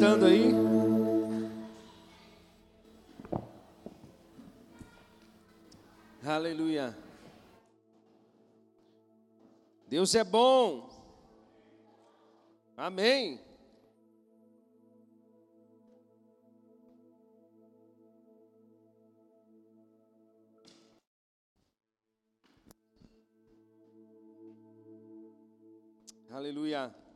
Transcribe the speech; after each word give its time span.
sentando 0.00 0.24
aí. 0.24 0.50
Aleluia. 6.24 6.96
Deus 9.88 10.14
é 10.14 10.24
bom. 10.24 10.88
Amém. 12.78 13.38
Aleluia. 26.30 27.09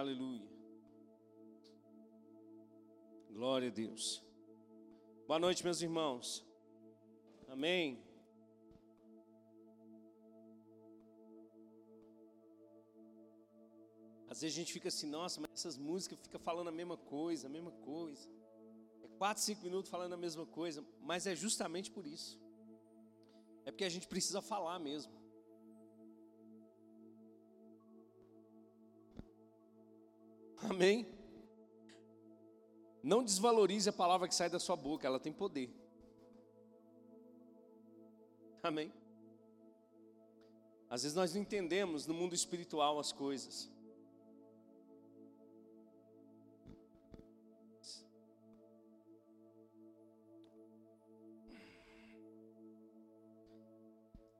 Aleluia. 0.00 0.46
Glória 3.30 3.68
a 3.68 3.72
Deus. 3.72 4.22
Boa 5.26 5.38
noite, 5.38 5.64
meus 5.64 5.80
irmãos. 5.80 6.44
Amém. 7.48 7.98
Às 14.28 14.42
vezes 14.42 14.54
a 14.54 14.58
gente 14.60 14.70
fica 14.70 14.88
assim, 14.88 15.08
nossa, 15.08 15.40
mas 15.40 15.50
essas 15.54 15.78
músicas 15.78 16.20
ficam 16.20 16.40
falando 16.40 16.68
a 16.68 16.78
mesma 16.80 16.98
coisa, 16.98 17.46
a 17.46 17.50
mesma 17.56 17.72
coisa. 17.92 18.28
É 19.02 19.08
quatro, 19.16 19.42
cinco 19.42 19.64
minutos 19.64 19.90
falando 19.90 20.12
a 20.12 20.22
mesma 20.26 20.44
coisa, 20.44 20.84
mas 21.00 21.26
é 21.26 21.34
justamente 21.34 21.90
por 21.90 22.06
isso. 22.06 22.38
É 23.64 23.70
porque 23.70 23.86
a 23.86 23.88
gente 23.88 24.06
precisa 24.06 24.42
falar 24.42 24.78
mesmo. 24.78 25.14
Amém? 30.68 31.06
Não 33.02 33.22
desvalorize 33.22 33.88
a 33.88 33.92
palavra 33.92 34.26
que 34.26 34.34
sai 34.34 34.50
da 34.50 34.58
sua 34.58 34.74
boca, 34.76 35.06
ela 35.06 35.20
tem 35.20 35.32
poder. 35.32 35.70
Amém? 38.62 38.92
Às 40.90 41.02
vezes 41.02 41.16
nós 41.16 41.32
não 41.34 41.40
entendemos 41.40 42.06
no 42.06 42.14
mundo 42.14 42.34
espiritual 42.34 42.98
as 42.98 43.12
coisas. 43.12 43.70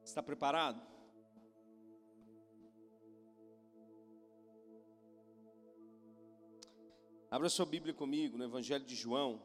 Está 0.05 0.23
preparado? 0.23 0.96
Abra 7.37 7.51
sua 7.51 7.67
Bíblia 7.67 7.93
comigo 7.93 8.39
no 8.39 8.45
Evangelho 8.45 8.87
de 8.87 8.95
João. 8.97 9.43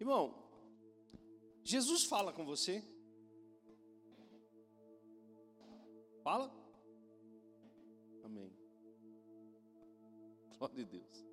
Irmão, 0.00 0.34
Jesus 1.62 2.04
fala 2.04 2.32
com 2.32 2.46
você? 2.46 2.82
Fala? 6.24 6.50
Amém. 8.24 8.50
Glória 10.56 10.84
a 10.84 10.88
Deus. 10.88 11.26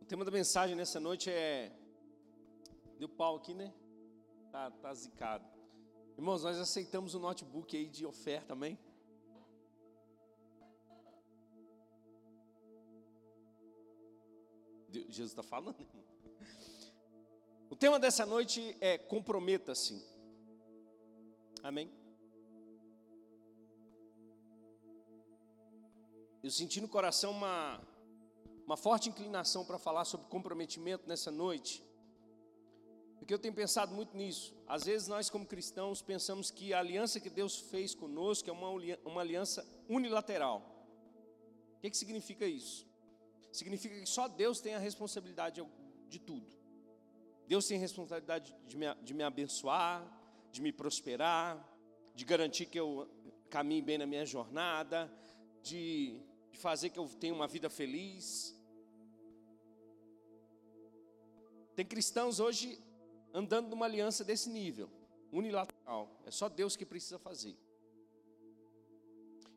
O 0.00 0.04
tema 0.04 0.24
da 0.24 0.30
mensagem 0.30 0.76
nessa 0.76 1.00
noite 1.00 1.28
é. 1.28 1.81
Deu 3.02 3.08
pau 3.08 3.34
aqui, 3.34 3.52
né? 3.52 3.74
Tá, 4.52 4.70
tá 4.70 4.94
zicado. 4.94 5.44
Irmãos, 6.16 6.44
nós 6.44 6.56
aceitamos 6.56 7.16
o 7.16 7.18
notebook 7.18 7.76
aí 7.76 7.88
de 7.88 8.06
oferta, 8.06 8.52
amém? 8.52 8.78
Jesus 15.08 15.32
está 15.32 15.42
falando. 15.42 15.84
O 17.68 17.74
tema 17.74 17.98
dessa 17.98 18.24
noite 18.24 18.76
é 18.80 18.96
comprometa-se. 18.96 20.00
Amém? 21.60 21.90
Eu 26.40 26.50
senti 26.50 26.80
no 26.80 26.86
coração 26.86 27.32
uma, 27.32 27.80
uma 28.64 28.76
forte 28.76 29.08
inclinação 29.08 29.64
para 29.64 29.78
falar 29.78 30.04
sobre 30.04 30.28
comprometimento 30.28 31.08
nessa 31.08 31.32
noite. 31.32 31.82
Porque 33.22 33.32
eu 33.32 33.38
tenho 33.38 33.54
pensado 33.54 33.94
muito 33.94 34.16
nisso. 34.16 34.52
Às 34.66 34.82
vezes 34.82 35.06
nós, 35.06 35.30
como 35.30 35.46
cristãos, 35.46 36.02
pensamos 36.02 36.50
que 36.50 36.74
a 36.74 36.80
aliança 36.80 37.20
que 37.20 37.30
Deus 37.30 37.56
fez 37.56 37.94
conosco 37.94 38.50
é 38.50 38.52
uma, 38.52 38.68
uma 39.04 39.20
aliança 39.20 39.64
unilateral. 39.88 40.58
O 41.76 41.80
que, 41.80 41.90
que 41.90 41.96
significa 41.96 42.44
isso? 42.44 42.84
significa 43.52 43.94
que 43.94 44.06
só 44.06 44.26
Deus 44.26 44.60
tem 44.60 44.74
a 44.74 44.78
responsabilidade 44.78 45.62
de 46.08 46.18
tudo. 46.18 46.50
Deus 47.46 47.64
tem 47.68 47.76
a 47.76 47.80
responsabilidade 47.80 48.52
de 48.66 48.76
me, 48.76 48.92
de 49.02 49.14
me 49.14 49.22
abençoar, 49.22 50.04
de 50.50 50.60
me 50.60 50.72
prosperar, 50.72 51.62
de 52.14 52.24
garantir 52.24 52.66
que 52.66 52.80
eu 52.80 53.08
caminhe 53.50 53.82
bem 53.82 53.98
na 53.98 54.06
minha 54.06 54.24
jornada, 54.24 55.12
de, 55.62 56.20
de 56.50 56.58
fazer 56.58 56.90
que 56.90 56.98
eu 56.98 57.06
tenha 57.20 57.34
uma 57.34 57.46
vida 57.46 57.70
feliz. 57.70 58.58
Tem 61.76 61.84
cristãos 61.84 62.40
hoje 62.40 62.80
andando 63.32 63.68
numa 63.68 63.86
aliança 63.86 64.24
desse 64.24 64.48
nível, 64.48 64.90
unilateral. 65.32 66.20
É 66.26 66.30
só 66.30 66.48
Deus 66.48 66.76
que 66.76 66.84
precisa 66.84 67.18
fazer. 67.18 67.56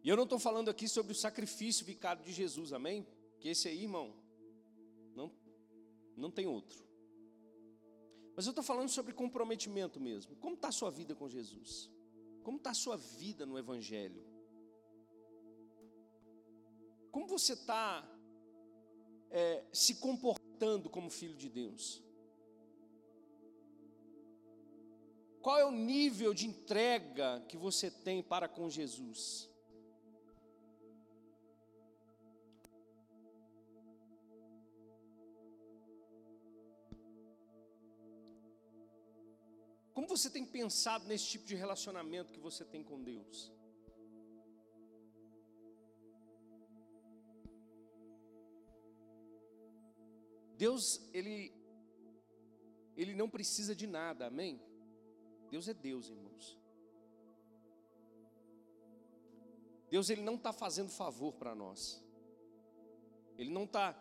E 0.03 0.09
eu 0.09 0.15
não 0.15 0.23
estou 0.23 0.37
falando 0.37 0.69
aqui 0.69 0.87
sobre 0.87 1.11
o 1.11 1.15
sacrifício 1.15 1.85
vicário 1.85 2.23
de 2.23 2.31
Jesus, 2.31 2.71
amém? 2.71 3.05
Que 3.39 3.49
esse 3.49 3.67
aí, 3.67 3.83
irmão, 3.83 4.13
não, 5.15 5.31
não 6.15 6.29
tem 6.29 6.45
outro. 6.45 6.85
Mas 8.35 8.45
eu 8.45 8.51
estou 8.51 8.63
falando 8.63 8.89
sobre 8.89 9.13
comprometimento 9.13 9.99
mesmo. 9.99 10.35
Como 10.35 10.55
está 10.55 10.67
a 10.67 10.71
sua 10.71 10.91
vida 10.91 11.15
com 11.15 11.27
Jesus? 11.27 11.89
Como 12.43 12.57
está 12.57 12.69
a 12.69 12.75
sua 12.75 12.97
vida 12.97 13.45
no 13.45 13.57
Evangelho? 13.57 14.23
Como 17.11 17.25
você 17.25 17.53
está 17.53 18.07
é, 19.31 19.63
se 19.71 19.95
comportando 19.95 20.89
como 20.89 21.09
filho 21.09 21.35
de 21.35 21.49
Deus? 21.49 22.04
Qual 25.45 25.59
é 25.59 25.63
o 25.63 25.69
nível 25.69 26.33
de 26.33 26.47
entrega 26.47 27.39
que 27.47 27.55
você 27.55 27.91
tem 27.91 28.23
para 28.23 28.47
com 28.47 28.67
Jesus? 28.67 29.47
Como 39.93 40.07
você 40.07 40.31
tem 40.31 40.43
pensado 40.43 41.05
nesse 41.05 41.27
tipo 41.27 41.45
de 41.45 41.53
relacionamento 41.53 42.33
que 42.33 42.39
você 42.39 42.65
tem 42.65 42.83
com 42.83 43.03
Deus? 43.03 43.53
Deus, 50.57 51.07
ele, 51.13 51.53
ele 52.97 53.13
não 53.13 53.29
precisa 53.29 53.75
de 53.75 53.85
nada, 53.85 54.25
amém? 54.25 54.59
Deus 55.49 55.67
é 55.67 55.73
Deus, 55.73 56.09
irmãos. 56.09 56.57
Deus, 59.89 60.09
ele 60.09 60.21
não 60.21 60.35
está 60.35 60.51
fazendo 60.51 60.89
favor 60.89 61.33
para 61.33 61.55
nós, 61.55 62.03
Ele 63.37 63.49
não 63.49 63.65
está 63.65 63.95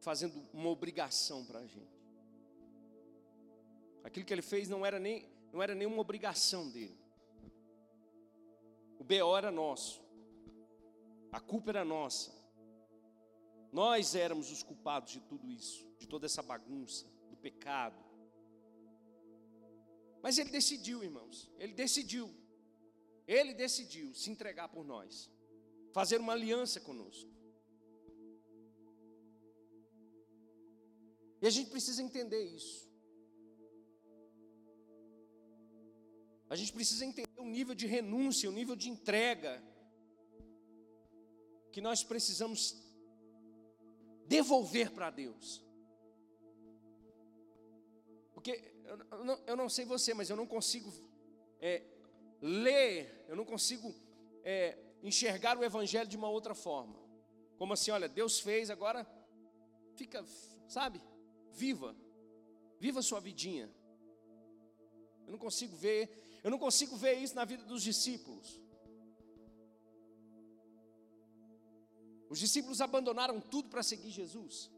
fazendo 0.00 0.46
uma 0.52 0.68
obrigação 0.68 1.44
para 1.44 1.60
a 1.60 1.66
gente. 1.66 1.94
Aquilo 4.04 4.26
que 4.26 4.34
ele 4.34 4.42
fez 4.42 4.68
não 4.68 4.84
era 4.84 4.98
nem 4.98 5.26
não 5.50 5.62
era 5.62 5.74
nenhuma 5.74 6.00
obrigação 6.00 6.68
dele. 6.68 6.98
O 8.98 9.04
BO 9.04 9.36
era 9.36 9.50
nosso. 9.50 10.02
A 11.30 11.40
culpa 11.40 11.70
era 11.70 11.84
nossa. 11.84 12.32
Nós 13.72 14.14
éramos 14.14 14.50
os 14.52 14.62
culpados 14.62 15.12
de 15.12 15.20
tudo 15.20 15.50
isso, 15.50 15.88
de 15.98 16.06
toda 16.06 16.26
essa 16.26 16.42
bagunça, 16.42 17.06
do 17.30 17.36
pecado. 17.36 18.03
Mas 20.24 20.38
ele 20.38 20.50
decidiu, 20.58 21.04
irmãos. 21.04 21.50
Ele 21.58 21.74
decidiu. 21.74 22.26
Ele 23.28 23.52
decidiu 23.52 24.06
se 24.14 24.30
entregar 24.30 24.68
por 24.76 24.84
nós. 24.92 25.30
fazer 25.98 26.18
uma 26.18 26.32
aliança 26.32 26.80
conosco. 26.80 27.30
E 31.42 31.46
a 31.46 31.50
gente 31.56 31.70
precisa 31.74 32.02
entender 32.02 32.42
isso. 32.42 32.90
A 36.48 36.56
gente 36.56 36.72
precisa 36.72 37.04
entender 37.04 37.40
o 37.40 37.50
nível 37.56 37.74
de 37.74 37.86
renúncia, 37.86 38.50
o 38.50 38.52
nível 38.60 38.74
de 38.74 38.88
entrega 38.88 39.62
que 41.70 41.80
nós 41.80 42.02
precisamos 42.02 42.60
devolver 44.26 44.90
para 44.90 45.10
Deus. 45.10 45.64
Porque 48.34 48.73
eu 49.10 49.24
não, 49.24 49.40
eu 49.46 49.56
não, 49.56 49.68
sei 49.68 49.84
você, 49.84 50.14
mas 50.14 50.30
eu 50.30 50.36
não 50.36 50.46
consigo 50.46 50.92
é, 51.60 51.82
ler, 52.40 53.24
eu 53.28 53.36
não 53.36 53.44
consigo 53.44 53.94
é, 54.42 54.76
enxergar 55.02 55.58
o 55.58 55.64
Evangelho 55.64 56.08
de 56.08 56.16
uma 56.16 56.28
outra 56.28 56.54
forma. 56.54 56.96
Como 57.58 57.72
assim, 57.72 57.90
olha, 57.90 58.08
Deus 58.08 58.40
fez, 58.40 58.70
agora 58.70 59.06
fica, 59.94 60.24
sabe? 60.68 61.00
Viva. 61.52 61.94
Viva 62.78 63.02
sua 63.02 63.20
vidinha. 63.20 63.70
Eu 65.26 65.32
não 65.32 65.38
consigo 65.38 65.76
ver, 65.76 66.40
eu 66.42 66.50
não 66.50 66.58
consigo 66.58 66.96
ver 66.96 67.14
isso 67.14 67.34
na 67.34 67.44
vida 67.44 67.64
dos 67.64 67.82
discípulos. 67.82 68.60
Os 72.28 72.38
discípulos 72.38 72.80
abandonaram 72.80 73.40
tudo 73.40 73.68
para 73.68 73.82
seguir 73.82 74.10
Jesus. 74.10 74.70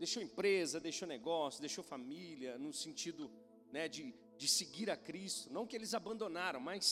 Deixou 0.00 0.22
empresa, 0.22 0.80
deixou 0.80 1.06
negócio, 1.06 1.60
deixou 1.60 1.84
família, 1.84 2.56
no 2.58 2.72
sentido 2.72 3.30
né, 3.70 3.86
de, 3.86 4.14
de 4.38 4.48
seguir 4.48 4.88
a 4.90 4.96
Cristo. 4.96 5.52
Não 5.52 5.66
que 5.66 5.76
eles 5.76 5.92
abandonaram, 5.92 6.58
mas 6.58 6.82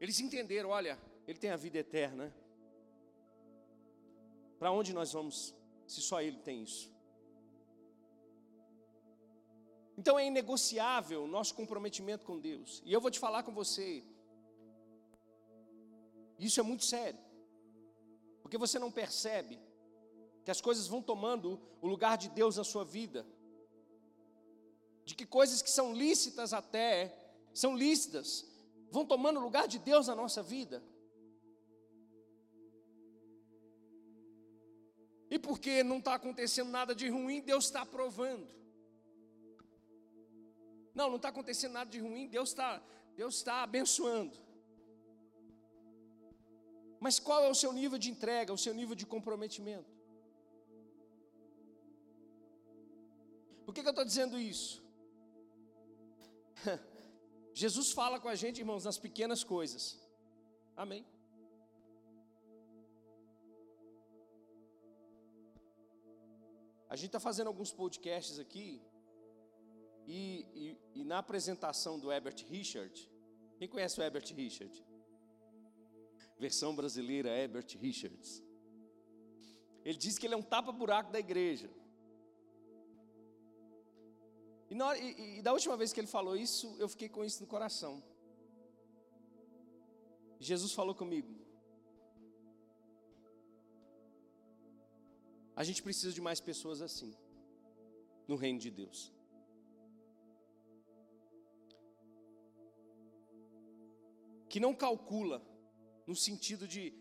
eles 0.00 0.20
entenderam: 0.20 0.70
olha, 0.70 0.96
ele 1.26 1.36
tem 1.36 1.50
a 1.50 1.56
vida 1.56 1.78
eterna. 1.78 2.32
Para 4.56 4.70
onde 4.70 4.92
nós 4.92 5.12
vamos 5.12 5.52
se 5.84 6.00
só 6.00 6.22
Ele 6.22 6.38
tem 6.38 6.62
isso? 6.62 6.94
Então 9.98 10.16
é 10.16 10.24
inegociável 10.24 11.24
o 11.24 11.26
nosso 11.26 11.56
comprometimento 11.56 12.24
com 12.24 12.38
Deus. 12.38 12.80
E 12.86 12.92
eu 12.92 13.00
vou 13.00 13.10
te 13.10 13.18
falar 13.18 13.42
com 13.42 13.52
você. 13.52 14.04
Isso 16.38 16.60
é 16.60 16.62
muito 16.62 16.84
sério. 16.84 17.18
Porque 18.42 18.56
você 18.56 18.78
não 18.78 18.92
percebe 18.92 19.58
que 20.44 20.50
as 20.50 20.60
coisas 20.60 20.86
vão 20.86 21.02
tomando 21.02 21.60
o 21.80 21.86
lugar 21.86 22.18
de 22.18 22.28
Deus 22.28 22.56
na 22.56 22.64
sua 22.64 22.84
vida. 22.84 23.26
De 25.04 25.14
que 25.14 25.26
coisas 25.26 25.62
que 25.62 25.70
são 25.70 25.94
lícitas 25.94 26.52
até, 26.52 27.16
são 27.52 27.76
lícitas, 27.76 28.46
vão 28.90 29.04
tomando 29.04 29.40
o 29.40 29.42
lugar 29.42 29.66
de 29.66 29.78
Deus 29.78 30.06
na 30.06 30.14
nossa 30.14 30.42
vida. 30.42 30.82
E 35.30 35.38
porque 35.38 35.82
não 35.82 35.98
está 35.98 36.14
acontecendo 36.14 36.70
nada 36.70 36.94
de 36.94 37.08
ruim, 37.08 37.40
Deus 37.40 37.64
está 37.64 37.82
aprovando. 37.82 38.46
Não, 40.94 41.08
não 41.08 41.16
está 41.16 41.30
acontecendo 41.30 41.72
nada 41.72 41.90
de 41.90 41.98
ruim, 41.98 42.28
Deus 42.28 42.50
está 42.50 42.80
Deus 43.16 43.36
está 43.36 43.62
abençoando. 43.62 44.36
Mas 47.00 47.18
qual 47.20 47.44
é 47.44 47.50
o 47.50 47.54
seu 47.54 47.72
nível 47.72 47.98
de 47.98 48.10
entrega, 48.10 48.52
o 48.52 48.58
seu 48.58 48.74
nível 48.74 48.94
de 48.94 49.06
comprometimento? 49.06 49.92
Por 53.64 53.72
que, 53.74 53.82
que 53.82 53.88
eu 53.88 53.90
estou 53.90 54.04
dizendo 54.04 54.38
isso? 54.38 54.82
Jesus 57.54 57.92
fala 57.92 58.20
com 58.20 58.28
a 58.28 58.34
gente, 58.34 58.58
irmãos, 58.58 58.84
nas 58.84 58.98
pequenas 58.98 59.42
coisas. 59.44 60.00
Amém. 60.76 61.06
A 66.88 66.96
gente 66.96 67.06
está 67.06 67.20
fazendo 67.20 67.48
alguns 67.48 67.72
podcasts 67.72 68.38
aqui, 68.38 68.82
e, 70.06 70.46
e, 70.54 71.00
e, 71.00 71.04
na 71.04 71.18
apresentação 71.18 71.98
do 71.98 72.12
Herbert 72.12 72.44
Richard, 72.46 73.10
quem 73.58 73.68
conhece 73.68 73.98
o 73.98 74.02
Herbert 74.02 74.26
Richard? 74.34 74.84
Versão 76.38 76.74
brasileira, 76.76 77.30
Herbert 77.30 77.66
Richards. 77.78 78.42
Ele 79.84 79.96
diz 79.96 80.18
que 80.18 80.26
ele 80.26 80.34
é 80.34 80.36
um 80.36 80.42
tapa-buraco 80.42 81.10
da 81.10 81.18
igreja. 81.18 81.70
E, 84.74 84.76
na, 84.76 84.98
e, 84.98 85.38
e 85.38 85.42
da 85.46 85.52
última 85.52 85.76
vez 85.76 85.92
que 85.92 86.00
ele 86.00 86.08
falou 86.08 86.36
isso, 86.36 86.74
eu 86.80 86.88
fiquei 86.88 87.08
com 87.08 87.24
isso 87.24 87.40
no 87.40 87.46
coração. 87.46 88.02
Jesus 90.40 90.72
falou 90.72 90.96
comigo: 90.96 91.32
A 95.54 95.62
gente 95.62 95.80
precisa 95.80 96.12
de 96.12 96.20
mais 96.20 96.40
pessoas 96.40 96.82
assim, 96.82 97.14
no 98.26 98.34
reino 98.34 98.58
de 98.58 98.68
Deus. 98.68 99.12
Que 104.48 104.58
não 104.58 104.74
calcula, 104.74 105.40
no 106.04 106.16
sentido 106.16 106.66
de, 106.66 106.92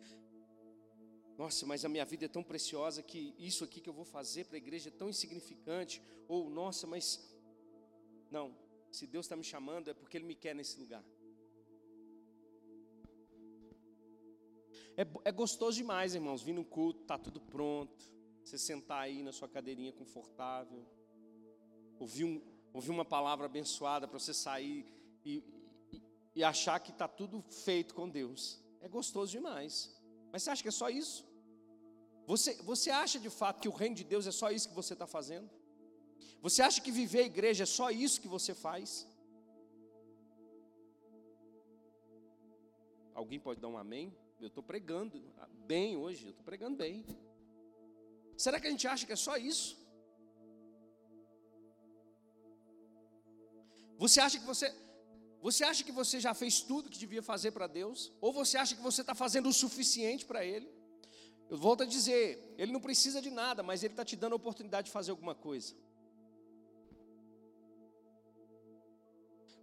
nossa, 1.35 1.65
mas 1.65 1.83
a 1.83 1.89
minha 1.89 2.05
vida 2.05 2.25
é 2.25 2.27
tão 2.27 2.43
preciosa 2.43 3.01
que 3.01 3.33
isso 3.39 3.63
aqui 3.63 3.81
que 3.81 3.89
eu 3.89 3.93
vou 4.01 4.05
fazer 4.05 4.45
para 4.45 4.57
a 4.57 4.63
igreja 4.65 4.89
é 4.89 4.91
tão 4.91 5.09
insignificante, 5.09 6.03
ou 6.27 6.51
nossa, 6.51 6.85
mas. 6.85 7.32
Não, 8.35 8.47
se 8.91 9.05
Deus 9.05 9.25
está 9.25 9.35
me 9.35 9.43
chamando 9.43 9.89
é 9.91 9.93
porque 9.93 10.17
Ele 10.17 10.25
me 10.25 10.37
quer 10.43 10.55
nesse 10.55 10.79
lugar. 10.79 11.03
É, 15.01 15.03
é 15.29 15.31
gostoso 15.31 15.77
demais, 15.77 16.15
irmãos, 16.15 16.41
vir 16.41 16.53
no 16.53 16.65
culto, 16.65 17.03
tá 17.11 17.17
tudo 17.17 17.39
pronto 17.39 18.11
você 18.43 18.57
sentar 18.57 19.01
aí 19.01 19.23
na 19.23 19.31
sua 19.31 19.47
cadeirinha 19.47 19.93
confortável, 19.93 20.85
ouvir, 21.99 22.25
um, 22.25 22.41
ouvir 22.73 22.91
uma 22.91 23.05
palavra 23.05 23.45
abençoada 23.45 24.07
para 24.07 24.19
você 24.19 24.33
sair 24.33 24.85
e, 25.23 25.43
e, 25.91 26.01
e 26.35 26.43
achar 26.43 26.79
que 26.79 26.91
está 26.91 27.07
tudo 27.07 27.41
feito 27.65 27.95
com 27.95 28.09
Deus. 28.09 28.59
É 28.81 28.87
gostoso 28.87 29.31
demais. 29.31 29.95
Mas 30.31 30.43
você 30.43 30.49
acha 30.49 30.61
que 30.61 30.67
é 30.67 30.71
só 30.71 30.89
isso? 30.89 31.25
Você, 32.25 32.55
você 32.63 32.89
acha 32.89 33.19
de 33.19 33.29
fato 33.29 33.61
que 33.61 33.69
o 33.69 33.71
reino 33.71 33.95
de 33.95 34.03
Deus 34.03 34.27
é 34.27 34.31
só 34.31 34.51
isso 34.51 34.69
que 34.69 34.75
você 34.75 34.93
está 34.93 35.07
fazendo? 35.07 35.49
Você 36.41 36.61
acha 36.61 36.81
que 36.81 36.91
viver 36.91 37.19
a 37.19 37.31
igreja 37.33 37.63
é 37.63 37.65
só 37.65 37.89
isso 37.89 38.21
que 38.21 38.27
você 38.27 38.53
faz? 38.53 39.07
Alguém 43.13 43.39
pode 43.39 43.59
dar 43.59 43.67
um 43.67 43.77
amém? 43.77 44.15
Eu 44.39 44.47
estou 44.47 44.63
pregando 44.63 45.21
bem 45.73 45.95
hoje, 45.95 46.25
eu 46.25 46.31
estou 46.31 46.43
pregando 46.43 46.75
bem. 46.75 47.05
Será 48.37 48.59
que 48.59 48.67
a 48.67 48.69
gente 48.69 48.87
acha 48.87 49.05
que 49.05 49.13
é 49.13 49.21
só 49.27 49.37
isso? 49.37 49.77
Você 53.97 54.19
acha 54.19 54.39
que 54.39 54.45
você 54.45 54.67
você 55.47 55.63
acha 55.65 55.83
que 55.83 55.91
você 55.91 56.21
já 56.21 56.33
fez 56.33 56.61
tudo 56.61 56.89
que 56.89 56.97
devia 56.97 57.21
fazer 57.21 57.51
para 57.51 57.67
Deus? 57.67 58.13
Ou 58.21 58.31
você 58.31 58.57
acha 58.57 58.75
que 58.75 58.81
você 58.81 59.01
está 59.01 59.13
fazendo 59.13 59.49
o 59.49 59.53
suficiente 59.53 60.25
para 60.25 60.45
Ele? 60.45 60.69
Eu 61.49 61.57
volto 61.57 61.83
a 61.83 61.85
dizer, 61.85 62.55
Ele 62.57 62.71
não 62.71 62.79
precisa 62.79 63.21
de 63.21 63.29
nada, 63.29 63.61
mas 63.61 63.83
Ele 63.83 63.91
está 63.91 64.05
te 64.05 64.15
dando 64.15 64.33
a 64.33 64.35
oportunidade 64.37 64.85
de 64.85 64.93
fazer 64.93 65.11
alguma 65.11 65.35
coisa. 65.35 65.75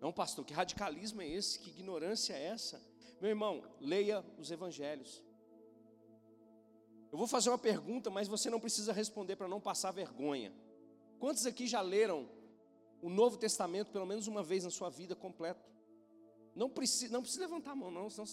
Não, 0.00 0.12
pastor, 0.12 0.44
que 0.44 0.54
radicalismo 0.54 1.20
é 1.20 1.28
esse? 1.28 1.58
Que 1.58 1.70
ignorância 1.70 2.32
é 2.32 2.46
essa? 2.46 2.80
Meu 3.20 3.28
irmão, 3.28 3.62
leia 3.80 4.24
os 4.38 4.50
evangelhos. 4.50 5.22
Eu 7.12 7.18
vou 7.18 7.26
fazer 7.26 7.50
uma 7.50 7.58
pergunta, 7.58 8.08
mas 8.08 8.26
você 8.26 8.48
não 8.48 8.60
precisa 8.60 8.92
responder 8.92 9.36
para 9.36 9.48
não 9.48 9.60
passar 9.60 9.90
vergonha. 9.90 10.52
Quantos 11.18 11.44
aqui 11.44 11.66
já 11.66 11.82
leram 11.82 12.28
o 13.02 13.10
Novo 13.10 13.36
Testamento 13.36 13.90
pelo 13.90 14.06
menos 14.06 14.26
uma 14.26 14.42
vez 14.42 14.64
na 14.64 14.70
sua 14.70 14.88
vida 14.88 15.14
completo? 15.14 15.68
Não 16.54 16.70
precisa, 16.70 17.12
não 17.12 17.20
precisa 17.20 17.42
levantar 17.42 17.72
a 17.72 17.76
mão, 17.76 17.90
não, 17.90 18.08
senão, 18.08 18.26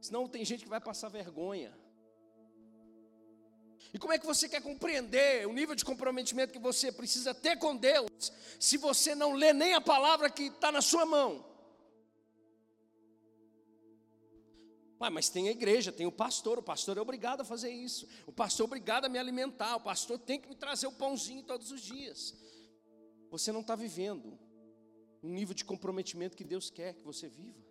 senão 0.00 0.28
tem 0.28 0.44
gente 0.44 0.64
que 0.64 0.68
vai 0.68 0.80
passar 0.80 1.08
vergonha. 1.08 1.76
E 3.96 3.98
como 3.98 4.12
é 4.12 4.18
que 4.18 4.26
você 4.26 4.46
quer 4.46 4.60
compreender 4.60 5.48
o 5.48 5.54
nível 5.54 5.74
de 5.74 5.82
comprometimento 5.82 6.52
que 6.52 6.58
você 6.58 6.92
precisa 6.92 7.32
ter 7.32 7.56
com 7.56 7.74
Deus, 7.74 8.30
se 8.60 8.76
você 8.76 9.14
não 9.14 9.32
lê 9.32 9.54
nem 9.54 9.72
a 9.72 9.80
palavra 9.80 10.28
que 10.28 10.48
está 10.48 10.70
na 10.70 10.82
sua 10.82 11.06
mão? 11.06 11.42
Ah, 15.00 15.08
mas 15.08 15.30
tem 15.30 15.48
a 15.48 15.50
igreja, 15.50 15.90
tem 15.90 16.06
o 16.06 16.12
pastor, 16.12 16.58
o 16.58 16.62
pastor 16.62 16.98
é 16.98 17.00
obrigado 17.00 17.40
a 17.40 17.44
fazer 17.44 17.70
isso, 17.70 18.06
o 18.26 18.32
pastor 18.32 18.64
é 18.64 18.66
obrigado 18.66 19.06
a 19.06 19.08
me 19.08 19.18
alimentar, 19.18 19.76
o 19.76 19.80
pastor 19.80 20.18
tem 20.18 20.38
que 20.38 20.46
me 20.50 20.56
trazer 20.56 20.86
o 20.86 20.92
pãozinho 20.92 21.42
todos 21.42 21.70
os 21.70 21.80
dias. 21.80 22.34
Você 23.30 23.50
não 23.50 23.62
está 23.62 23.74
vivendo 23.74 24.38
um 25.22 25.30
nível 25.30 25.54
de 25.54 25.64
comprometimento 25.64 26.36
que 26.36 26.44
Deus 26.44 26.68
quer 26.68 26.92
que 26.92 27.02
você 27.02 27.30
viva. 27.30 27.65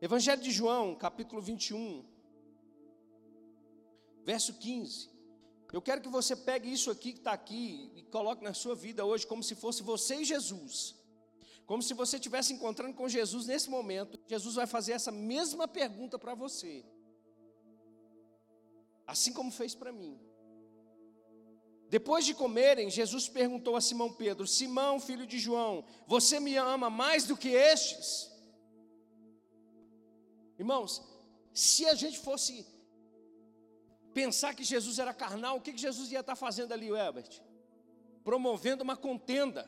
Evangelho 0.00 0.40
de 0.40 0.50
João, 0.50 0.94
capítulo 0.94 1.42
21, 1.42 2.02
verso 4.24 4.54
15. 4.54 5.10
Eu 5.72 5.82
quero 5.82 6.00
que 6.00 6.08
você 6.08 6.34
pegue 6.34 6.72
isso 6.72 6.90
aqui 6.90 7.12
que 7.12 7.18
está 7.18 7.32
aqui 7.32 7.92
e 7.94 8.02
coloque 8.04 8.42
na 8.42 8.54
sua 8.54 8.74
vida 8.74 9.04
hoje 9.04 9.26
como 9.26 9.42
se 9.42 9.54
fosse 9.54 9.82
você 9.82 10.16
e 10.16 10.24
Jesus. 10.24 10.96
Como 11.66 11.82
se 11.82 11.92
você 11.92 12.16
estivesse 12.16 12.52
encontrando 12.54 12.94
com 12.94 13.08
Jesus 13.08 13.46
nesse 13.46 13.68
momento. 13.68 14.18
Jesus 14.26 14.54
vai 14.54 14.66
fazer 14.66 14.92
essa 14.92 15.12
mesma 15.12 15.68
pergunta 15.68 16.18
para 16.18 16.34
você. 16.34 16.82
Assim 19.06 19.34
como 19.34 19.52
fez 19.52 19.74
para 19.74 19.92
mim. 19.92 20.18
Depois 21.90 22.24
de 22.24 22.32
comerem, 22.32 22.88
Jesus 22.88 23.28
perguntou 23.28 23.76
a 23.76 23.82
Simão 23.82 24.10
Pedro: 24.12 24.46
Simão, 24.46 24.98
filho 24.98 25.26
de 25.26 25.38
João, 25.38 25.84
você 26.06 26.40
me 26.40 26.56
ama 26.56 26.88
mais 26.88 27.24
do 27.24 27.36
que 27.36 27.50
estes? 27.50 28.30
Irmãos, 30.62 31.02
se 31.54 31.86
a 31.86 31.94
gente 31.94 32.18
fosse 32.18 32.66
pensar 34.12 34.54
que 34.54 34.64
Jesus 34.72 34.98
era 34.98 35.14
carnal, 35.14 35.56
o 35.56 35.62
que 35.66 35.74
Jesus 35.86 36.12
ia 36.12 36.20
estar 36.20 36.36
fazendo 36.36 36.72
ali, 36.72 36.88
Herbert? 36.90 37.32
Promovendo 38.22 38.84
uma 38.84 38.96
contenda. 39.06 39.62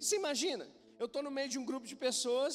Você 0.00 0.16
imagina? 0.16 0.66
Eu 0.98 1.06
estou 1.06 1.22
no 1.22 1.30
meio 1.30 1.48
de 1.48 1.58
um 1.60 1.64
grupo 1.64 1.86
de 1.86 1.94
pessoas, 1.94 2.54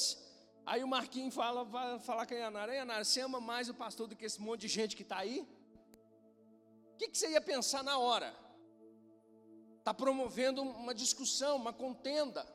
aí 0.66 0.84
o 0.84 0.88
Marquinhos 0.96 1.34
fala, 1.34 1.64
vai 1.64 1.98
falar 2.00 2.26
com 2.26 2.34
a 2.34 2.36
Yanara, 2.36 2.74
Yanara, 2.74 3.04
você 3.04 3.20
ama 3.22 3.40
mais 3.40 3.70
o 3.70 3.74
pastor 3.82 4.06
do 4.06 4.14
que 4.14 4.26
esse 4.26 4.40
monte 4.40 4.60
de 4.62 4.68
gente 4.68 4.94
que 4.94 5.06
está 5.08 5.16
aí? 5.16 5.40
O 6.92 6.96
que, 6.98 7.08
que 7.08 7.16
você 7.16 7.30
ia 7.30 7.40
pensar 7.40 7.82
na 7.82 7.96
hora? 7.96 8.36
Está 9.78 9.94
promovendo 9.94 10.60
uma 10.60 10.94
discussão, 10.94 11.56
uma 11.56 11.72
contenda. 11.72 12.46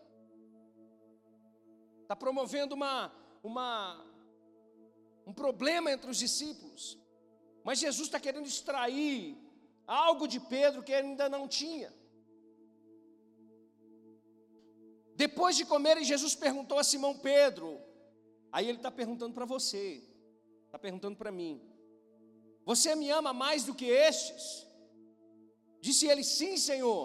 Está 2.04 2.16
promovendo 2.16 2.76
uma, 2.76 3.12
uma, 3.48 4.06
um 5.26 5.34
problema 5.34 5.92
entre 5.92 6.10
os 6.10 6.18
discípulos. 6.18 6.98
Mas 7.64 7.80
Jesus 7.80 8.08
está 8.08 8.20
querendo 8.20 8.48
extrair 8.48 9.38
algo 9.86 10.28
de 10.28 10.40
Pedro 10.40 10.84
que 10.84 10.92
ele 10.92 11.08
ainda 11.08 11.28
não 11.28 11.48
tinha. 11.48 11.94
Depois 15.16 15.56
de 15.58 15.66
comerem, 15.66 16.04
Jesus 16.04 16.36
perguntou 16.36 16.78
a 16.78 16.84
Simão 16.84 17.18
Pedro. 17.18 17.82
Aí 18.52 18.70
ele 18.70 18.78
está 18.78 18.92
perguntando 18.92 19.34
para 19.34 19.46
você, 19.46 20.04
está 20.66 20.78
perguntando 20.78 21.18
para 21.18 21.32
mim: 21.32 21.62
Você 22.66 22.96
me 22.96 23.10
ama 23.10 23.34
mais 23.34 23.64
do 23.64 23.74
que 23.74 23.86
estes? 23.86 24.68
Disse 25.82 26.08
ele: 26.08 26.24
Sim, 26.24 26.56
Senhor. 26.58 27.04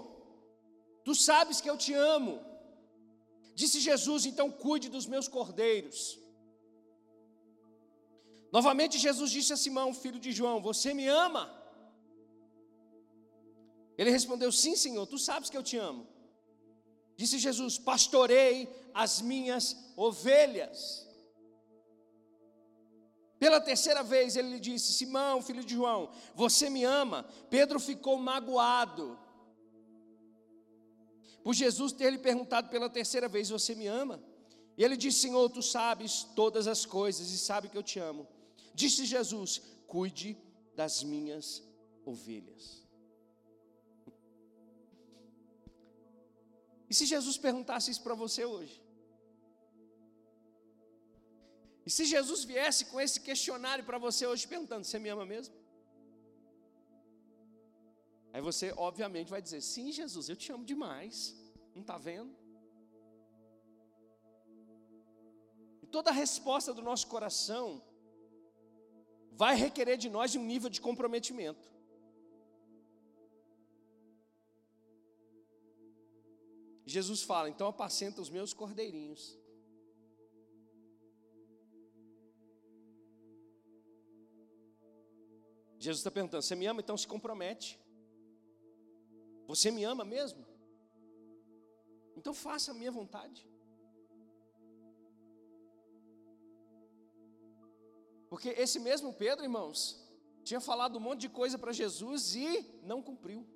Tu 1.04 1.14
sabes 1.14 1.61
que 1.61 1.68
eu 1.68 1.76
te 1.76 1.94
amo. 1.94 2.40
Disse 3.54 3.80
Jesus: 3.80 4.26
Então 4.26 4.50
cuide 4.50 4.88
dos 4.88 5.06
meus 5.06 5.26
cordeiros. 5.26 6.22
Novamente 8.52 8.99
Jesus 8.99 9.30
disse 9.30 9.52
a 9.54 9.56
Simão, 9.56 9.94
filho 9.94 10.21
de 10.21 10.30
João: 10.30 10.61
Você 10.61 10.92
me 10.92 11.09
ama? 11.09 11.50
Ele 13.97 14.11
respondeu: 14.11 14.52
Sim, 14.52 14.76
Senhor, 14.76 15.06
tu 15.06 15.18
sabes 15.18 15.49
que 15.49 15.56
eu 15.56 15.62
te 15.62 15.78
amo. 15.78 16.06
Disse 17.16 17.38
Jesus: 17.38 17.78
Pastorei 17.78 18.68
as 18.92 19.23
minhas 19.23 19.76
ovelhas. 19.97 21.09
Pela 23.38 23.61
terceira 23.61 24.02
vez 24.02 24.37
ele 24.37 24.50
lhe 24.50 24.61
disse: 24.61 24.92
Simão, 24.92 25.40
filho 25.40 25.64
de 25.64 25.75
João, 25.75 26.11
você 26.35 26.68
me 26.68 26.85
ama? 26.85 27.25
Pedro 27.49 27.80
ficou 27.80 28.18
magoado. 28.18 29.18
Por 31.42 31.54
Jesus 31.54 31.90
ter 31.92 32.11
lhe 32.11 32.18
perguntado 32.18 32.68
pela 32.68 32.90
terceira 32.90 33.28
vez: 33.28 33.49
Você 33.49 33.75
me 33.75 33.87
ama? 33.87 34.23
E 34.76 34.85
ele 34.85 34.97
disse: 34.97 35.21
Senhor, 35.21 35.49
tu 35.49 35.62
sabes 35.62 36.25
todas 36.37 36.66
as 36.66 36.85
coisas 36.85 37.30
e 37.30 37.38
sabe 37.38 37.68
que 37.68 37.78
eu 37.78 37.82
te 37.82 37.99
amo. 37.99 38.28
Disse 38.75 39.05
Jesus: 39.05 39.61
Cuide 39.87 40.37
das 40.75 41.02
minhas 41.02 41.62
ovelhas. 42.05 42.83
E 46.88 46.95
se 46.95 47.07
Jesus 47.07 47.37
perguntasse 47.38 47.91
isso 47.91 48.02
para 48.02 48.14
você 48.14 48.45
hoje? 48.45 48.83
E 51.87 51.91
se 51.91 52.05
Jesus 52.05 52.45
viesse 52.45 52.85
com 52.87 53.00
esse 53.00 53.21
questionário 53.21 53.85
para 53.85 53.99
você 53.99 54.26
hoje 54.26 54.47
perguntando: 54.47 54.85
Você 54.85 54.99
me 54.99 55.09
ama 55.09 55.25
mesmo? 55.25 55.55
Aí 58.33 58.41
você, 58.41 58.73
obviamente, 58.76 59.29
vai 59.29 59.43
dizer: 59.43 59.61
Sim, 59.61 59.91
Jesus, 59.93 60.29
eu 60.29 60.37
te 60.37 60.52
amo 60.52 60.64
demais. 60.64 61.37
Não 61.75 61.83
está 61.83 61.99
vendo? 61.99 62.35
E 65.83 65.87
toda 65.87 66.11
a 66.11 66.12
resposta 66.12 66.73
do 66.73 66.83
nosso 66.83 67.07
coração 67.07 67.83
vai 69.33 69.55
requerer 69.57 69.97
de 69.97 70.09
nós 70.09 70.35
um 70.35 70.45
nível 70.45 70.71
de 70.71 70.81
comprometimento. 70.81 71.71
Jesus 76.85 77.23
fala: 77.23 77.49
então 77.49 77.67
apacenta 77.69 78.21
os 78.21 78.31
meus 78.31 78.53
cordeirinhos. 78.53 79.39
Jesus 85.79 86.01
está 86.01 86.11
perguntando: 86.11 86.43
você 86.43 86.55
me 86.55 86.67
ama? 86.67 86.81
Então 86.81 86.97
se 86.97 87.07
compromete. 87.07 87.81
Você 89.47 89.71
me 89.71 89.85
ama 89.85 90.05
mesmo? 90.05 90.47
Então 92.17 92.33
faça 92.33 92.71
a 92.71 92.75
minha 92.75 92.91
vontade. 92.91 93.51
Porque 98.33 98.49
esse 98.49 98.79
mesmo 98.81 99.12
Pedro, 99.12 99.45
irmãos, 99.45 99.79
tinha 100.43 100.59
falado 100.59 100.97
um 100.97 101.01
monte 101.01 101.21
de 101.21 101.29
coisa 101.29 101.59
para 101.59 101.71
Jesus 101.71 102.35
e 102.35 102.65
não 102.83 103.03
cumpriu. 103.03 103.47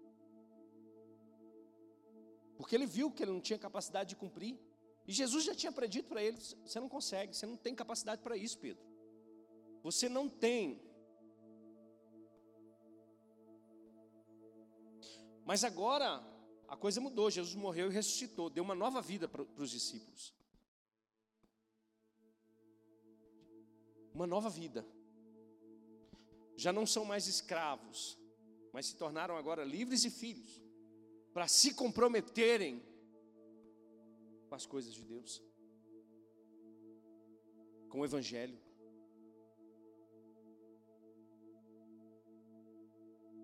Porque 2.59 2.75
ele 2.75 2.85
viu 2.85 3.11
que 3.11 3.23
ele 3.23 3.31
não 3.31 3.41
tinha 3.41 3.59
capacidade 3.59 4.11
de 4.11 4.17
cumprir. 4.17 4.61
E 5.07 5.13
Jesus 5.15 5.45
já 5.45 5.55
tinha 5.55 5.73
predito 5.73 6.11
para 6.11 6.23
ele: 6.23 6.37
você 6.39 6.79
não 6.79 6.91
consegue, 6.91 7.35
você 7.35 7.47
não 7.47 7.57
tem 7.57 7.75
capacidade 7.75 8.21
para 8.21 8.37
isso, 8.37 8.59
Pedro. 8.59 8.85
Você 9.83 10.11
não 10.11 10.29
tem. 10.29 10.79
Mas 15.47 15.65
agora 15.65 16.23
a 16.69 16.77
coisa 16.77 17.01
mudou. 17.01 17.31
Jesus 17.31 17.55
morreu 17.55 17.91
e 17.91 17.95
ressuscitou, 17.95 18.51
deu 18.51 18.63
uma 18.63 18.75
nova 18.75 19.01
vida 19.01 19.27
para 19.27 19.43
os 19.57 19.71
discípulos. 19.71 20.36
Uma 24.17 24.27
nova 24.27 24.49
vida. 24.49 24.83
Já 26.57 26.73
não 26.73 26.87
são 26.87 27.05
mais 27.05 27.27
escravos, 27.27 28.19
mas 28.73 28.87
se 28.87 28.97
tornaram 28.97 29.37
agora 29.37 29.63
livres 29.63 30.05
e 30.07 30.11
filhos 30.11 30.53
para 31.35 31.47
se 31.47 31.75
comprometerem 31.75 32.83
com 34.49 34.55
as 34.55 34.65
coisas 34.65 34.95
de 34.95 35.03
Deus, 35.03 35.43
com 37.91 38.01
o 38.01 38.07
Evangelho. 38.07 38.59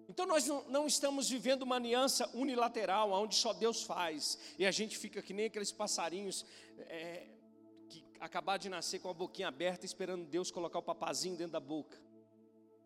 Então 0.09 0.25
nós 0.25 0.47
não, 0.47 0.87
estamos 0.87 1.29
vivendo 1.29 1.65
uma 1.65 1.77
aliança 1.77 2.31
unilateral, 2.35 3.13
onde 3.13 3.35
só 3.35 3.53
Deus 3.53 3.83
faz, 3.83 4.39
e 4.59 4.65
a 4.65 4.71
gente 4.71 4.97
fica 4.97 5.21
que 5.21 5.35
nem 5.35 5.47
aqueles 5.47 5.71
passarinhos 5.71 6.47
é, 6.79 7.32
que 8.23 8.27
acabaram 8.27 8.61
de 8.61 8.69
nascer 8.69 9.01
com 9.01 9.09
a 9.09 9.13
boquinha 9.13 9.49
aberta, 9.49 9.85
esperando 9.85 10.25
Deus 10.25 10.49
colocar 10.49 10.79
o 10.79 10.83
papazinho 10.83 11.37
dentro 11.37 11.55
da 11.55 11.59
boca. 11.59 12.01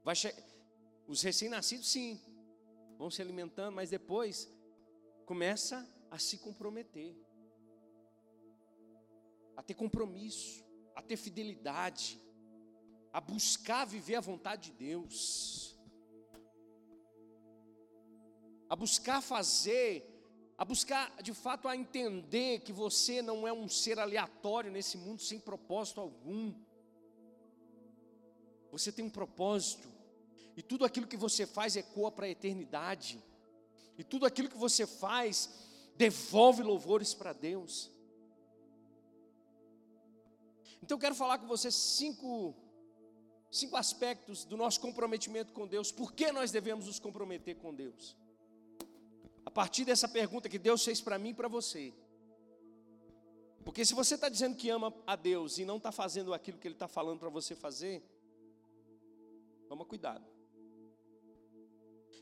Vai 0.03 0.15
Os 1.07 1.21
recém-nascidos, 1.21 1.89
sim, 1.89 2.19
vão 2.97 3.11
se 3.11 3.21
alimentando, 3.21 3.75
mas 3.75 3.91
depois 3.91 4.51
começa 5.27 5.87
a 6.11 6.19
se 6.19 6.39
comprometer, 6.39 7.15
a 9.55 9.63
ter 9.63 9.75
compromisso, 9.75 10.65
a 10.95 11.03
ter 11.03 11.19
fidelidade, 11.19 12.19
a 13.13 13.21
buscar 13.21 13.85
viver 13.85 14.15
a 14.15 14.21
vontade 14.23 14.71
de 14.71 14.79
Deus, 14.79 15.79
a 18.71 18.75
buscar 18.75 19.21
fazer, 19.21 20.16
a 20.59 20.65
buscar 20.65 21.23
de 21.23 21.35
fato 21.35 21.69
a 21.69 21.77
entender 21.77 22.61
que 22.61 22.73
você 22.73 23.21
não 23.21 23.47
é 23.47 23.53
um 23.53 23.69
ser 23.69 23.99
aleatório 23.99 24.71
nesse 24.71 24.97
mundo 24.97 25.21
sem 25.21 25.39
propósito 25.39 26.01
algum. 26.01 26.55
Você 28.73 28.91
tem 28.91 29.05
um 29.05 29.11
propósito, 29.11 29.89
e 30.57 30.63
tudo 30.63 30.85
aquilo 30.85 31.07
que 31.07 31.17
você 31.17 31.47
faz 31.47 31.77
ecoa 31.77 32.11
para 32.11 32.27
a 32.27 32.31
eternidade. 32.31 33.23
E 33.99 34.05
tudo 34.05 34.25
aquilo 34.25 34.49
que 34.49 34.57
você 34.57 34.87
faz, 34.87 35.51
devolve 35.97 36.63
louvores 36.63 37.13
para 37.13 37.33
Deus. 37.33 37.91
Então 40.83 40.97
eu 40.97 41.01
quero 41.01 41.15
falar 41.15 41.39
com 41.39 41.47
você 41.47 41.71
cinco, 41.71 42.55
cinco 43.51 43.77
aspectos 43.77 44.45
do 44.45 44.57
nosso 44.57 44.81
comprometimento 44.81 45.53
com 45.53 45.67
Deus. 45.67 45.93
Por 45.93 46.13
que 46.13 46.33
nós 46.33 46.51
devemos 46.51 46.87
nos 46.87 46.99
comprometer 46.99 47.57
com 47.57 47.75
Deus? 47.75 48.17
A 49.47 49.51
partir 49.51 49.87
dessa 49.87 50.07
pergunta 50.07 50.49
que 50.49 50.59
Deus 50.59 50.85
fez 50.85 51.01
para 51.01 51.19
mim 51.19 51.31
e 51.31 51.35
para 51.35 51.49
você. 51.49 51.95
Porque 53.65 53.85
se 53.85 53.95
você 53.95 54.17
está 54.17 54.29
dizendo 54.29 54.57
que 54.57 54.69
ama 54.69 54.93
a 55.07 55.17
Deus 55.17 55.57
e 55.57 55.65
não 55.65 55.79
está 55.79 55.91
fazendo 55.91 56.35
aquilo 56.35 56.59
que 56.59 56.69
Ele 56.69 56.75
está 56.75 56.87
falando 56.87 57.21
para 57.21 57.31
você 57.31 57.55
fazer, 57.55 58.03
Toma 59.69 59.85
cuidado. 59.85 60.25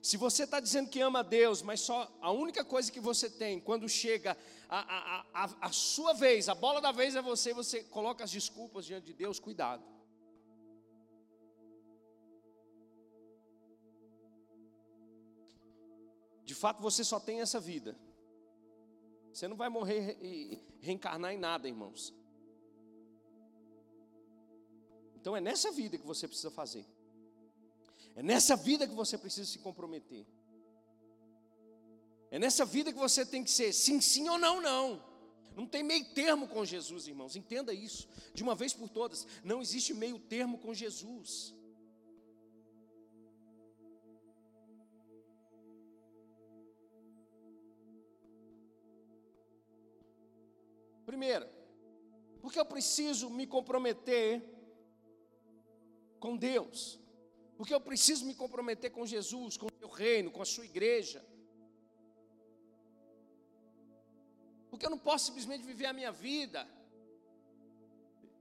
Se 0.02 0.16
você 0.16 0.44
está 0.44 0.60
dizendo 0.60 0.90
que 0.90 1.00
ama 1.00 1.20
a 1.20 1.22
Deus, 1.22 1.62
mas 1.62 1.80
só 1.80 2.10
a 2.20 2.30
única 2.30 2.62
coisa 2.62 2.92
que 2.92 3.00
você 3.00 3.30
tem 3.30 3.58
quando 3.58 3.88
chega 3.88 4.36
a, 4.68 4.80
a, 4.80 5.26
a, 5.32 5.66
a 5.68 5.72
sua 5.72 6.12
vez, 6.12 6.48
a 6.48 6.54
bola 6.54 6.80
da 6.80 6.92
vez 6.92 7.16
é 7.16 7.22
você, 7.22 7.54
você 7.54 7.82
coloca 7.84 8.22
as 8.22 8.30
desculpas 8.30 8.84
diante 8.84 9.06
de 9.06 9.14
Deus, 9.14 9.38
cuidado. 9.38 9.82
De 16.44 16.54
fato, 16.54 16.82
você 16.82 17.02
só 17.02 17.18
tem 17.18 17.40
essa 17.40 17.58
vida. 17.58 17.96
Você 19.32 19.48
não 19.48 19.56
vai 19.56 19.68
morrer 19.68 20.18
e 20.22 20.62
reencarnar 20.80 21.32
em 21.32 21.38
nada, 21.38 21.66
irmãos. 21.66 22.14
Então 25.16 25.36
é 25.36 25.40
nessa 25.40 25.72
vida 25.72 25.96
que 25.96 26.06
você 26.06 26.28
precisa 26.28 26.50
fazer. 26.50 26.86
É 28.14 28.22
nessa 28.22 28.54
vida 28.56 28.86
que 28.86 28.94
você 28.94 29.16
precisa 29.16 29.50
se 29.50 29.58
comprometer. 29.58 30.26
É 32.30 32.38
nessa 32.38 32.64
vida 32.64 32.92
que 32.92 32.98
você 32.98 33.24
tem 33.24 33.42
que 33.42 33.50
ser 33.50 33.72
sim, 33.72 34.00
sim 34.00 34.28
ou 34.28 34.38
não, 34.38 34.60
não. 34.60 35.02
Não 35.56 35.66
tem 35.66 35.82
meio 35.82 36.04
termo 36.12 36.48
com 36.48 36.64
Jesus, 36.64 37.06
irmãos. 37.06 37.36
Entenda 37.36 37.72
isso. 37.72 38.08
De 38.34 38.42
uma 38.42 38.54
vez 38.54 38.72
por 38.72 38.88
todas, 38.88 39.26
não 39.42 39.62
existe 39.62 39.94
meio 39.94 40.18
termo 40.18 40.58
com 40.58 40.74
Jesus. 40.74 41.54
Primeiro, 51.14 51.48
porque 52.42 52.58
eu 52.58 52.64
preciso 52.64 53.30
me 53.30 53.46
comprometer 53.46 54.42
com 56.18 56.36
Deus, 56.36 56.98
porque 57.56 57.72
eu 57.72 57.80
preciso 57.80 58.26
me 58.26 58.34
comprometer 58.34 58.90
com 58.90 59.06
Jesus, 59.06 59.56
com 59.56 59.66
o 59.66 59.78
seu 59.78 59.88
reino, 59.88 60.32
com 60.32 60.42
a 60.42 60.44
sua 60.44 60.64
igreja. 60.64 61.24
Porque 64.70 64.84
eu 64.84 64.90
não 64.90 64.98
posso 64.98 65.26
simplesmente 65.26 65.64
viver 65.64 65.86
a 65.86 65.92
minha 65.92 66.10
vida, 66.10 66.66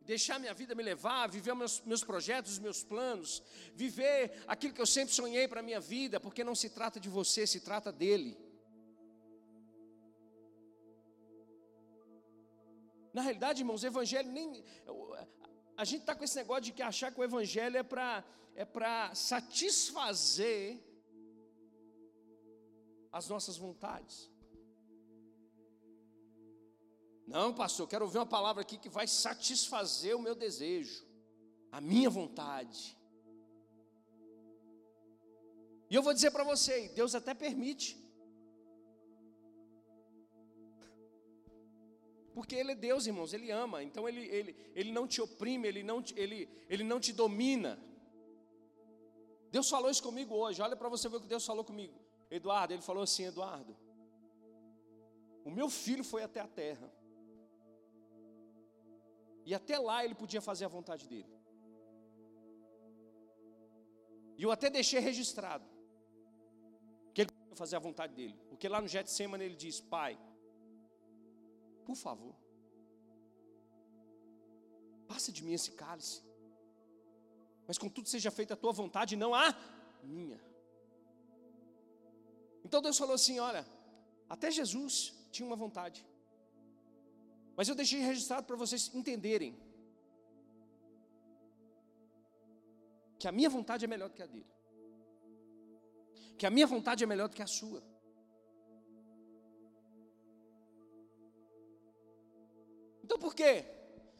deixar 0.01 0.39
minha 0.39 0.56
vida 0.56 0.74
me 0.74 0.82
levar, 0.82 1.30
viver 1.30 1.53
meus, 1.53 1.80
meus 1.82 2.03
projetos, 2.03 2.53
os 2.53 2.60
meus 2.68 2.84
planos, 2.84 3.44
viver 3.75 4.44
aquilo 4.48 4.74
que 4.74 4.82
eu 4.82 4.88
sempre 4.88 5.13
sonhei 5.13 5.48
para 5.48 5.60
a 5.60 5.63
minha 5.70 5.80
vida, 5.80 6.20
porque 6.20 6.44
não 6.44 6.56
se 6.56 6.72
trata 6.72 7.00
de 7.00 7.08
você, 7.08 7.46
se 7.46 7.60
trata 7.60 7.92
dele. 7.92 8.36
Na 13.13 13.22
realidade, 13.22 13.62
irmãos, 13.62 13.84
o 13.84 13.88
evangelho 13.88 14.32
nem. 14.32 14.63
A 15.77 15.86
gente 15.86 16.01
está 16.01 16.15
com 16.15 16.24
esse 16.24 16.36
negócio 16.36 16.63
de 16.63 16.74
que 16.74 16.82
achar 16.82 17.12
que 17.12 17.20
o 17.20 17.24
evangelho 17.24 17.77
é 17.77 17.84
para 17.84 18.24
é 18.55 18.65
para 18.65 19.13
satisfazer 19.15 20.79
as 23.12 23.27
nossas 23.27 23.58
vontades. 23.58 24.29
Não, 27.25 27.53
pastor, 27.53 27.88
quero 27.88 28.05
ouvir 28.05 28.17
uma 28.17 28.25
palavra 28.25 28.62
aqui 28.62 28.77
que 28.77 28.89
vai 28.89 29.08
satisfazer 29.08 30.15
o 30.15 30.22
meu 30.22 30.36
desejo, 30.36 31.05
a 31.72 31.79
minha 31.79 32.10
vontade. 32.10 32.98
E 35.89 35.96
eu 35.96 36.03
vou 36.03 36.13
dizer 36.13 36.32
para 36.32 36.43
você, 36.43 36.89
Deus 36.89 37.15
até 37.15 37.34
permite. 37.34 38.02
Porque 42.34 42.56
Ele 42.56 42.72
é 42.72 42.75
Deus, 42.75 43.06
irmãos, 43.06 43.34
Ele 43.34 43.52
ama, 43.52 43.84
então 43.84 44.08
Ele, 44.08 44.25
ele, 44.28 44.56
ele 44.74 44.92
não 44.92 45.08
te 45.08 45.22
oprime, 45.22 45.68
ele 45.68 45.84
não 45.84 46.02
te, 46.02 46.18
ele, 46.18 46.50
ele 46.68 46.84
não 46.84 47.00
te 47.00 47.13
domina. 47.13 47.80
Deus 49.52 49.70
falou 49.70 49.92
isso 49.92 50.02
comigo 50.02 50.34
hoje, 50.34 50.62
olha 50.62 50.75
para 50.75 50.90
você 50.90 51.08
ver 51.08 51.18
o 51.18 51.22
que 51.22 51.28
Deus 51.28 51.46
falou 51.46 51.63
comigo. 51.63 51.94
Eduardo, 52.32 52.74
Ele 52.74 52.82
falou 52.82 53.04
assim: 53.04 53.25
Eduardo, 53.25 53.78
o 55.46 55.52
meu 55.52 55.69
filho 55.69 56.04
foi 56.04 56.24
até 56.24 56.39
a 56.39 56.48
terra, 56.48 56.91
e 59.46 59.54
até 59.54 59.78
lá 59.78 60.04
ele 60.04 60.15
podia 60.15 60.41
fazer 60.41 60.65
a 60.65 60.69
vontade 60.69 61.08
dele. 61.08 61.32
E 64.38 64.43
eu 64.43 64.52
até 64.52 64.69
deixei 64.69 65.00
registrado 65.00 65.65
que 67.13 67.22
ele 67.22 67.32
podia 67.32 67.56
fazer 67.56 67.76
a 67.76 67.80
vontade 67.80 68.13
dele, 68.15 68.36
porque 68.50 68.67
lá 68.67 68.82
no 68.82 68.88
Getsemane 68.88 69.43
ele 69.43 69.56
diz: 69.56 69.80
Pai, 69.80 70.17
por 71.86 71.96
favor, 71.96 72.36
passa 75.08 75.32
de 75.32 75.43
mim 75.43 75.54
esse 75.54 75.72
cálice, 75.72 76.22
mas 77.67 77.78
contudo 77.78 78.10
seja 78.10 78.32
feita 78.32 78.54
a 78.54 78.58
tua 78.58 78.72
vontade, 78.72 79.15
não 79.15 79.34
a 79.34 79.54
minha. 80.04 80.39
Então 82.65 82.82
Deus 82.82 82.98
falou 82.98 83.15
assim: 83.15 83.39
olha, 83.39 83.65
até 84.30 84.50
Jesus 84.50 85.13
tinha 85.32 85.46
uma 85.46 85.56
vontade, 85.56 86.06
mas 87.56 87.67
eu 87.67 87.76
deixei 87.76 88.00
registrado 88.00 88.48
para 88.48 88.56
vocês 88.56 88.89
entenderem 88.93 89.56
que 93.19 93.28
a 93.28 93.32
minha 93.32 93.50
vontade 93.50 93.86
é 93.86 93.88
melhor 93.88 94.10
do 94.10 94.15
que 94.15 94.24
a 94.24 94.26
dele, 94.26 94.54
que 96.38 96.46
a 96.46 96.50
minha 96.50 96.67
vontade 96.67 97.04
é 97.04 97.08
melhor 97.08 97.30
do 97.30 97.36
que 97.36 97.41
a 97.41 97.48
sua. 97.48 97.92
Então 103.04 103.20
por 103.20 103.36
quê? 103.36 103.66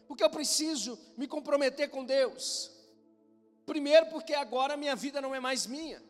Porque 0.08 0.24
eu 0.24 0.30
preciso 0.30 1.00
me 1.18 1.28
comprometer 1.28 1.90
com 1.90 2.04
Deus. 2.04 2.72
Primeiro, 3.66 4.08
porque 4.08 4.34
agora 4.34 4.76
minha 4.76 4.96
vida 4.96 5.22
não 5.22 5.34
é 5.34 5.40
mais 5.40 5.66
minha. 5.66 6.02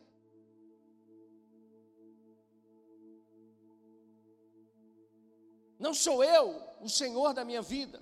Não 5.77 5.93
sou 5.93 6.23
eu 6.23 6.61
o 6.81 6.89
Senhor 6.89 7.33
da 7.33 7.43
minha 7.43 7.61
vida. 7.61 8.01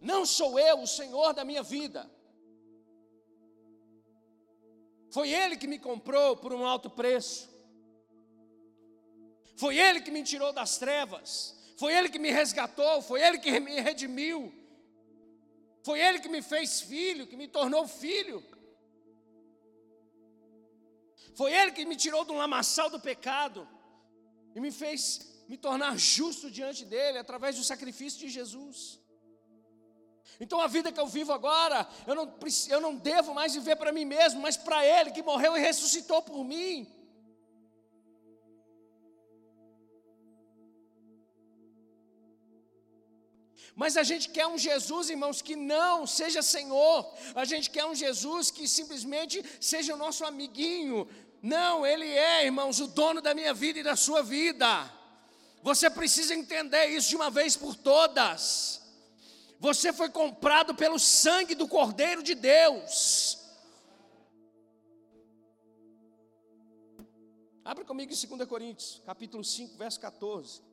Não 0.00 0.26
sou 0.26 0.58
eu 0.58 0.80
o 0.80 0.86
Senhor 0.86 1.32
da 1.32 1.44
minha 1.44 1.62
vida. 1.62 2.10
Foi 5.10 5.30
Ele 5.30 5.56
que 5.56 5.66
me 5.66 5.78
comprou 5.78 6.36
por 6.36 6.52
um 6.52 6.66
alto 6.66 6.88
preço. 6.88 7.48
Foi 9.56 9.76
Ele 9.76 10.00
que 10.00 10.10
me 10.10 10.22
tirou 10.22 10.52
das 10.52 10.78
trevas. 10.78 11.59
Foi 11.80 11.94
Ele 11.94 12.10
que 12.10 12.18
me 12.18 12.30
resgatou, 12.30 13.00
foi 13.00 13.22
Ele 13.26 13.38
que 13.38 13.58
me 13.58 13.80
redimiu. 13.80 14.52
Foi 15.82 15.98
Ele 15.98 16.18
que 16.18 16.28
me 16.28 16.42
fez 16.42 16.82
filho, 16.82 17.26
que 17.26 17.38
me 17.42 17.48
tornou 17.48 17.88
filho. 17.88 18.44
Foi 21.34 21.50
Ele 21.50 21.72
que 21.72 21.86
me 21.86 21.96
tirou 21.96 22.22
do 22.22 22.34
lamaçal 22.34 22.90
do 22.90 23.00
pecado 23.00 23.66
e 24.54 24.60
me 24.60 24.70
fez 24.70 25.00
me 25.48 25.56
tornar 25.56 25.96
justo 25.96 26.50
diante 26.50 26.84
dEle 26.84 27.16
através 27.16 27.56
do 27.56 27.64
sacrifício 27.64 28.20
de 28.20 28.28
Jesus. 28.28 29.00
Então 30.38 30.60
a 30.60 30.66
vida 30.66 30.92
que 30.92 31.00
eu 31.00 31.06
vivo 31.06 31.32
agora, 31.32 31.88
eu 32.06 32.14
não, 32.14 32.38
eu 32.68 32.80
não 32.82 32.94
devo 32.94 33.32
mais 33.32 33.54
viver 33.54 33.76
para 33.76 33.90
mim 33.90 34.04
mesmo, 34.04 34.38
mas 34.42 34.54
para 34.54 34.84
Ele 34.84 35.12
que 35.12 35.22
morreu 35.22 35.56
e 35.56 35.60
ressuscitou 35.60 36.20
por 36.20 36.44
mim. 36.44 36.99
Mas 43.74 43.96
a 43.96 44.02
gente 44.02 44.28
quer 44.28 44.46
um 44.46 44.58
Jesus, 44.58 45.10
irmãos, 45.10 45.40
que 45.40 45.56
não 45.56 46.06
seja 46.06 46.42
Senhor. 46.42 47.12
A 47.34 47.44
gente 47.44 47.70
quer 47.70 47.84
um 47.84 47.94
Jesus 47.94 48.50
que 48.50 48.66
simplesmente 48.66 49.44
seja 49.60 49.94
o 49.94 49.96
nosso 49.96 50.24
amiguinho. 50.24 51.08
Não, 51.42 51.86
Ele 51.86 52.06
é, 52.06 52.44
irmãos, 52.44 52.80
o 52.80 52.86
dono 52.86 53.20
da 53.20 53.34
minha 53.34 53.54
vida 53.54 53.78
e 53.78 53.82
da 53.82 53.96
sua 53.96 54.22
vida. 54.22 54.90
Você 55.62 55.88
precisa 55.88 56.34
entender 56.34 56.86
isso 56.86 57.08
de 57.08 57.16
uma 57.16 57.30
vez 57.30 57.56
por 57.56 57.74
todas. 57.74 58.80
Você 59.58 59.92
foi 59.92 60.08
comprado 60.08 60.74
pelo 60.74 60.98
sangue 60.98 61.54
do 61.54 61.68
Cordeiro 61.68 62.22
de 62.22 62.34
Deus. 62.34 63.38
Abra 67.62 67.84
comigo 67.84 68.12
em 68.12 68.26
2 68.36 68.48
Coríntios, 68.48 69.02
capítulo 69.04 69.44
5, 69.44 69.76
verso 69.76 70.00
14. 70.00 70.69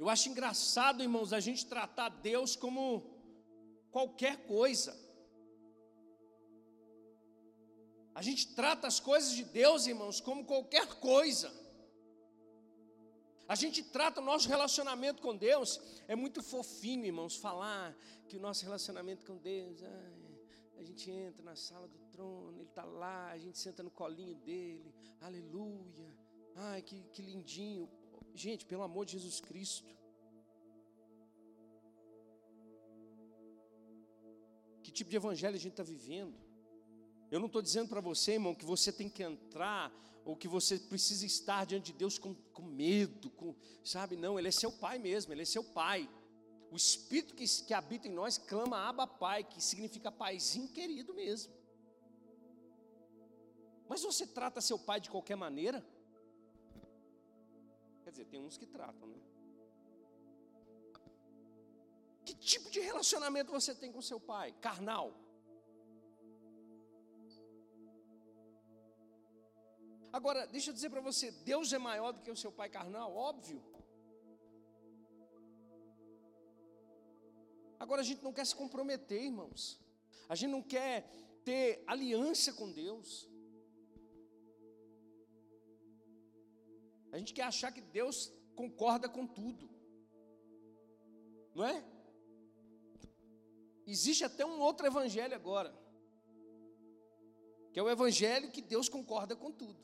Eu 0.00 0.08
acho 0.08 0.30
engraçado, 0.30 1.02
irmãos, 1.02 1.30
a 1.38 1.40
gente 1.46 1.66
tratar 1.66 2.08
Deus 2.08 2.56
como 2.56 2.82
qualquer 3.90 4.34
coisa. 4.46 4.92
A 8.14 8.22
gente 8.22 8.54
trata 8.54 8.86
as 8.86 8.98
coisas 8.98 9.32
de 9.38 9.44
Deus, 9.44 9.86
irmãos, 9.86 10.18
como 10.18 10.46
qualquer 10.46 10.86
coisa. 11.10 11.52
A 13.46 13.54
gente 13.54 13.82
trata 13.82 14.22
o 14.22 14.24
nosso 14.24 14.48
relacionamento 14.48 15.20
com 15.20 15.36
Deus, 15.36 15.78
é 16.08 16.16
muito 16.16 16.42
fofinho, 16.42 17.04
irmãos, 17.04 17.36
falar 17.36 17.94
que 18.26 18.38
o 18.38 18.40
nosso 18.40 18.64
relacionamento 18.64 19.26
com 19.26 19.36
Deus, 19.36 19.82
ai, 19.82 20.40
a 20.78 20.82
gente 20.82 21.10
entra 21.10 21.42
na 21.42 21.56
sala 21.56 21.86
do 21.86 21.98
trono, 22.10 22.56
Ele 22.56 22.70
está 22.70 22.84
lá, 22.84 23.32
a 23.32 23.38
gente 23.38 23.58
senta 23.58 23.82
no 23.82 23.90
colinho 23.90 24.36
dele, 24.36 24.94
aleluia, 25.20 26.10
ai, 26.54 26.80
que, 26.80 27.02
que 27.12 27.20
lindinho. 27.20 27.86
Gente, 28.34 28.64
pelo 28.64 28.82
amor 28.82 29.04
de 29.04 29.12
Jesus 29.12 29.40
Cristo, 29.40 29.88
que 34.82 34.90
tipo 34.90 35.10
de 35.10 35.16
evangelho 35.16 35.56
a 35.56 35.58
gente 35.58 35.72
está 35.72 35.82
vivendo? 35.82 36.38
Eu 37.30 37.38
não 37.38 37.46
estou 37.46 37.62
dizendo 37.62 37.88
para 37.88 38.00
você, 38.00 38.32
irmão, 38.32 38.54
que 38.54 38.64
você 38.64 38.92
tem 38.92 39.08
que 39.08 39.22
entrar 39.22 39.92
ou 40.24 40.36
que 40.36 40.48
você 40.48 40.78
precisa 40.78 41.24
estar 41.24 41.64
diante 41.64 41.92
de 41.92 41.98
Deus 41.98 42.18
com, 42.18 42.34
com 42.34 42.62
medo, 42.62 43.30
com, 43.30 43.54
sabe? 43.84 44.16
Não, 44.16 44.38
Ele 44.38 44.48
é 44.48 44.52
seu 44.52 44.72
Pai 44.72 44.98
mesmo, 44.98 45.32
Ele 45.32 45.42
é 45.42 45.44
seu 45.46 45.62
Pai. 45.62 46.08
O 46.70 46.76
Espírito 46.76 47.34
que, 47.34 47.44
que 47.66 47.74
habita 47.74 48.06
em 48.06 48.12
nós 48.12 48.38
clama 48.38 48.88
Abba 48.88 49.06
Pai, 49.06 49.44
que 49.44 49.62
significa 49.62 50.10
paizinho 50.10 50.68
querido 50.68 51.14
mesmo. 51.14 51.52
Mas 53.90 54.02
você 54.02 54.24
trata 54.24 54.60
seu 54.60 54.78
pai 54.78 55.00
de 55.00 55.10
qualquer 55.10 55.34
maneira? 55.34 55.84
Quer 58.10 58.14
dizer, 58.14 58.24
tem 58.24 58.44
uns 58.44 58.56
que 58.58 58.66
tratam, 58.66 59.06
né? 59.06 59.18
Que 62.24 62.34
tipo 62.34 62.68
de 62.68 62.80
relacionamento 62.80 63.52
você 63.52 63.72
tem 63.72 63.92
com 63.92 64.02
seu 64.02 64.18
pai? 64.18 64.52
Carnal. 64.60 65.14
Agora, 70.12 70.44
deixa 70.48 70.70
eu 70.70 70.74
dizer 70.74 70.90
para 70.90 71.00
você, 71.00 71.30
Deus 71.52 71.72
é 71.72 71.78
maior 71.78 72.10
do 72.10 72.20
que 72.20 72.32
o 72.32 72.36
seu 72.36 72.50
pai 72.50 72.68
carnal, 72.68 73.14
óbvio. 73.14 73.62
Agora 77.78 78.00
a 78.00 78.04
gente 78.04 78.24
não 78.24 78.32
quer 78.32 78.44
se 78.44 78.56
comprometer, 78.56 79.22
irmãos. 79.22 79.80
A 80.28 80.34
gente 80.34 80.50
não 80.50 80.62
quer 80.62 81.08
ter 81.44 81.84
aliança 81.86 82.52
com 82.52 82.72
Deus. 82.72 83.29
A 87.12 87.18
gente 87.18 87.34
quer 87.34 87.42
achar 87.42 87.72
que 87.72 87.80
Deus 87.80 88.32
concorda 88.54 89.08
com 89.08 89.26
tudo. 89.26 89.68
Não 91.54 91.64
é? 91.64 91.84
Existe 93.86 94.24
até 94.24 94.46
um 94.46 94.60
outro 94.60 94.86
evangelho 94.86 95.34
agora. 95.34 95.74
Que 97.72 97.78
é 97.80 97.82
o 97.82 97.90
evangelho 97.90 98.50
que 98.50 98.62
Deus 98.62 98.88
concorda 98.88 99.34
com 99.34 99.50
tudo. 99.50 99.80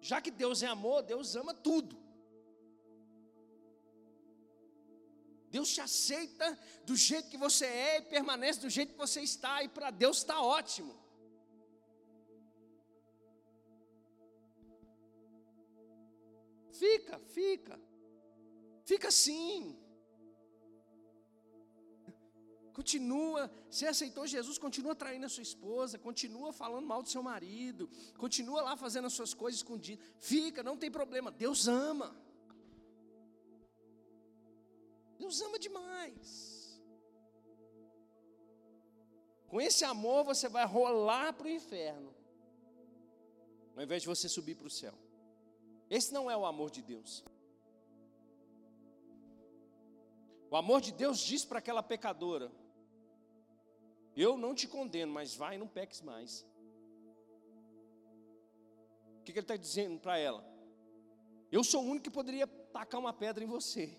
Já 0.00 0.20
que 0.20 0.30
Deus 0.30 0.62
é 0.62 0.66
amor, 0.66 1.02
Deus 1.02 1.34
ama 1.34 1.54
tudo. 1.54 1.96
Deus 5.50 5.72
te 5.72 5.80
aceita 5.80 6.58
do 6.84 6.94
jeito 6.94 7.30
que 7.30 7.38
você 7.38 7.64
é 7.64 7.98
e 7.98 8.02
permanece 8.02 8.60
do 8.60 8.68
jeito 8.68 8.92
que 8.92 8.98
você 8.98 9.22
está, 9.22 9.62
e 9.62 9.68
para 9.68 9.90
Deus 9.90 10.18
está 10.18 10.42
ótimo. 10.42 10.94
Fica, 16.78 17.18
fica, 17.36 17.74
fica 18.84 19.08
assim. 19.08 19.76
Continua, 22.78 23.50
você 23.68 23.86
aceitou 23.92 24.24
Jesus, 24.34 24.56
continua 24.56 24.94
traindo 24.94 25.26
a 25.26 25.28
sua 25.28 25.42
esposa, 25.42 25.98
continua 25.98 26.52
falando 26.52 26.86
mal 26.86 27.02
do 27.02 27.08
seu 27.08 27.22
marido, 27.30 27.90
continua 28.16 28.60
lá 28.62 28.76
fazendo 28.76 29.06
as 29.06 29.14
suas 29.14 29.34
coisas 29.34 29.58
escondidas. 29.60 30.04
Fica, 30.18 30.62
não 30.62 30.76
tem 30.76 30.90
problema. 30.98 31.32
Deus 31.32 31.66
ama. 31.66 32.08
Deus 35.18 35.40
ama 35.40 35.58
demais. 35.58 36.80
Com 39.48 39.60
esse 39.60 39.84
amor 39.84 40.22
você 40.24 40.48
vai 40.48 40.64
rolar 40.64 41.32
para 41.32 41.48
o 41.48 41.50
inferno, 41.50 42.14
ao 43.74 43.82
invés 43.82 44.02
de 44.02 44.08
você 44.08 44.28
subir 44.28 44.54
para 44.54 44.68
o 44.68 44.70
céu. 44.70 44.96
Esse 45.90 46.12
não 46.12 46.30
é 46.30 46.36
o 46.36 46.46
amor 46.46 46.70
de 46.70 46.82
Deus. 46.82 47.24
O 50.50 50.56
amor 50.56 50.80
de 50.80 50.92
Deus 50.92 51.18
diz 51.18 51.44
para 51.44 51.58
aquela 51.58 51.82
pecadora: 51.82 52.50
eu 54.16 54.36
não 54.36 54.52
te 54.52 54.66
condeno, 54.66 55.12
mas 55.12 55.36
vai 55.36 55.54
e 55.54 55.58
não 55.58 55.68
peques 55.68 56.00
mais. 56.00 56.44
O 59.20 59.22
que, 59.24 59.32
que 59.32 59.38
ele 59.38 59.44
está 59.44 59.56
dizendo 59.56 60.00
para 60.00 60.18
ela? 60.18 60.44
Eu 61.52 61.62
sou 61.62 61.82
o 61.82 61.86
único 61.86 62.04
que 62.04 62.10
poderia 62.10 62.46
tacar 62.46 63.00
uma 63.00 63.12
pedra 63.12 63.44
em 63.44 63.46
você. 63.46 63.96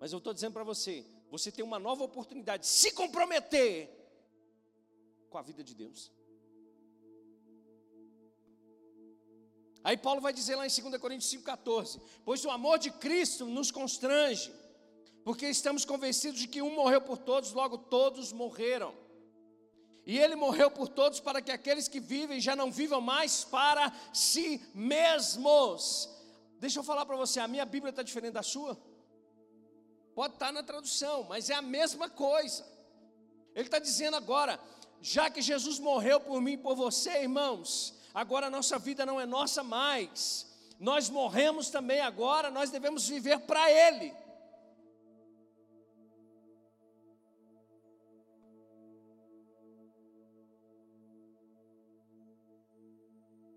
Mas 0.00 0.12
eu 0.12 0.18
estou 0.18 0.32
dizendo 0.32 0.54
para 0.54 0.64
você: 0.64 1.04
você 1.30 1.52
tem 1.52 1.64
uma 1.64 1.78
nova 1.78 2.04
oportunidade 2.04 2.62
de 2.62 2.68
se 2.68 2.92
comprometer 2.92 3.90
com 5.28 5.36
a 5.36 5.42
vida 5.42 5.62
de 5.62 5.74
Deus. 5.74 6.10
Aí 9.84 9.96
Paulo 9.96 10.20
vai 10.20 10.32
dizer 10.32 10.56
lá 10.56 10.66
em 10.66 10.70
2 10.70 11.00
Coríntios 11.00 11.32
5,14: 11.32 12.00
Pois 12.24 12.44
o 12.44 12.50
amor 12.50 12.78
de 12.78 12.90
Cristo 12.90 13.46
nos 13.46 13.70
constrange 13.70 14.52
porque 15.28 15.46
estamos 15.46 15.84
convencidos 15.84 16.40
de 16.40 16.48
que 16.48 16.62
um 16.62 16.74
morreu 16.74 17.02
por 17.02 17.18
todos, 17.18 17.52
logo 17.52 17.76
todos 17.76 18.32
morreram. 18.32 18.94
E 20.06 20.18
ele 20.18 20.34
morreu 20.34 20.70
por 20.70 20.88
todos 20.88 21.20
para 21.20 21.42
que 21.42 21.52
aqueles 21.52 21.86
que 21.86 22.00
vivem 22.00 22.40
já 22.40 22.56
não 22.56 22.72
vivam 22.72 22.98
mais 22.98 23.44
para 23.44 23.92
si 24.10 24.58
mesmos. 24.72 26.08
Deixa 26.58 26.78
eu 26.78 26.82
falar 26.82 27.04
para 27.04 27.14
você, 27.14 27.40
a 27.40 27.46
minha 27.46 27.66
Bíblia 27.66 27.90
está 27.90 28.02
diferente 28.02 28.32
da 28.32 28.42
sua? 28.42 28.74
Pode 30.14 30.32
estar 30.32 30.46
tá 30.46 30.52
na 30.52 30.62
tradução, 30.62 31.24
mas 31.24 31.50
é 31.50 31.54
a 31.54 31.60
mesma 31.60 32.08
coisa. 32.08 32.64
Ele 33.54 33.66
está 33.66 33.78
dizendo 33.78 34.16
agora, 34.16 34.58
já 35.02 35.28
que 35.28 35.42
Jesus 35.42 35.78
morreu 35.78 36.20
por 36.20 36.40
mim 36.40 36.52
e 36.52 36.56
por 36.56 36.74
você, 36.74 37.20
irmãos, 37.20 37.92
agora 38.18 38.48
a 38.48 38.50
nossa 38.50 38.78
vida 38.80 39.06
não 39.06 39.20
é 39.20 39.24
nossa 39.24 39.62
mais. 39.62 40.46
Nós 40.78 41.08
morremos 41.08 41.70
também 41.70 42.00
agora, 42.00 42.50
nós 42.50 42.68
devemos 42.70 43.08
viver 43.08 43.38
para 43.40 43.70
Ele. 43.70 44.12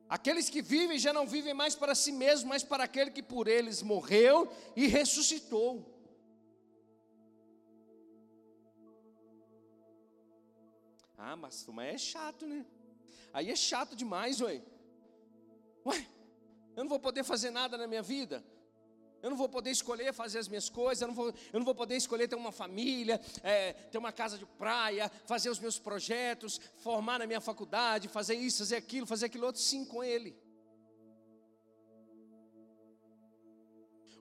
Aqueles 0.08 0.50
que 0.50 0.62
vivem 0.62 1.00
já 1.00 1.12
não 1.12 1.26
vivem 1.26 1.54
mais 1.54 1.74
para 1.74 1.96
si 1.96 2.12
mesmos, 2.12 2.44
mas 2.44 2.64
para 2.64 2.84
aquele 2.84 3.10
que 3.10 3.24
por 3.24 3.48
eles 3.48 3.82
morreu 3.82 4.52
e 4.76 4.86
ressuscitou. 4.86 5.88
Ah, 11.18 11.36
mas, 11.38 11.66
é 11.80 11.98
chato, 11.98 12.46
né? 12.46 12.66
Aí 13.34 13.50
é 13.50 13.56
chato 13.56 13.96
demais, 13.96 14.42
ué. 14.42 14.62
Ué, 15.86 16.08
eu 16.76 16.84
não 16.84 16.90
vou 16.90 17.00
poder 17.00 17.24
fazer 17.24 17.50
nada 17.50 17.78
na 17.78 17.88
minha 17.88 18.02
vida. 18.02 18.44
Eu 19.22 19.30
não 19.30 19.38
vou 19.38 19.48
poder 19.48 19.70
escolher 19.70 20.12
fazer 20.14 20.40
as 20.40 20.48
minhas 20.48 20.68
coisas, 20.68 21.02
eu 21.02 21.08
não 21.08 21.14
vou, 21.14 21.28
eu 21.28 21.60
não 21.60 21.66
vou 21.66 21.76
poder 21.76 21.96
escolher 21.96 22.28
ter 22.28 22.36
uma 22.36 22.52
família, 22.52 23.22
é, 23.44 23.74
ter 23.74 23.98
uma 24.00 24.12
casa 24.12 24.36
de 24.38 24.46
praia, 24.46 25.12
fazer 25.26 25.50
os 25.50 25.60
meus 25.60 25.78
projetos, 25.78 26.60
formar 26.78 27.20
na 27.20 27.28
minha 27.28 27.40
faculdade, 27.40 28.08
fazer 28.08 28.34
isso, 28.34 28.60
fazer 28.60 28.78
aquilo, 28.78 29.06
fazer 29.06 29.28
aquilo 29.28 29.46
outro, 29.46 29.62
sim, 29.62 29.86
com 29.86 30.04
Ele. 30.04 30.36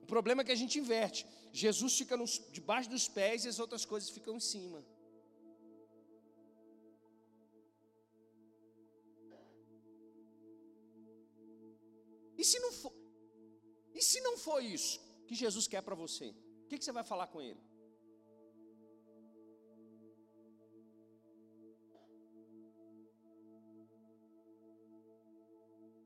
O 0.02 0.06
problema 0.06 0.42
é 0.42 0.44
que 0.44 0.52
a 0.52 0.56
gente 0.56 0.78
inverte. 0.78 1.26
Jesus 1.52 1.96
fica 1.96 2.16
nos, 2.16 2.42
debaixo 2.52 2.90
dos 2.90 3.08
pés 3.08 3.44
e 3.44 3.48
as 3.48 3.58
outras 3.58 3.86
coisas 3.86 4.10
ficam 4.10 4.36
em 4.36 4.40
cima. 4.40 4.84
E 12.40 12.44
se 12.44 12.58
não 12.58 12.72
for, 12.72 12.92
e 13.92 14.02
se 14.02 14.18
não 14.22 14.38
for 14.38 14.60
isso 14.64 14.98
que 15.26 15.34
Jesus 15.34 15.66
quer 15.72 15.82
para 15.82 15.94
você, 15.94 16.28
o 16.64 16.68
que, 16.68 16.78
que 16.78 16.84
você 16.84 16.90
vai 16.90 17.04
falar 17.04 17.26
com 17.26 17.38
Ele? 17.42 17.60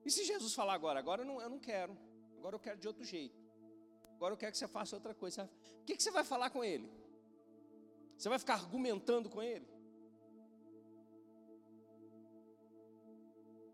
E 0.05 0.11
se 0.11 0.25
Jesus 0.25 0.53
falar 0.55 0.75
agora, 0.75 0.99
agora 0.99 1.23
eu 1.23 1.27
não, 1.27 1.40
eu 1.40 1.49
não 1.49 1.61
quero, 1.61 1.97
agora 2.37 2.57
eu 2.57 2.61
quero 2.66 2.81
de 2.81 2.88
outro 2.88 3.05
jeito, 3.05 3.40
agora 4.16 4.35
eu 4.35 4.37
quero 4.37 4.51
que 4.51 4.59
você 4.59 4.66
faça 4.66 4.97
outra 4.97 5.14
coisa, 5.14 5.49
o 5.83 5.85
que, 5.85 5.97
que 5.97 6.03
você 6.03 6.11
vai 6.11 6.25
falar 6.25 6.51
com 6.51 6.64
Ele? 6.64 6.90
Você 8.18 8.29
vai 8.29 8.40
ficar 8.40 8.55
argumentando 8.55 9.31
com 9.31 9.40
Ele? 9.40 9.68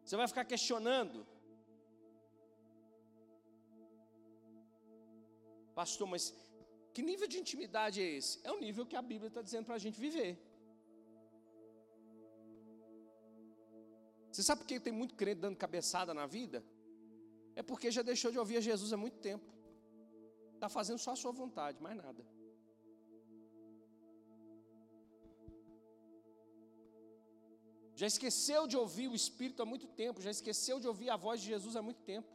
Você 0.04 0.14
vai 0.14 0.28
ficar 0.28 0.44
questionando? 0.44 1.26
Pastor, 5.80 6.06
mas 6.14 6.24
que 6.94 7.02
nível 7.10 7.28
de 7.32 7.38
intimidade 7.42 7.96
é 8.06 8.08
esse? 8.18 8.34
É 8.48 8.50
o 8.56 8.60
nível 8.66 8.84
que 8.90 8.96
a 9.02 9.04
Bíblia 9.10 9.28
está 9.32 9.42
dizendo 9.46 9.66
para 9.68 9.76
a 9.78 9.82
gente 9.84 9.98
viver. 10.06 10.32
Você 14.30 14.42
sabe 14.48 14.60
por 14.60 14.68
que 14.68 14.78
tem 14.88 14.92
muito 15.02 15.14
crente 15.20 15.40
dando 15.46 15.56
cabeçada 15.64 16.12
na 16.20 16.26
vida? 16.38 16.60
é 17.60 17.62
porque 17.62 17.90
já 17.96 18.02
deixou 18.10 18.30
de 18.34 18.38
ouvir 18.42 18.56
a 18.58 18.64
Jesus 18.68 18.92
há 18.92 18.96
muito 19.04 19.18
tempo. 19.28 19.48
Está 20.54 20.68
fazendo 20.68 20.98
só 20.98 21.10
a 21.12 21.20
sua 21.22 21.32
vontade, 21.40 21.82
mais 21.86 21.96
nada. 22.04 22.22
Já 28.00 28.06
esqueceu 28.06 28.66
de 28.66 28.76
ouvir 28.82 29.08
o 29.08 29.14
Espírito 29.14 29.62
há 29.62 29.66
muito 29.66 29.86
tempo, 30.02 30.22
já 30.22 30.30
esqueceu 30.30 30.76
de 30.80 30.88
ouvir 30.92 31.10
a 31.10 31.16
voz 31.16 31.40
de 31.42 31.48
Jesus 31.48 31.76
há 31.76 31.82
muito 31.82 32.00
tempo. 32.12 32.28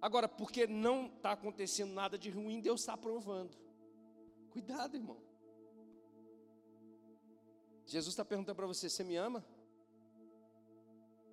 Agora, 0.00 0.28
porque 0.28 0.66
não 0.66 1.06
está 1.06 1.32
acontecendo 1.32 1.92
nada 1.92 2.18
de 2.18 2.30
ruim, 2.30 2.60
Deus 2.60 2.80
está 2.80 2.94
aprovando. 2.94 3.56
Cuidado, 4.50 4.96
irmão. 4.96 5.20
Jesus 7.86 8.12
está 8.12 8.24
perguntando 8.24 8.56
para 8.56 8.66
você: 8.66 8.88
você 8.90 9.04
me 9.04 9.16
ama? 9.16 9.44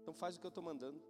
Então 0.01 0.13
faz 0.13 0.35
o 0.35 0.39
que 0.39 0.45
eu 0.45 0.49
estou 0.49 0.63
mandando. 0.63 1.01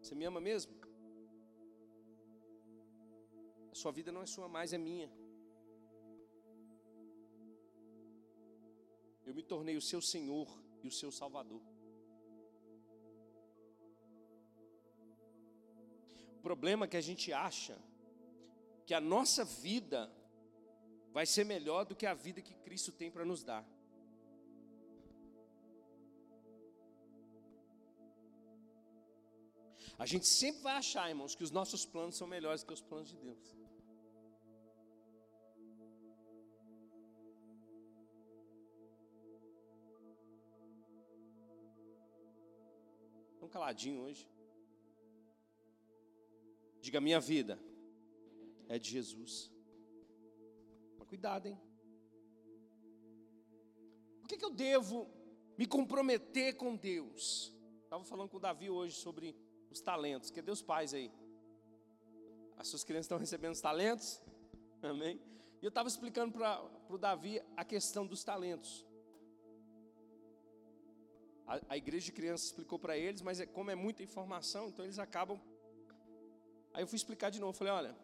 Você 0.00 0.14
me 0.14 0.24
ama 0.24 0.40
mesmo? 0.40 0.74
A 3.70 3.74
sua 3.74 3.92
vida 3.92 4.12
não 4.12 4.22
é 4.22 4.26
sua 4.26 4.48
mais, 4.48 4.72
é 4.72 4.78
minha. 4.78 5.10
Eu 9.26 9.34
me 9.34 9.42
tornei 9.42 9.76
o 9.76 9.80
seu 9.80 10.00
Senhor 10.00 10.48
e 10.82 10.88
o 10.88 10.90
seu 10.90 11.10
Salvador. 11.12 11.62
O 16.38 16.42
problema 16.42 16.86
é 16.86 16.88
que 16.88 16.96
a 16.96 17.00
gente 17.00 17.32
acha 17.32 17.78
que 18.84 18.94
a 18.94 19.00
nossa 19.00 19.44
vida 19.44 20.12
vai 21.12 21.24
ser 21.24 21.44
melhor 21.44 21.84
do 21.84 21.94
que 21.94 22.06
a 22.06 22.14
vida 22.14 22.40
que 22.42 22.54
Cristo 22.54 22.90
tem 22.90 23.10
para 23.10 23.24
nos 23.24 23.44
dar. 23.44 23.64
A 29.98 30.06
gente 30.06 30.26
sempre 30.26 30.62
vai 30.62 30.74
achar, 30.74 31.08
irmãos, 31.08 31.36
que 31.36 31.44
os 31.44 31.52
nossos 31.52 31.86
planos 31.86 32.16
são 32.16 32.26
melhores 32.26 32.64
que 32.64 32.72
os 32.72 32.80
planos 32.80 33.08
de 33.10 33.16
Deus. 33.18 33.61
Caladinho 43.52 44.00
hoje. 44.00 44.28
Diga: 46.80 47.00
minha 47.00 47.20
vida 47.20 47.60
é 48.68 48.78
de 48.78 48.90
Jesus. 48.90 49.52
Mas 50.98 51.06
cuidado, 51.06 51.46
hein? 51.46 51.60
Por 54.20 54.28
que, 54.28 54.36
que 54.36 54.44
eu 54.44 54.50
devo 54.50 55.08
me 55.58 55.66
comprometer 55.66 56.56
com 56.56 56.74
Deus? 56.74 57.52
Estava 57.84 58.04
falando 58.04 58.30
com 58.30 58.38
o 58.38 58.40
Davi 58.40 58.70
hoje 58.70 58.96
sobre 58.96 59.36
os 59.70 59.80
talentos. 59.80 60.30
Que 60.30 60.40
Deus 60.40 60.62
pais 60.62 60.94
aí? 60.94 61.12
As 62.56 62.68
suas 62.68 62.84
crianças 62.84 63.06
estão 63.06 63.18
recebendo 63.18 63.52
os 63.52 63.60
talentos? 63.60 64.20
Amém? 64.82 65.20
E 65.60 65.64
eu 65.64 65.68
estava 65.68 65.88
explicando 65.88 66.32
para 66.32 66.62
o 66.88 66.98
Davi 66.98 67.40
a 67.56 67.64
questão 67.64 68.06
dos 68.06 68.24
talentos. 68.24 68.86
A, 71.52 71.74
a 71.74 71.76
igreja 71.76 72.06
de 72.06 72.12
crianças 72.12 72.46
explicou 72.46 72.78
para 72.78 72.96
eles, 72.96 73.22
mas 73.22 73.40
é, 73.40 73.46
como 73.46 73.70
é 73.70 73.74
muita 73.74 74.02
informação, 74.02 74.68
então 74.68 74.84
eles 74.84 74.98
acabam 74.98 75.38
Aí 76.74 76.82
eu 76.82 76.86
fui 76.86 76.96
explicar 76.96 77.30
de 77.30 77.38
novo, 77.38 77.52
falei, 77.52 77.72
olha, 77.72 77.96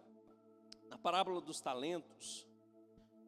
na 0.91 0.99
parábola 0.99 1.41
dos 1.41 1.59
talentos, 1.59 2.47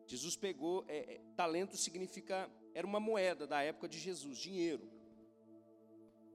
Jesus 0.06 0.36
pegou, 0.36 0.84
é, 0.86 1.14
é, 1.14 1.20
talento 1.34 1.76
significa, 1.76 2.50
era 2.74 2.86
uma 2.86 3.00
moeda 3.00 3.46
da 3.46 3.62
época 3.62 3.88
de 3.88 3.98
Jesus, 3.98 4.38
dinheiro. 4.38 4.86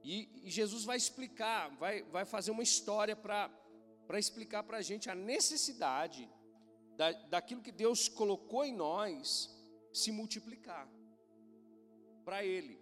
E, 0.02 0.28
e 0.42 0.50
Jesus 0.50 0.84
vai 0.84 0.96
explicar, 0.96 1.68
vai, 1.76 2.02
vai 2.04 2.24
fazer 2.24 2.50
uma 2.50 2.64
história 2.64 3.14
para 3.14 3.48
explicar 4.18 4.64
para 4.64 4.78
a 4.78 4.82
gente 4.82 5.08
a 5.08 5.14
necessidade 5.14 6.28
da, 6.96 7.12
daquilo 7.12 7.62
que 7.62 7.72
Deus 7.72 8.08
colocou 8.08 8.64
em 8.64 8.74
nós 8.74 9.54
se 9.92 10.10
multiplicar 10.10 10.88
para 12.24 12.44
Ele, 12.44 12.76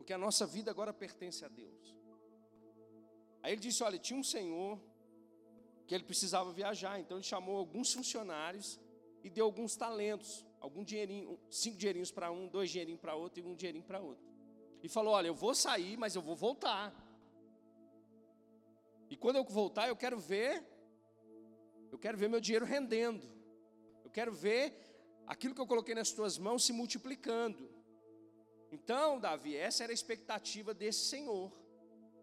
porque 0.00 0.14
a 0.14 0.18
nossa 0.18 0.46
vida 0.46 0.70
agora 0.70 0.94
pertence 0.94 1.44
a 1.44 1.48
Deus. 1.48 1.94
Aí 3.42 3.52
ele 3.52 3.60
disse: 3.60 3.82
Olha, 3.82 3.98
tinha 3.98 4.18
um 4.18 4.24
senhor 4.24 4.80
que 5.86 5.94
ele 5.94 6.04
precisava 6.04 6.50
viajar. 6.54 6.98
Então 6.98 7.18
ele 7.18 7.22
chamou 7.22 7.58
alguns 7.58 7.92
funcionários 7.92 8.80
e 9.22 9.28
deu 9.28 9.44
alguns 9.44 9.76
talentos, 9.76 10.46
algum 10.58 10.82
dinheirinho, 10.82 11.38
cinco 11.50 11.76
dinheirinhos 11.76 12.10
para 12.10 12.32
um, 12.32 12.48
dois 12.48 12.70
dinheirinhos 12.70 12.98
para 12.98 13.14
outro 13.14 13.40
e 13.40 13.46
um 13.46 13.54
dinheirinho 13.54 13.84
para 13.84 14.00
outro. 14.00 14.26
E 14.82 14.88
falou: 14.88 15.12
Olha, 15.12 15.26
eu 15.26 15.34
vou 15.34 15.54
sair, 15.54 15.98
mas 15.98 16.14
eu 16.14 16.22
vou 16.22 16.34
voltar. 16.34 16.94
E 19.10 19.16
quando 19.16 19.36
eu 19.36 19.44
voltar, 19.44 19.86
eu 19.88 19.96
quero 19.96 20.18
ver, 20.18 20.64
eu 21.92 21.98
quero 21.98 22.16
ver 22.16 22.30
meu 22.30 22.40
dinheiro 22.40 22.64
rendendo. 22.64 23.30
Eu 24.02 24.10
quero 24.10 24.32
ver 24.32 24.64
aquilo 25.26 25.54
que 25.54 25.60
eu 25.60 25.66
coloquei 25.66 25.94
nas 25.94 26.10
tuas 26.10 26.38
mãos 26.38 26.64
se 26.64 26.72
multiplicando. 26.72 27.79
Então, 28.72 29.18
Davi, 29.18 29.56
essa 29.56 29.82
era 29.82 29.92
a 29.92 29.94
expectativa 29.94 30.72
desse 30.72 31.06
Senhor. 31.06 31.52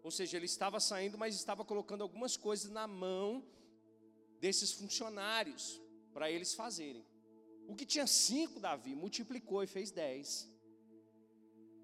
Ou 0.02 0.10
seja, 0.10 0.36
ele 0.36 0.46
estava 0.46 0.80
saindo, 0.80 1.18
mas 1.18 1.34
estava 1.34 1.64
colocando 1.64 2.02
algumas 2.02 2.36
coisas 2.36 2.70
na 2.70 2.86
mão 2.86 3.44
desses 4.40 4.72
funcionários 4.72 5.80
para 6.12 6.30
eles 6.30 6.54
fazerem. 6.54 7.04
O 7.66 7.74
que 7.74 7.84
tinha 7.84 8.06
cinco, 8.06 8.58
Davi, 8.58 8.94
multiplicou 8.94 9.62
e 9.62 9.66
fez 9.66 9.90
dez. 9.90 10.48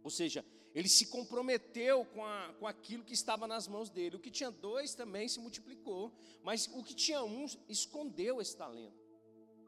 Ou 0.02 0.10
seja, 0.10 0.44
ele 0.74 0.88
se 0.88 1.06
comprometeu 1.06 2.04
com, 2.06 2.24
a, 2.24 2.54
com 2.58 2.66
aquilo 2.66 3.04
que 3.04 3.14
estava 3.14 3.46
nas 3.46 3.68
mãos 3.68 3.90
dele. 3.90 4.16
O 4.16 4.20
que 4.20 4.30
tinha 4.30 4.50
dois 4.50 4.94
também 4.94 5.28
se 5.28 5.38
multiplicou. 5.38 6.12
Mas 6.42 6.66
o 6.68 6.82
que 6.82 6.94
tinha 6.94 7.22
um 7.22 7.46
escondeu 7.68 8.40
esse 8.40 8.56
talento. 8.56 9.04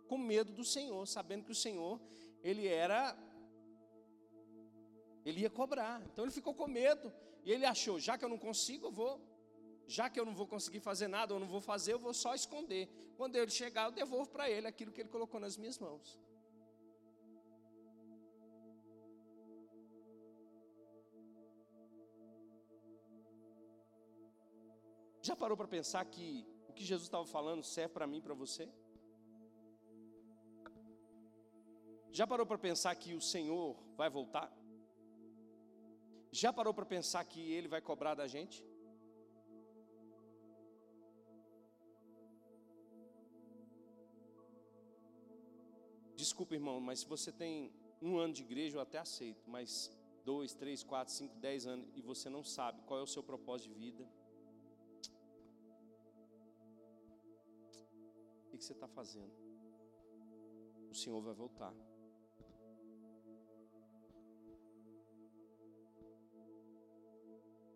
Com 0.09 0.18
medo 0.18 0.52
do 0.52 0.64
Senhor, 0.64 1.06
sabendo 1.06 1.44
que 1.44 1.52
o 1.52 1.54
Senhor, 1.54 2.00
ele 2.42 2.66
era. 2.66 3.16
Ele 5.28 5.40
ia 5.40 5.50
cobrar. 5.50 6.00
Então 6.08 6.24
ele 6.24 6.32
ficou 6.32 6.54
com 6.54 6.68
medo. 6.68 7.12
E 7.44 7.52
ele 7.52 7.66
achou: 7.66 7.98
já 7.98 8.16
que 8.16 8.24
eu 8.24 8.28
não 8.28 8.38
consigo, 8.38 8.86
eu 8.86 8.92
vou 8.92 9.20
já 9.86 10.10
que 10.10 10.18
eu 10.18 10.24
não 10.24 10.34
vou 10.34 10.46
conseguir 10.46 10.80
fazer 10.80 11.08
nada, 11.08 11.32
ou 11.32 11.38
não 11.38 11.46
vou 11.46 11.60
fazer, 11.60 11.92
eu 11.92 11.98
vou 11.98 12.12
só 12.12 12.34
esconder. 12.34 12.88
Quando 13.16 13.36
ele 13.36 13.50
chegar, 13.50 13.84
eu 13.86 13.92
devolvo 13.92 14.28
para 14.30 14.50
ele 14.50 14.66
aquilo 14.66 14.92
que 14.92 15.00
ele 15.00 15.08
colocou 15.08 15.38
nas 15.40 15.56
minhas 15.56 15.78
mãos. 15.78 16.18
Já 25.22 25.34
parou 25.34 25.56
para 25.56 25.68
pensar 25.68 26.04
que 26.04 26.46
o 26.68 26.72
que 26.72 26.84
Jesus 26.84 27.06
estava 27.06 27.26
falando 27.26 27.62
serve 27.64 27.94
para 27.94 28.06
mim 28.06 28.18
e 28.18 28.22
para 28.22 28.34
você? 28.34 28.68
Já 32.10 32.26
parou 32.26 32.46
para 32.46 32.58
pensar 32.58 32.94
que 32.94 33.14
o 33.14 33.20
Senhor 33.20 33.76
vai 33.96 34.08
voltar? 34.08 34.52
Já 36.40 36.53
parou 36.53 36.75
para 36.79 36.85
pensar 36.85 37.25
que 37.25 37.40
Ele 37.57 37.68
vai 37.75 37.81
cobrar 37.81 38.14
da 38.14 38.27
gente? 38.27 38.57
Desculpa, 46.14 46.55
irmão, 46.55 46.79
mas 46.79 47.01
se 47.01 47.07
você 47.07 47.33
tem 47.33 47.72
um 48.03 48.18
ano 48.18 48.35
de 48.35 48.42
igreja, 48.42 48.77
eu 48.77 48.83
até 48.83 48.99
aceito, 48.99 49.49
mas 49.49 49.90
dois, 50.27 50.53
três, 50.53 50.83
quatro, 50.83 51.14
cinco, 51.14 51.35
dez 51.38 51.66
anos 51.66 51.88
e 51.94 52.03
você 52.03 52.29
não 52.29 52.44
sabe 52.44 52.83
qual 52.83 53.01
é 53.01 53.03
o 53.03 53.12
seu 53.14 53.22
propósito 53.22 53.68
de 53.72 53.75
vida, 53.75 54.05
o 58.53 58.59
que 58.59 58.64
você 58.64 58.75
está 58.75 58.88
fazendo? 58.88 59.33
O 60.90 60.94
Senhor 60.94 61.20
vai 61.22 61.35
voltar. 61.35 61.75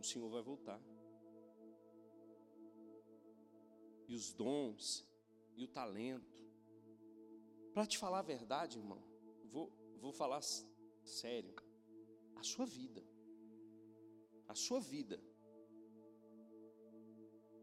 O 0.01 0.05
Senhor 0.05 0.29
vai 0.31 0.43
voltar. 0.43 0.81
E 4.09 4.15
os 4.15 4.33
dons 4.33 5.07
e 5.57 5.63
o 5.63 5.69
talento 5.69 6.41
para 7.73 7.87
te 7.87 7.99
falar 7.99 8.21
a 8.21 8.23
verdade, 8.23 8.79
irmão, 8.79 9.03
vou, 9.45 9.71
vou 10.01 10.13
falar 10.13 10.41
sério. 11.05 11.55
A 12.37 12.43
sua 12.43 12.65
vida, 12.65 13.05
a 14.49 14.55
sua 14.55 14.81
vida, 14.81 15.23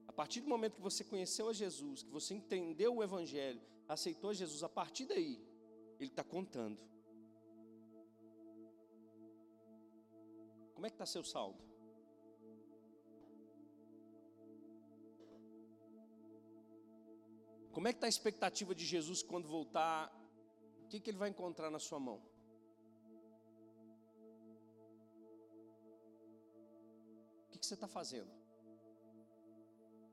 a 0.08 0.14
partir 0.14 0.42
do 0.42 0.48
momento 0.48 0.76
que 0.76 0.82
você 0.82 1.04
conheceu 1.04 1.50
a 1.50 1.54
Jesus, 1.54 2.04
que 2.04 2.12
você 2.12 2.36
entendeu 2.36 2.96
o 2.96 3.04
Evangelho, 3.04 3.62
aceitou 3.88 4.34
Jesus, 4.34 4.64
a 4.64 4.70
partir 4.70 5.06
daí, 5.06 5.44
Ele 6.00 6.10
está 6.10 6.24
contando. 6.24 6.80
Como 10.76 10.86
é 10.86 10.90
que 10.90 10.96
está 10.96 11.06
seu 11.06 11.24
saldo? 11.24 11.68
Como 17.78 17.88
é 17.88 17.94
que 17.94 17.98
está 17.98 18.08
a 18.08 18.10
expectativa 18.10 18.74
de 18.74 18.84
Jesus 18.84 19.22
quando 19.22 19.48
voltar? 19.48 20.12
O 20.84 20.88
que, 20.88 21.00
que 21.00 21.12
ele 21.12 21.18
vai 21.20 21.30
encontrar 21.30 21.70
na 21.70 21.78
sua 21.78 22.00
mão? 22.00 22.20
O 27.46 27.52
que, 27.52 27.60
que 27.60 27.66
você 27.68 27.76
está 27.76 27.88
fazendo? 27.88 28.32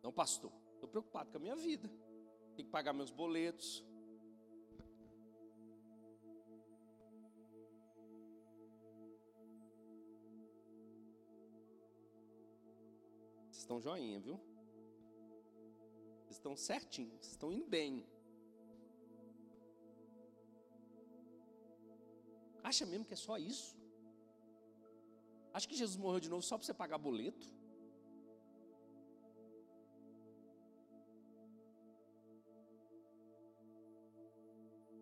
Não, 0.03 0.13
pastor, 0.13 0.53
estou 0.75 0.91
preocupado 0.91 1.31
com 1.31 1.39
a 1.39 1.41
minha 1.41 1.57
vida. 1.57 1.89
Tenho 2.55 2.67
que 2.69 2.71
pagar 2.71 2.93
meus 2.93 3.11
boletos. 3.11 3.83
Vocês 13.47 13.57
estão 13.57 13.81
joinha, 13.81 14.21
viu? 14.21 14.54
Estão 16.35 16.57
certinhos, 16.57 17.27
estão 17.29 17.53
indo 17.53 17.67
bem. 17.67 18.05
Acha 22.63 22.85
mesmo 22.85 23.05
que 23.05 23.15
é 23.15 23.17
só 23.17 23.37
isso? 23.39 23.77
Acha 25.53 25.69
que 25.69 25.77
Jesus 25.77 25.97
morreu 25.97 26.19
de 26.19 26.29
novo 26.29 26.43
só 26.43 26.57
para 26.59 26.67
você 26.67 26.75
pagar 26.75 26.99
boleto? 26.99 27.47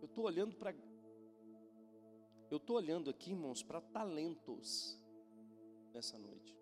Eu 0.02 0.06
estou 0.06 0.24
olhando 0.24 0.54
para. 0.56 0.74
Eu 2.50 2.58
estou 2.58 2.76
olhando 2.76 3.08
aqui, 3.08 3.30
irmãos, 3.30 3.62
para 3.62 3.80
talentos 3.80 5.00
nessa 5.94 6.18
noite. 6.18 6.61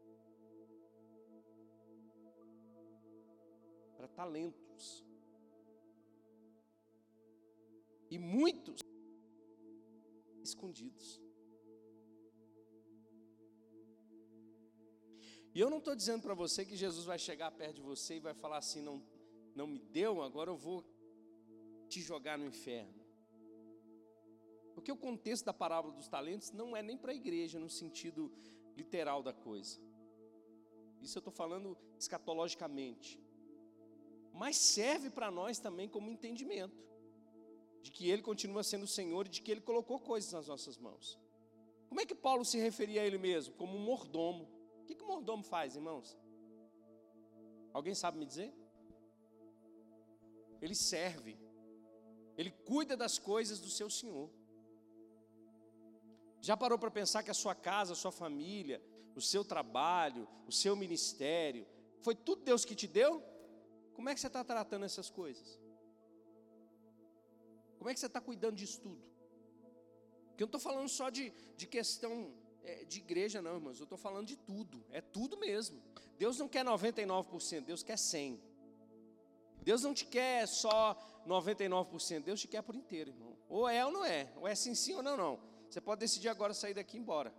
Para 4.01 4.09
talentos. 4.09 5.05
E 8.11 8.19
muitos 8.19 8.81
escondidos. 10.43 11.21
E 15.55 15.61
eu 15.61 15.69
não 15.69 15.77
estou 15.77 15.95
dizendo 15.95 16.23
para 16.23 16.33
você 16.33 16.65
que 16.65 16.77
Jesus 16.77 17.05
vai 17.05 17.19
chegar 17.19 17.51
perto 17.51 17.75
de 17.75 17.83
você 17.83 18.17
e 18.17 18.21
vai 18.21 18.33
falar 18.33 18.57
assim: 18.57 18.81
não, 18.81 19.03
não 19.55 19.67
me 19.67 19.79
deu, 19.79 20.23
agora 20.23 20.51
eu 20.51 20.57
vou 20.57 20.83
te 21.87 22.01
jogar 22.01 22.39
no 22.39 22.47
inferno. 22.47 23.05
Porque 24.75 24.91
o 24.91 24.97
contexto 24.97 25.45
da 25.45 25.53
parábola 25.53 25.93
dos 25.93 26.09
talentos 26.09 26.53
não 26.53 26.75
é 26.75 26.83
nem 26.83 26.97
para 26.97 27.13
a 27.13 27.15
igreja 27.15 27.61
no 27.61 27.69
sentido 27.69 28.33
literal 28.75 29.23
da 29.23 29.35
coisa. 29.35 29.79
Isso 31.03 31.19
eu 31.19 31.21
estou 31.21 31.35
falando 31.35 31.77
escatologicamente. 31.99 33.21
Mas 34.33 34.57
serve 34.57 35.11
para 35.11 35.31
nós 35.31 35.59
também 35.59 35.89
como 35.89 36.11
entendimento 36.11 36.91
de 37.83 37.91
que 37.91 38.09
Ele 38.09 38.23
continua 38.23 38.63
sendo 38.63 38.85
o 38.85 38.89
Senhor 38.89 39.27
e 39.27 39.31
de 39.31 39.43
que 39.43 39.51
Ele 39.51 39.61
colocou 39.61 39.99
coisas 39.99 40.33
nas 40.33 40.49
nossas 40.49 40.77
mãos. 40.79 41.19
Como 41.89 42.01
é 42.01 42.07
que 42.07 42.15
Paulo 42.15 42.45
se 42.45 42.59
referia 42.59 43.03
a 43.03 43.07
Ele 43.07 43.19
mesmo? 43.19 43.55
Como 43.55 43.77
um 43.77 43.85
mordomo. 43.85 44.49
O 44.83 44.85
que, 44.85 44.95
que 44.95 45.03
o 45.03 45.07
mordomo 45.07 45.43
faz, 45.43 45.77
irmãos? 45.77 46.17
Alguém 47.73 47.95
sabe 47.95 48.19
me 48.19 48.27
dizer? 48.27 48.53
Ele 50.61 50.75
serve, 50.75 51.39
ele 52.37 52.51
cuida 52.51 52.97
das 52.97 53.19
coisas 53.19 53.61
do 53.61 53.71
seu 53.71 53.89
Senhor. 53.89 54.31
Já 56.41 56.57
parou 56.57 56.79
para 56.79 56.91
pensar 56.91 57.23
que 57.23 57.31
a 57.31 57.35
sua 57.35 57.55
casa, 57.55 57.93
a 57.93 57.97
sua 57.97 58.13
família, 58.13 58.83
o 59.15 59.21
seu 59.21 59.45
trabalho, 59.45 60.29
o 60.47 60.53
seu 60.53 60.75
ministério, 60.77 61.67
foi 62.01 62.15
tudo 62.15 62.43
Deus 62.43 62.65
que 62.65 62.75
te 62.75 62.87
deu? 62.87 63.23
Como 64.01 64.09
é 64.09 64.15
que 64.15 64.21
você 64.21 64.29
está 64.29 64.43
tratando 64.43 64.87
essas 64.87 65.11
coisas? 65.11 65.61
Como 67.77 67.91
é 67.91 67.93
que 67.93 68.01
você 68.01 68.07
está 68.07 68.19
cuidando 68.19 68.57
disso 68.57 68.81
tudo? 68.81 69.05
Porque 70.29 70.43
eu 70.43 70.47
não 70.47 70.57
estou 70.57 70.59
falando 70.59 70.89
só 70.89 71.11
de, 71.11 71.31
de 71.55 71.67
questão 71.67 72.33
é, 72.65 72.87
de 72.87 72.99
igreja, 72.99 73.43
não, 73.43 73.57
irmãos. 73.57 73.79
Eu 73.79 73.85
estou 73.85 73.99
falando 73.99 74.27
de 74.27 74.37
tudo. 74.37 74.83
É 74.91 75.03
tudo 75.03 75.37
mesmo. 75.37 75.83
Deus 76.17 76.39
não 76.39 76.49
quer 76.49 76.65
99%, 76.65 77.61
Deus 77.61 77.83
quer 77.83 77.97
100%. 77.97 78.41
Deus 79.61 79.83
não 79.83 79.93
te 79.93 80.07
quer 80.07 80.49
só 80.49 80.97
99%, 81.27 82.23
Deus 82.23 82.41
te 82.41 82.49
quer 82.49 82.63
por 82.63 82.75
inteiro, 82.75 83.11
irmão. 83.11 83.37
Ou 83.51 83.69
é 83.69 83.85
ou 83.85 83.93
não 83.93 84.03
é. 84.03 84.33
Ou 84.37 84.49
é 84.49 84.55
sim, 84.55 84.75
sim 84.75 84.95
ou 84.95 85.03
não, 85.03 85.15
não. 85.15 85.39
Você 85.69 85.79
pode 85.79 86.01
decidir 86.01 86.31
agora 86.31 86.55
sair 86.55 86.73
daqui 86.73 86.97
e 86.97 87.01
ir 87.01 87.03
embora. 87.03 87.35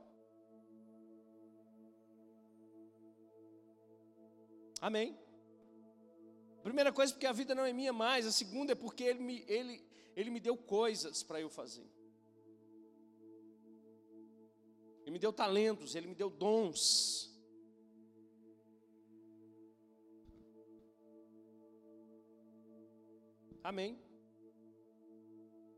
Amém. 4.79 5.17
Primeira 6.63 6.91
coisa, 6.91 7.13
porque 7.13 7.25
a 7.25 7.31
vida 7.31 7.55
não 7.55 7.65
é 7.65 7.73
minha 7.73 7.93
mais. 7.93 8.25
A 8.25 8.31
segunda 8.31 8.73
é 8.73 8.75
porque 8.75 9.03
Ele 9.03 9.19
me, 9.19 9.43
ele, 9.47 9.83
ele 10.15 10.29
me 10.29 10.39
deu 10.39 10.55
coisas 10.55 11.23
para 11.23 11.41
eu 11.41 11.49
fazer. 11.49 11.89
Ele 15.01 15.11
me 15.11 15.19
deu 15.19 15.33
talentos, 15.33 15.95
Ele 15.95 16.07
me 16.07 16.15
deu 16.15 16.29
dons. 16.29 17.29
Amém. 23.63 23.99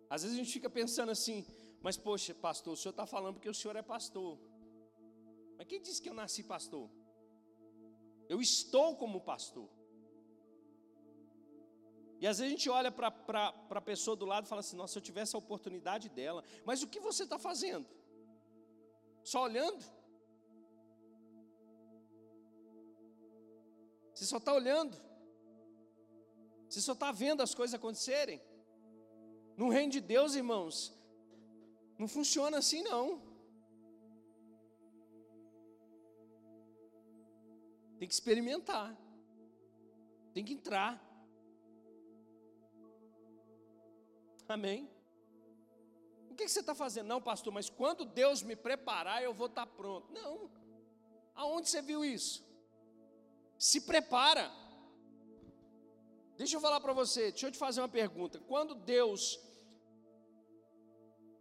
Às 0.09 0.23
vezes 0.23 0.37
a 0.37 0.41
gente 0.41 0.53
fica 0.53 0.69
pensando 0.69 1.11
assim, 1.11 1.45
mas 1.81 1.97
poxa, 1.97 2.33
pastor, 2.33 2.73
o 2.73 2.77
senhor 2.77 2.91
está 2.91 3.05
falando 3.05 3.35
porque 3.35 3.49
o 3.49 3.53
senhor 3.53 3.75
é 3.75 3.81
pastor. 3.81 4.39
Mas 5.57 5.67
quem 5.67 5.81
disse 5.81 6.01
que 6.01 6.09
eu 6.09 6.13
nasci 6.13 6.43
pastor? 6.43 6.89
Eu 8.29 8.41
estou 8.41 8.95
como 8.95 9.21
pastor. 9.21 9.69
E 12.23 12.27
às 12.27 12.37
vezes 12.37 12.53
a 12.53 12.55
gente 12.55 12.69
olha 12.69 12.89
para 12.89 13.53
a 13.69 13.81
pessoa 13.81 14.15
do 14.15 14.25
lado 14.25 14.45
e 14.45 14.47
fala 14.47 14.61
assim: 14.61 14.77
nossa, 14.77 14.93
se 14.93 14.97
eu 14.97 15.01
tivesse 15.01 15.35
a 15.35 15.39
oportunidade 15.39 16.07
dela. 16.07 16.41
Mas 16.63 16.81
o 16.81 16.87
que 16.87 17.01
você 17.01 17.23
está 17.23 17.37
fazendo? 17.37 17.85
Só 19.25 19.43
olhando? 19.43 19.83
Você 24.13 24.25
só 24.25 24.37
está 24.37 24.53
olhando? 24.53 24.95
Você 26.69 26.79
só 26.79 26.93
está 26.93 27.11
vendo 27.11 27.43
as 27.43 27.53
coisas 27.53 27.73
acontecerem? 27.73 28.41
No 29.57 29.67
reino 29.67 29.91
de 29.91 29.99
Deus, 29.99 30.33
irmãos, 30.33 30.97
não 31.99 32.07
funciona 32.07 32.59
assim 32.59 32.83
não. 32.83 33.21
Tem 37.99 38.07
que 38.07 38.13
experimentar. 38.13 38.97
Tem 40.33 40.45
que 40.45 40.53
entrar. 40.53 41.12
Amém? 44.53 44.87
O 46.29 46.35
que 46.35 46.47
você 46.47 46.59
está 46.59 46.75
fazendo? 46.75 47.07
Não, 47.07 47.19
pastor, 47.19 47.51
mas 47.51 47.71
quando 47.71 48.05
Deus 48.05 48.43
me 48.43 48.55
preparar, 48.55 49.23
eu 49.23 49.33
vou 49.33 49.47
estar 49.47 49.65
tá 49.65 49.71
pronto. 49.71 50.13
Não. 50.13 50.51
Aonde 51.33 51.67
você 51.69 51.81
viu 51.81 52.05
isso? 52.05 52.45
Se 53.57 53.81
prepara. 53.81 54.51
Deixa 56.37 56.55
eu 56.55 56.61
falar 56.61 56.79
para 56.81 56.93
você, 56.93 57.31
deixa 57.31 57.47
eu 57.47 57.51
te 57.51 57.57
fazer 57.57 57.81
uma 57.81 57.89
pergunta. 57.89 58.39
Quando 58.41 58.75
Deus 58.75 59.39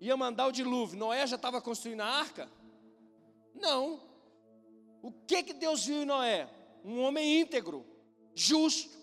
ia 0.01 0.17
mandar 0.17 0.47
o 0.47 0.53
dilúvio, 0.53 0.99
Noé 0.99 1.27
já 1.27 1.37
estava 1.37 1.61
construindo 1.61 2.01
a 2.01 2.07
arca? 2.07 2.51
Não. 3.55 4.01
O 5.03 5.13
que 5.13 5.43
que 5.43 5.53
Deus 5.53 5.85
viu 5.85 6.03
em 6.03 6.07
Noé? 6.07 6.49
Um 6.83 7.03
homem 7.03 7.41
íntegro, 7.41 7.85
justo. 8.35 8.97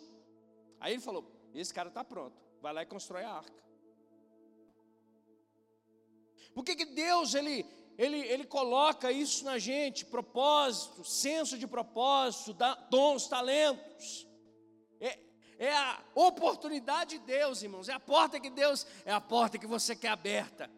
Aí 0.80 0.94
ele 0.94 1.02
falou: 1.02 1.32
esse 1.54 1.72
cara 1.72 1.90
está 1.90 2.04
pronto, 2.04 2.36
vai 2.60 2.74
lá 2.74 2.82
e 2.82 2.88
constrói 2.88 3.24
a 3.24 3.34
arca. 3.34 3.69
Por 6.54 6.64
que, 6.64 6.76
que 6.76 6.86
Deus 6.86 7.34
ele, 7.34 7.66
ele, 7.98 8.20
ele 8.20 8.46
coloca 8.46 9.12
isso 9.12 9.46
na 9.46 9.58
gente? 9.58 10.06
Propósito, 10.06 11.04
senso 11.04 11.58
de 11.58 11.68
propósito, 11.68 12.56
dons, 12.90 13.28
talentos. 13.28 14.28
É, 15.00 15.20
é 15.58 15.76
a 15.76 16.04
oportunidade 16.16 17.18
de 17.18 17.26
Deus, 17.26 17.62
irmãos. 17.62 17.90
É 17.90 17.94
a 17.94 18.00
porta 18.00 18.40
que 18.40 18.50
Deus, 18.50 18.86
é 19.06 19.12
a 19.12 19.22
porta 19.22 19.58
que 19.58 19.68
você 19.68 19.96
quer 19.96 20.10
aberta. 20.10 20.70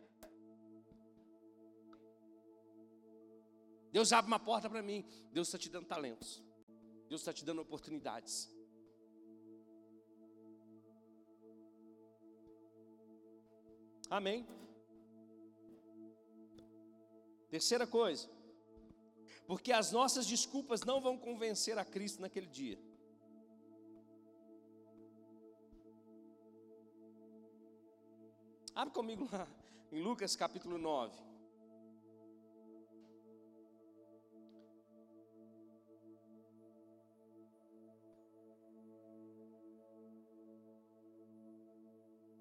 Deus 3.91 4.13
abre 4.13 4.31
uma 4.31 4.39
porta 4.39 4.69
para 4.69 4.81
mim. 4.81 5.05
Deus 5.31 5.47
está 5.47 5.57
te 5.57 5.69
dando 5.69 5.85
talentos. 5.85 6.41
Deus 7.09 7.21
está 7.21 7.33
te 7.33 7.43
dando 7.43 7.61
oportunidades. 7.61 8.49
Amém. 14.09 14.45
Terceira 17.51 17.85
coisa, 17.85 18.29
porque 19.45 19.73
as 19.73 19.91
nossas 19.91 20.25
desculpas 20.25 20.83
não 20.83 21.01
vão 21.01 21.17
convencer 21.17 21.77
a 21.77 21.83
Cristo 21.83 22.21
naquele 22.21 22.47
dia. 22.47 22.79
Abre 28.73 28.93
comigo 28.93 29.27
lá 29.29 29.45
em 29.91 30.01
Lucas 30.01 30.33
capítulo 30.33 30.77
9. 30.77 31.13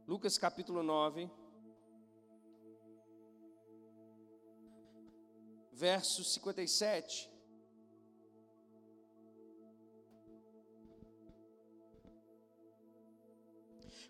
Lucas 0.07 0.39
capítulo 0.39 0.85
9. 0.85 1.29
verso 5.81 6.23
57. 6.23 7.31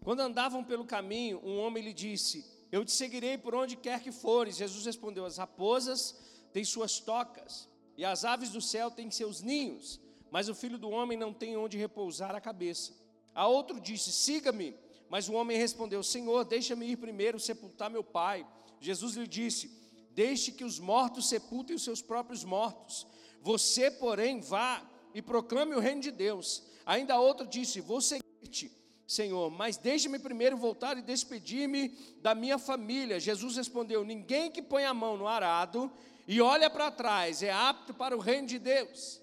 Quando 0.03 0.21
andavam 0.21 0.65
pelo 0.65 0.85
caminho, 0.85 1.41
um 1.45 1.61
homem 1.61 1.85
lhe 1.85 1.93
disse: 1.93 2.45
Eu 2.73 2.85
te 2.85 2.91
seguirei 2.91 3.39
por 3.39 3.55
onde 3.55 3.77
quer 3.77 4.03
que 4.03 4.11
fores. 4.11 4.57
Jesus 4.57 4.85
respondeu: 4.85 5.25
As 5.25 5.37
raposas 5.37 6.17
têm 6.53 6.65
suas 6.65 6.99
tocas, 6.99 7.69
e 7.97 8.05
as 8.05 8.25
aves 8.25 8.51
do 8.51 8.61
céu 8.61 8.91
têm 8.91 9.09
seus 9.11 9.41
ninhos, 9.41 10.01
mas 10.29 10.49
o 10.49 10.55
filho 10.55 10.79
do 10.79 10.91
homem 10.91 11.17
não 11.17 11.33
tem 11.33 11.57
onde 11.57 11.79
repousar 11.79 12.35
a 12.35 12.41
cabeça. 12.41 12.93
A 13.33 13.47
outro 13.47 13.79
disse: 13.79 14.11
Siga-me. 14.11 14.75
Mas 15.09 15.29
o 15.29 15.35
homem 15.35 15.59
respondeu: 15.59 16.03
Senhor, 16.03 16.45
deixa-me 16.45 16.87
ir 16.87 16.97
primeiro 16.97 17.39
sepultar 17.39 17.91
meu 17.91 18.03
pai. 18.03 18.47
Jesus 18.81 19.15
lhe 19.17 19.27
disse: 19.27 19.80
Deixe 20.21 20.53
que 20.53 20.65
os 20.65 20.79
mortos 20.79 21.31
sepultem 21.31 21.75
os 21.75 21.83
seus 21.83 22.03
próprios 22.03 22.45
mortos. 22.45 23.07
Você, 23.41 23.91
porém, 23.91 24.39
vá 24.39 24.87
e 25.15 25.23
proclame 25.23 25.75
o 25.75 25.81
reino 25.81 26.03
de 26.03 26.11
Deus. 26.11 26.63
Ainda 26.85 27.19
outro 27.19 27.47
disse: 27.47 27.81
Vou 27.81 28.03
seguir-te, 28.03 28.71
Senhor, 29.07 29.51
mas 29.51 29.79
deixe-me 29.79 30.19
primeiro 30.19 30.59
voltar 30.59 30.99
e 30.99 31.01
despedir-me 31.01 31.89
da 32.21 32.35
minha 32.35 32.59
família. 32.59 33.19
Jesus 33.19 33.57
respondeu: 33.57 34.05
Ninguém 34.05 34.51
que 34.51 34.61
põe 34.61 34.85
a 34.85 34.93
mão 34.93 35.17
no 35.17 35.27
arado 35.27 35.91
e 36.29 36.39
olha 36.39 36.69
para 36.69 36.91
trás 36.91 37.43
é 37.43 37.51
apto 37.51 37.95
para 37.95 38.15
o 38.15 38.21
reino 38.21 38.47
de 38.47 38.59
Deus. 38.59 39.23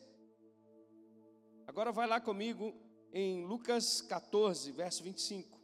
Agora 1.67 1.91
vai 1.91 2.07
lá 2.07 2.19
comigo 2.19 2.73
em 3.13 3.45
Lucas 3.45 4.01
14, 4.01 4.71
verso 4.71 5.03
25. 5.03 5.59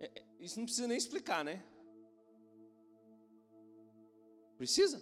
É, 0.00 0.06
é, 0.06 0.31
isso 0.42 0.58
não 0.58 0.64
precisa 0.66 0.88
nem 0.88 0.98
explicar, 0.98 1.44
né? 1.44 1.62
Precisa? 4.58 5.00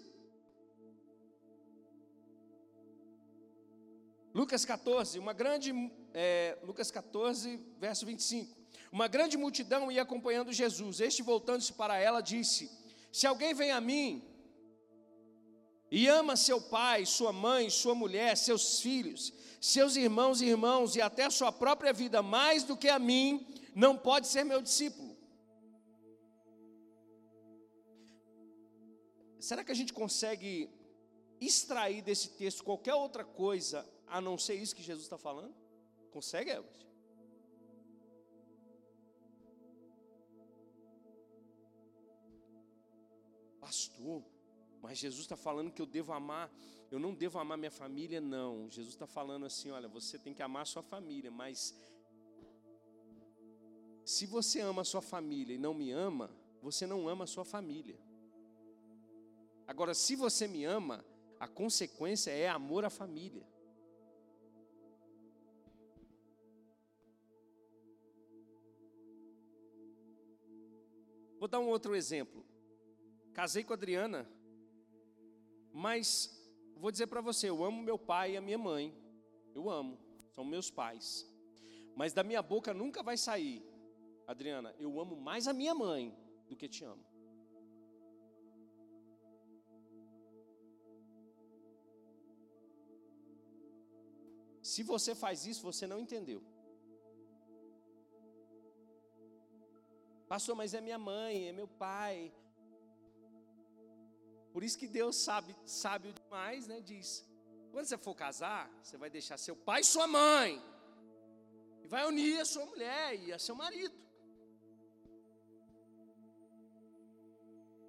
Lucas 4.35 4.67
14, 4.67 5.19
uma 5.19 5.33
grande, 5.33 5.73
é, 6.13 6.59
Lucas 6.63 6.91
14, 6.91 7.59
verso 7.79 8.05
25. 8.05 8.55
Uma 8.93 9.09
grande 9.09 9.39
multidão 9.39 9.91
ia 9.91 10.03
acompanhando 10.03 10.53
Jesus. 10.53 11.01
Este, 11.01 11.23
voltando-se 11.23 11.73
para 11.73 11.99
ela, 11.99 12.21
disse: 12.21 12.71
Se 13.11 13.27
alguém 13.27 13.55
vem 13.55 13.71
a 13.71 13.81
mim 13.81 14.23
e 15.91 16.07
ama 16.07 16.37
seu 16.37 16.61
pai, 16.61 17.07
sua 17.07 17.33
mãe, 17.33 17.71
sua 17.71 17.95
mulher, 17.95 18.37
seus 18.37 18.81
filhos, 18.81 19.33
seus 19.59 19.97
irmãos 19.97 20.43
e 20.43 20.47
irmãos 20.47 20.97
e 20.97 21.01
até 21.01 21.25
a 21.25 21.31
sua 21.31 21.51
própria 21.51 21.95
vida 21.95 22.23
mais 22.23 22.63
do 22.63 22.77
que 22.77 22.91
a 22.91 22.99
mim, 22.99 23.47
não 23.75 23.97
pode 23.97 24.29
ser 24.29 24.45
meu 24.45 24.61
discípulo. 24.61 25.10
Será 29.51 29.65
que 29.65 29.73
a 29.73 29.75
gente 29.75 29.93
consegue 29.93 30.71
extrair 31.41 32.03
desse 32.03 32.29
texto 32.41 32.63
qualquer 32.63 32.95
outra 32.95 33.25
coisa 33.25 33.85
a 34.07 34.21
não 34.21 34.39
ser 34.39 34.55
isso 34.55 34.77
que 34.77 34.81
Jesus 34.81 35.07
está 35.07 35.19
falando? 35.19 35.53
Consegue, 36.13 36.51
Elvis? 36.51 36.87
Pastor, 43.61 44.23
mas 44.81 44.99
Jesus 44.99 45.23
está 45.23 45.37
falando 45.37 45.73
que 45.73 45.83
eu 45.83 45.87
devo 45.87 46.13
amar, 46.13 46.49
eu 46.89 47.01
não 47.01 47.13
devo 47.13 47.41
amar 47.41 47.59
minha 47.59 47.73
família, 47.73 48.21
não. 48.21 48.71
Jesus 48.71 48.95
está 48.95 49.09
falando 49.09 49.47
assim: 49.47 49.73
olha, 49.73 49.89
você 49.89 50.17
tem 50.17 50.33
que 50.33 50.45
amar 50.45 50.65
sua 50.65 50.85
família, 50.85 51.29
mas 51.33 51.75
se 54.05 54.27
você 54.27 54.61
ama 54.61 54.83
a 54.83 54.85
sua 54.85 55.03
família 55.03 55.57
e 55.57 55.59
não 55.59 55.75
me 55.75 55.91
ama, 55.91 56.31
você 56.63 56.87
não 56.87 57.09
ama 57.09 57.25
a 57.25 57.27
sua 57.27 57.45
família. 57.45 57.99
Agora, 59.71 59.95
se 59.95 60.17
você 60.17 60.49
me 60.49 60.65
ama, 60.65 61.05
a 61.39 61.47
consequência 61.47 62.33
é 62.33 62.49
amor 62.49 62.85
à 62.85 62.91
família. 62.91 63.47
Vou 71.39 71.47
dar 71.47 71.61
um 71.61 71.69
outro 71.69 71.95
exemplo. 71.95 72.45
Casei 73.33 73.63
com 73.63 73.73
a 73.73 73.77
Adriana, 73.77 74.29
mas 75.73 76.29
vou 76.75 76.91
dizer 76.91 77.07
para 77.07 77.21
você, 77.21 77.49
eu 77.49 77.63
amo 77.63 77.81
meu 77.81 77.97
pai 77.97 78.33
e 78.33 78.37
a 78.37 78.41
minha 78.41 78.59
mãe. 78.59 78.93
Eu 79.55 79.71
amo, 79.71 80.01
são 80.33 80.45
meus 80.45 80.69
pais. 80.69 81.25
Mas 81.95 82.13
da 82.13 82.25
minha 82.25 82.43
boca 82.43 82.75
nunca 82.75 83.05
vai 83.05 83.17
sair, 83.17 83.65
Adriana, 84.27 84.75
eu 84.81 85.01
amo 85.01 85.15
mais 85.15 85.47
a 85.47 85.53
minha 85.53 85.77
mãe 85.77 86.13
do 86.49 86.57
que 86.57 86.69
te 86.69 86.83
amo. 86.83 87.10
Se 94.73 94.83
você 94.91 95.13
faz 95.23 95.47
isso, 95.51 95.63
você 95.71 95.85
não 95.93 95.99
entendeu. 96.05 96.41
Pastor, 100.33 100.55
mas 100.61 100.75
é 100.79 100.81
minha 100.81 100.99
mãe, 101.13 101.49
é 101.49 101.53
meu 101.53 101.67
pai. 101.67 102.33
Por 104.53 104.63
isso 104.63 104.79
que 104.79 104.87
Deus 104.87 105.17
sabe, 105.17 105.57
sábio 105.65 106.13
demais, 106.13 106.69
né? 106.69 106.81
Diz: 106.93 107.09
quando 107.73 107.87
você 107.87 107.99
for 107.99 108.15
casar, 108.15 108.71
você 108.81 108.97
vai 108.97 109.11
deixar 109.11 109.37
seu 109.39 109.57
pai 109.57 109.81
e 109.81 109.91
sua 109.93 110.07
mãe, 110.07 110.63
e 111.83 111.89
vai 111.89 112.07
unir 112.07 112.39
a 112.41 112.45
sua 112.45 112.65
mulher 112.65 113.19
e 113.25 113.33
a 113.33 113.41
seu 113.41 113.57
marido. 113.57 113.99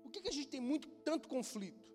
Por 0.02 0.12
que, 0.12 0.22
que 0.24 0.30
a 0.30 0.38
gente 0.38 0.48
tem 0.48 0.64
muito 0.72 0.88
tanto 1.10 1.30
conflito? 1.30 1.86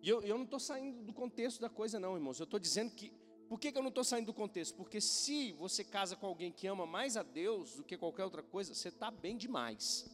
E 0.00 0.08
eu, 0.08 0.22
eu 0.22 0.36
não 0.38 0.46
estou 0.46 0.58
saindo 0.58 1.04
do 1.04 1.12
contexto 1.12 1.60
da 1.60 1.68
coisa, 1.68 2.00
não, 2.00 2.16
irmãos. 2.16 2.40
Eu 2.40 2.44
estou 2.44 2.58
dizendo 2.58 2.92
que 2.92 3.12
por 3.52 3.60
que, 3.60 3.70
que 3.70 3.76
eu 3.76 3.82
não 3.82 3.90
estou 3.90 4.02
saindo 4.02 4.24
do 4.24 4.32
contexto? 4.32 4.74
Porque 4.74 4.98
se 4.98 5.52
você 5.52 5.84
casa 5.84 6.16
com 6.16 6.24
alguém 6.24 6.50
que 6.50 6.66
ama 6.66 6.86
mais 6.86 7.18
a 7.18 7.22
Deus 7.22 7.74
do 7.76 7.84
que 7.84 7.98
qualquer 7.98 8.24
outra 8.24 8.42
coisa, 8.42 8.74
você 8.74 8.88
está 8.88 9.10
bem 9.10 9.36
demais. 9.36 10.10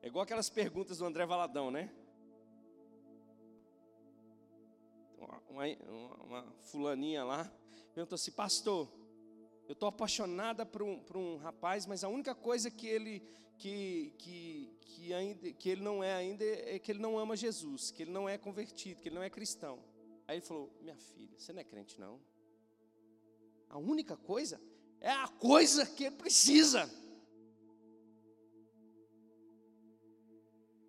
É 0.00 0.06
igual 0.06 0.22
aquelas 0.22 0.48
perguntas 0.48 0.96
do 0.96 1.04
André 1.04 1.26
Valadão, 1.26 1.70
né? 1.70 1.94
Uma, 5.18 5.42
uma, 5.50 6.24
uma 6.24 6.52
fulaninha 6.62 7.22
lá 7.22 7.52
perguntou 7.92 8.16
assim, 8.16 8.32
pastor, 8.32 8.90
eu 9.68 9.74
estou 9.74 9.90
apaixonada 9.90 10.64
por 10.64 10.82
um, 10.82 10.98
por 11.00 11.18
um 11.18 11.36
rapaz, 11.36 11.84
mas 11.84 12.02
a 12.02 12.08
única 12.08 12.34
coisa 12.34 12.70
que 12.70 12.86
ele 12.86 13.22
que, 13.58 14.14
que, 14.18 14.76
que, 14.80 15.14
ainda, 15.14 15.52
que 15.52 15.68
ele 15.68 15.82
não 15.82 16.02
é 16.02 16.14
ainda 16.14 16.44
é 16.44 16.78
que 16.78 16.92
ele 16.92 17.00
não 17.00 17.18
ama 17.18 17.36
Jesus, 17.36 17.90
que 17.90 18.02
ele 18.02 18.10
não 18.10 18.28
é 18.28 18.36
convertido, 18.36 19.00
que 19.00 19.08
ele 19.08 19.16
não 19.16 19.22
é 19.22 19.30
cristão. 19.30 19.78
Aí 20.26 20.36
ele 20.36 20.44
falou: 20.44 20.72
Minha 20.80 20.96
filha, 20.96 21.38
você 21.38 21.52
não 21.52 21.60
é 21.60 21.64
crente, 21.64 22.00
não. 22.00 22.20
A 23.68 23.78
única 23.78 24.16
coisa 24.16 24.60
é 25.00 25.10
a 25.10 25.28
coisa 25.28 25.84
que 25.86 26.04
ele 26.04 26.16
precisa. 26.16 26.90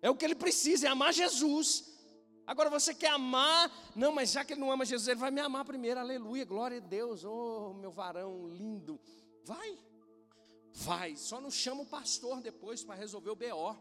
É 0.00 0.10
o 0.10 0.14
que 0.14 0.24
ele 0.24 0.34
precisa, 0.34 0.86
é 0.86 0.90
amar 0.90 1.12
Jesus. 1.12 1.96
Agora 2.46 2.70
você 2.70 2.94
quer 2.94 3.10
amar, 3.10 3.72
não, 3.96 4.12
mas 4.12 4.30
já 4.30 4.44
que 4.44 4.52
ele 4.52 4.60
não 4.60 4.70
ama 4.70 4.84
Jesus, 4.84 5.08
ele 5.08 5.18
vai 5.18 5.32
me 5.32 5.40
amar 5.40 5.64
primeiro, 5.64 5.98
aleluia, 5.98 6.44
glória 6.44 6.76
a 6.76 6.80
Deus, 6.80 7.24
oh 7.24 7.74
meu 7.74 7.90
varão 7.90 8.46
lindo, 8.46 9.00
vai. 9.42 9.76
Vai, 10.78 11.16
só 11.16 11.40
não 11.40 11.50
chama 11.50 11.82
o 11.82 11.86
pastor 11.86 12.42
depois 12.42 12.84
para 12.84 12.94
resolver 12.94 13.30
o 13.30 13.34
BO. 13.34 13.74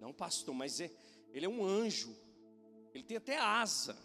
Não, 0.00 0.12
pastor, 0.12 0.54
mas 0.54 0.80
é, 0.80 0.88
ele 1.32 1.46
é 1.46 1.48
um 1.48 1.64
anjo. 1.64 2.16
Ele 2.94 3.02
tem 3.02 3.16
até 3.16 3.36
asa. 3.36 3.98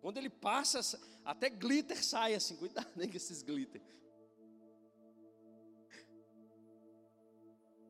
Quando 0.00 0.16
ele 0.18 0.30
passa, 0.30 0.80
até 1.24 1.50
glitter 1.50 2.02
sai 2.04 2.34
assim. 2.34 2.56
Cuidado 2.56 2.92
né, 2.94 3.08
com 3.08 3.16
esses 3.16 3.42
glitter. 3.42 3.82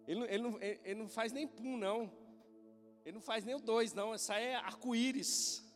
Ele, 0.07 0.25
ele, 0.25 0.43
não, 0.43 0.63
ele 0.63 0.95
não 0.95 1.09
faz 1.09 1.33
nem 1.33 1.47
pum, 1.47 1.77
não. 1.77 2.11
Ele 3.05 3.17
não 3.17 3.21
faz 3.21 3.45
nem 3.45 3.55
o 3.55 3.61
dois, 3.61 3.93
não. 3.93 4.17
Sai 4.17 4.55
arco-íris. 4.55 5.68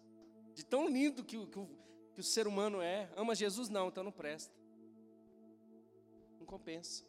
De 0.54 0.64
tão 0.64 0.88
lindo 0.88 1.24
que, 1.24 1.46
que, 1.46 1.66
que 2.14 2.20
o 2.20 2.24
ser 2.24 2.46
humano 2.46 2.80
é. 2.80 3.10
Ama 3.16 3.34
Jesus? 3.34 3.68
Não, 3.68 3.88
então 3.88 4.04
não 4.04 4.12
presta. 4.12 4.54
Não 6.38 6.46
compensa. 6.46 7.04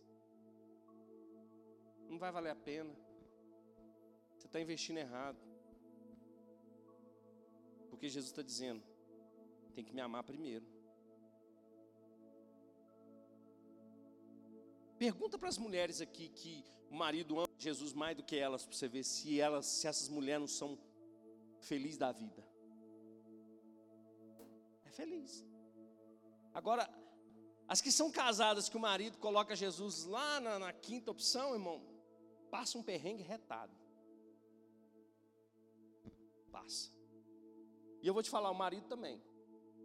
Não 2.09 2.17
vai 2.17 2.31
valer 2.31 2.51
a 2.51 2.55
pena. 2.55 2.93
Você 4.37 4.47
está 4.47 4.59
investindo 4.59 4.97
errado. 4.97 5.37
Porque 7.89 8.07
Jesus 8.07 8.31
está 8.31 8.41
dizendo: 8.41 8.81
tem 9.73 9.83
que 9.83 9.93
me 9.93 10.01
amar 10.01 10.23
primeiro. 10.23 10.65
Pergunta 14.97 15.37
para 15.37 15.49
as 15.49 15.57
mulheres 15.57 15.99
aqui 15.99 16.29
que 16.29 16.63
o 16.89 16.95
marido 16.95 17.37
ama 17.37 17.49
Jesus 17.57 17.91
mais 17.91 18.15
do 18.15 18.23
que 18.23 18.37
elas, 18.37 18.65
para 18.65 18.73
você 18.75 18.87
ver 18.87 19.03
se 19.03 19.39
elas, 19.39 19.65
se 19.65 19.87
essas 19.87 20.07
mulheres 20.07 20.39
não 20.39 20.47
são 20.47 20.79
felizes 21.59 21.97
da 21.97 22.11
vida 22.11 22.52
feliz. 24.93 25.45
Agora, 26.53 26.89
as 27.67 27.81
que 27.81 27.91
são 27.91 28.11
casadas, 28.11 28.69
que 28.69 28.77
o 28.77 28.79
marido 28.79 29.17
coloca 29.17 29.55
Jesus 29.55 30.05
lá 30.05 30.39
na, 30.39 30.59
na 30.59 30.73
quinta 30.73 31.11
opção, 31.11 31.53
irmão, 31.53 31.81
passa 32.51 32.77
um 32.77 32.83
perrengue 32.83 33.23
retado. 33.23 33.73
Passa. 36.51 36.91
E 38.01 38.07
eu 38.07 38.13
vou 38.13 38.21
te 38.21 38.29
falar, 38.29 38.51
o 38.51 38.55
marido 38.55 38.87
também. 38.87 39.21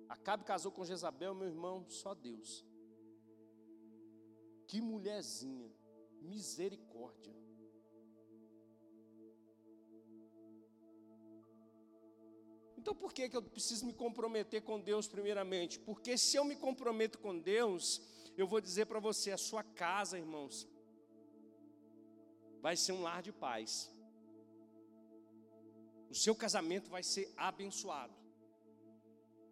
Acabe 0.08 0.44
casou 0.44 0.72
com 0.72 0.84
Jezabel, 0.84 1.34
meu 1.34 1.48
irmão, 1.48 1.88
só 1.88 2.14
Deus. 2.14 2.66
Que 4.66 4.80
mulherzinha, 4.80 5.70
misericórdia. 6.20 7.34
Então 12.88 12.96
por 12.96 13.12
que, 13.12 13.28
que 13.28 13.36
eu 13.36 13.42
preciso 13.42 13.84
me 13.84 13.92
comprometer 13.92 14.62
com 14.62 14.80
Deus 14.80 15.06
primeiramente? 15.06 15.78
Porque 15.78 16.16
se 16.16 16.38
eu 16.38 16.42
me 16.42 16.56
comprometo 16.56 17.18
com 17.18 17.38
Deus, 17.38 18.00
eu 18.34 18.46
vou 18.46 18.62
dizer 18.62 18.86
para 18.86 18.98
você, 18.98 19.30
a 19.30 19.36
sua 19.36 19.62
casa, 19.62 20.18
irmãos, 20.18 20.66
vai 22.62 22.78
ser 22.78 22.92
um 22.92 23.02
lar 23.02 23.20
de 23.20 23.30
paz. 23.30 23.90
O 26.08 26.14
seu 26.14 26.34
casamento 26.34 26.88
vai 26.88 27.02
ser 27.02 27.30
abençoado. 27.36 28.14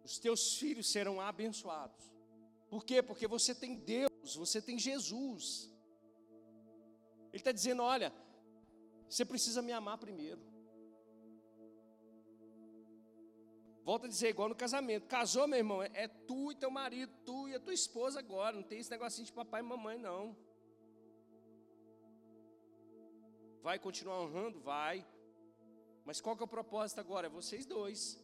Os 0.03 0.17
teus 0.17 0.55
filhos 0.55 0.91
serão 0.91 1.21
abençoados. 1.21 2.11
Por 2.71 2.83
quê? 2.83 3.03
Porque 3.03 3.27
você 3.27 3.53
tem 3.53 3.75
Deus, 3.75 4.35
você 4.35 4.59
tem 4.59 4.79
Jesus. 4.79 5.69
Ele 7.31 7.37
está 7.41 7.51
dizendo: 7.51 7.83
olha, 7.83 8.11
você 9.07 9.23
precisa 9.23 9.61
me 9.61 9.71
amar 9.71 9.99
primeiro. 9.99 10.56
Volta 13.87 14.05
a 14.05 14.09
dizer, 14.09 14.29
igual 14.31 14.49
no 14.49 14.55
casamento. 14.63 15.07
Casou, 15.07 15.47
meu 15.47 15.59
irmão, 15.59 15.81
é 15.81 16.09
tu 16.09 16.51
e 16.51 16.55
teu 16.55 16.69
marido, 16.69 17.09
tu 17.23 17.47
e 17.47 17.55
a 17.55 17.59
tua 17.65 17.73
esposa 17.73 18.19
agora. 18.19 18.53
Não 18.53 18.61
tem 18.61 18.79
esse 18.79 18.91
negocinho 18.91 19.25
de 19.25 19.31
papai 19.31 19.61
e 19.61 19.63
mamãe, 19.63 19.97
não. 19.97 20.35
Vai 23.61 23.79
continuar 23.79 24.19
honrando? 24.19 24.59
Vai. 24.59 25.07
Mas 26.03 26.19
qual 26.19 26.35
que 26.35 26.43
é 26.43 26.47
o 26.47 26.49
propósito 26.49 26.99
agora? 26.99 27.27
É 27.27 27.29
vocês 27.29 27.65
dois. 27.65 28.21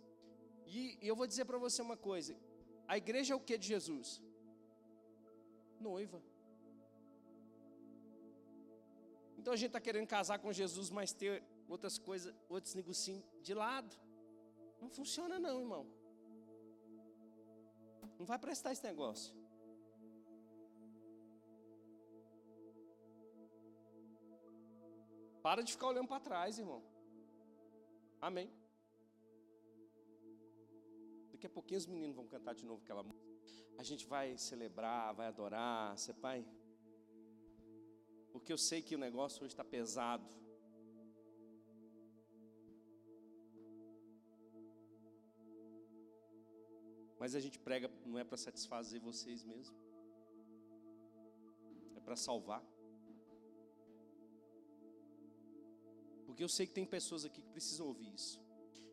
E, 0.68 0.98
e 1.02 1.08
eu 1.08 1.16
vou 1.16 1.26
dizer 1.26 1.46
para 1.46 1.58
você 1.58 1.82
uma 1.82 1.96
coisa: 1.96 2.36
a 2.86 2.98
igreja 2.98 3.34
é 3.34 3.38
o 3.38 3.40
que 3.40 3.58
de 3.58 3.68
Jesus? 3.68 4.22
Noiva. 5.80 6.22
Então 9.38 9.54
a 9.54 9.56
gente 9.56 9.68
está 9.68 9.80
querendo 9.80 10.08
casar 10.08 10.40
com 10.40 10.52
Jesus, 10.52 10.90
mas 10.90 11.14
ter 11.14 11.42
outras 11.70 11.98
coisas, 11.98 12.36
outros 12.50 12.76
negocinhos 12.76 13.24
de 13.42 13.54
lado. 13.54 14.03
Não 14.84 14.90
funciona 14.90 15.40
não, 15.40 15.62
irmão. 15.62 15.84
Não 18.20 18.26
vai 18.26 18.38
prestar 18.38 18.74
esse 18.74 18.84
negócio. 18.84 19.34
Para 25.42 25.64
de 25.64 25.72
ficar 25.72 25.88
olhando 25.88 26.08
para 26.08 26.20
trás, 26.20 26.60
irmão. 26.60 26.82
Amém. 28.20 28.50
Daqui 31.32 31.48
a 31.48 31.50
pouquinho 31.50 31.80
os 31.80 31.88
meninos 31.88 32.16
vão 32.16 32.28
cantar 32.28 32.54
de 32.54 32.66
novo 32.66 32.82
aquela 32.84 33.04
música. 33.04 33.32
A 33.78 33.84
gente 33.84 34.06
vai 34.06 34.38
celebrar, 34.38 35.14
vai 35.14 35.28
adorar, 35.28 35.98
você 35.98 36.14
pai. 36.14 36.46
Porque 38.34 38.52
eu 38.52 38.58
sei 38.58 38.82
que 38.82 38.96
o 38.96 39.00
negócio 39.00 39.44
hoje 39.44 39.54
está 39.54 39.64
pesado. 39.64 40.26
Mas 47.24 47.36
a 47.36 47.40
gente 47.40 47.58
prega 47.58 47.90
não 48.06 48.20
é 48.20 48.24
para 48.26 48.38
satisfazer 48.38 49.00
vocês 49.00 49.46
mesmo. 49.46 49.74
É 51.96 52.02
para 52.02 52.18
salvar. 52.18 52.62
Porque 56.26 56.44
eu 56.44 56.50
sei 56.50 56.68
que 56.68 56.74
tem 56.74 56.86
pessoas 56.86 57.24
aqui 57.24 57.42
que 57.42 57.48
precisam 57.48 57.88
ouvir 57.88 58.14
isso. 58.14 58.42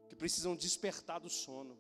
Que 0.09 0.15
precisam 0.15 0.55
despertar 0.55 1.19
do 1.19 1.29
sono. 1.29 1.77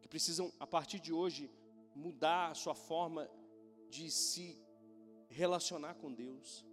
Que 0.00 0.06
precisam, 0.06 0.52
a 0.60 0.68
partir 0.68 1.00
de 1.00 1.12
hoje, 1.12 1.50
mudar 1.96 2.52
a 2.52 2.54
sua 2.54 2.76
forma 2.76 3.28
de 3.90 4.08
se 4.08 4.56
relacionar 5.28 5.94
com 5.94 6.14
Deus. 6.14 6.64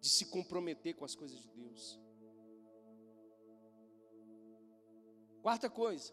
De 0.00 0.08
se 0.08 0.26
comprometer 0.26 0.94
com 0.94 1.04
as 1.04 1.16
coisas 1.16 1.40
de 1.40 1.48
Deus. 1.48 1.98
Quarta 5.42 5.68
coisa. 5.70 6.12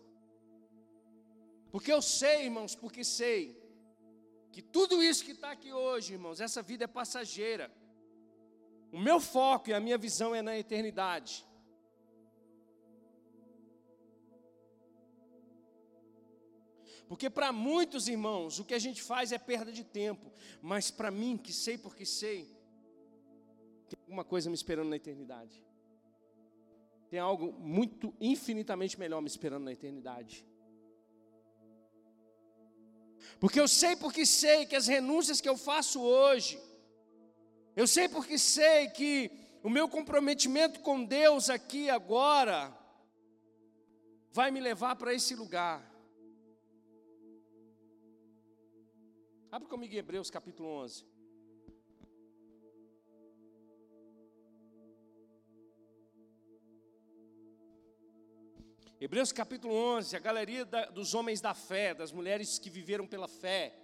Porque 1.71 1.91
eu 1.91 2.01
sei, 2.01 2.45
irmãos, 2.45 2.75
porque 2.75 3.03
sei 3.03 3.61
que 4.51 4.61
tudo 4.61 5.03
isso 5.03 5.25
que 5.25 5.31
está 5.31 5.51
aqui 5.51 5.73
hoje, 5.73 6.13
irmãos, 6.13 6.39
essa 6.39 6.61
vida 6.61 6.85
é 6.85 6.87
passageira. 6.87 7.69
O 8.91 8.99
meu 8.99 9.19
foco 9.19 9.69
e 9.69 9.73
a 9.73 9.79
minha 9.79 9.97
visão 9.97 10.33
é 10.33 10.41
na 10.41 10.57
eternidade. 10.57 11.45
Porque 17.09 17.29
para 17.29 17.51
muitos 17.51 18.07
irmãos, 18.07 18.57
o 18.59 18.65
que 18.65 18.73
a 18.73 18.79
gente 18.79 19.01
faz 19.03 19.31
é 19.31 19.37
perda 19.37 19.71
de 19.71 19.83
tempo, 19.83 20.31
mas 20.61 20.89
para 20.89 21.11
mim, 21.11 21.37
que 21.37 21.51
sei 21.51 21.77
porque 21.77 22.05
sei, 22.05 22.45
tem 23.89 23.99
alguma 24.03 24.23
coisa 24.23 24.49
me 24.49 24.55
esperando 24.55 24.89
na 24.89 24.95
eternidade 24.95 25.64
tem 27.09 27.19
algo 27.19 27.53
muito 27.53 28.13
infinitamente 28.19 28.99
melhor 28.99 29.21
me 29.21 29.27
esperando 29.27 29.65
na 29.65 29.71
eternidade. 29.71 30.45
Porque 33.39 33.59
eu 33.59 33.67
sei 33.67 33.95
porque 33.95 34.25
sei 34.25 34.65
que 34.65 34.75
as 34.75 34.87
renúncias 34.87 35.41
que 35.41 35.49
eu 35.49 35.57
faço 35.57 36.01
hoje, 36.01 36.61
eu 37.75 37.87
sei 37.87 38.07
porque 38.07 38.37
sei 38.37 38.89
que 38.89 39.31
o 39.63 39.69
meu 39.69 39.89
comprometimento 39.89 40.79
com 40.79 41.03
Deus 41.03 41.49
aqui 41.49 41.89
agora 41.89 42.75
vai 44.31 44.51
me 44.51 44.59
levar 44.59 44.95
para 44.95 45.13
esse 45.13 45.35
lugar. 45.35 45.91
Abre 49.51 49.67
comigo 49.67 49.95
Hebreus 49.95 50.29
capítulo 50.29 50.69
11. 50.83 51.14
Hebreus 59.05 59.31
capítulo 59.31 59.71
11, 59.71 60.15
a 60.15 60.19
galeria 60.19 60.65
da, 60.65 60.85
dos 60.87 61.13
homens 61.13 61.39
da 61.39 61.53
fé, 61.53 61.93
das 61.93 62.11
mulheres 62.11 62.57
que 62.57 62.71
viveram 62.71 63.05
pela 63.05 63.27
fé. 63.27 63.77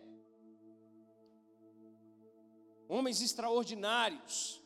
Homens 2.89 3.21
extraordinários, 3.21 4.59